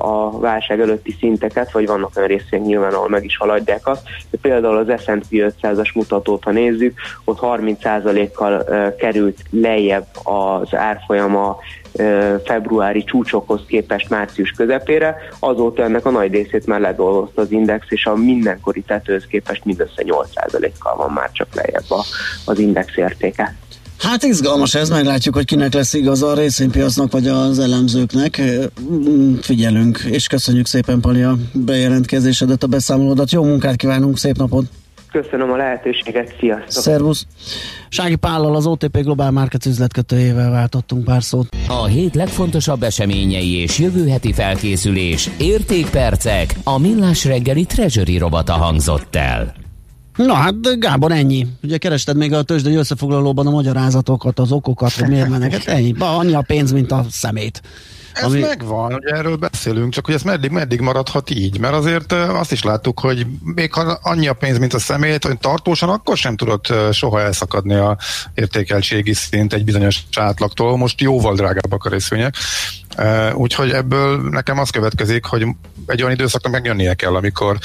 [0.00, 4.02] a válság előtti szinteket, vagy vannak olyan részvények nyilván, ahol meg is haladják azt.
[4.30, 8.64] De például az S&P 500-as mutatót, ha nézzük, ott 30%-kal
[8.98, 11.56] került lejjebb az árfolyama
[12.44, 18.06] februári csúcsokhoz képest március közepére, azóta ennek a nagy részét már ledolgozta az index, és
[18.06, 22.04] a mindenkori tetőhöz képest mindössze 8%-kal van már csak lejjebb a,
[22.44, 23.54] az index értéke.
[23.98, 28.42] Hát izgalmas ez, meglátjuk, hogy kinek lesz igaza a részvénypiacnak vagy az elemzőknek.
[29.40, 33.30] Figyelünk, és köszönjük szépen Pali a bejelentkezésedet, a beszámolódat.
[33.30, 34.64] Jó munkát kívánunk, szép napot!
[35.22, 36.82] Köszönöm a lehetőséget, sziasztok!
[36.82, 37.26] Szervusz!
[37.88, 41.48] Sági Pállal az OTP Global Markets üzletkötőjével váltottunk pár szót.
[41.68, 49.16] A hét legfontosabb eseményei és jövő heti felkészülés, értékpercek, a millás reggeli treasury robata hangzott
[49.16, 49.54] el.
[50.16, 51.46] Na hát Gábor, ennyi.
[51.62, 55.52] Ugye kerested még a tőzsdei összefoglalóban a magyarázatokat, az okokat, hogy miért mennek.
[55.52, 55.92] Hát ennyi.
[55.92, 57.62] Ba, annyi a pénz, mint a szemét.
[58.16, 58.40] Ez ami...
[58.40, 62.62] megvan, hogy erről beszélünk, csak hogy ez meddig, meddig maradhat így, mert azért azt is
[62.62, 66.72] láttuk, hogy még ha annyi a pénz, mint a szemét, hogy tartósan akkor sem tudott
[66.92, 67.96] soha elszakadni a
[68.34, 72.34] értékeltségi szint egy bizonyos átlagtól, most jóval drágábbak a részvények.
[73.34, 75.46] Úgyhogy ebből nekem az következik, hogy
[75.86, 77.58] egy olyan időszaknak megjönnie kell, amikor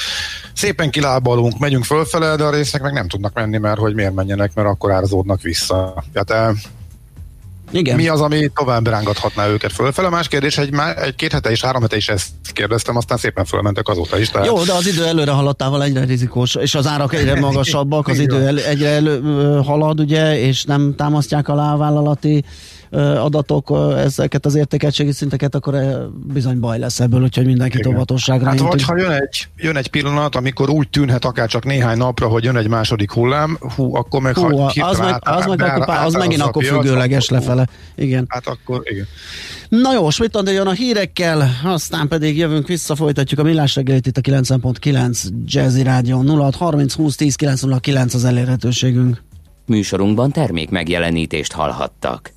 [0.54, 4.54] szépen kilábalunk, megyünk fölfele, de a részek meg nem tudnak menni, mert hogy miért menjenek,
[4.54, 6.04] mert akkor árazódnak vissza.
[6.12, 6.54] Tehát
[7.72, 7.96] igen.
[7.96, 10.08] Mi az, ami tovább rángathatná őket fölfele?
[10.08, 13.88] Más kérdés, egy, egy két hete és három hete is ezt kérdeztem, aztán szépen fölmentek
[13.88, 14.30] azóta is.
[14.30, 14.46] Tehát...
[14.46, 18.46] Jó, de az idő előre haladtával egyre rizikós, és az árak egyre magasabbak, az idő
[18.46, 19.20] el, egyre elő
[19.64, 22.44] halad, ugye, és nem támasztják alá a vállalati
[23.00, 25.74] adatok ezeket az értékeltségi szinteket, akkor
[26.24, 28.48] bizony baj lesz ebből, úgyhogy mindenki óvatosságra.
[28.48, 32.26] Hát vagy ha jön egy, jön egy pillanat, amikor úgy tűnhet akár csak néhány napra,
[32.26, 35.94] hogy jön egy második hullám, hú, akkor meg hú, ha az, meg, az, meg akkor,
[35.94, 37.66] az, az megint akkor függőleges lefele.
[37.94, 38.24] Igen.
[38.28, 39.06] Hát akkor igen.
[39.68, 44.16] Na jó, mit jön a hírekkel, aztán pedig jövünk vissza, folytatjuk a millás reggelit itt
[44.16, 49.22] a 9.9 Jazzy Rádió 06 30 20 10 909 az elérhetőségünk.
[49.66, 52.30] Műsorunkban termék megjelenítést hallhattak.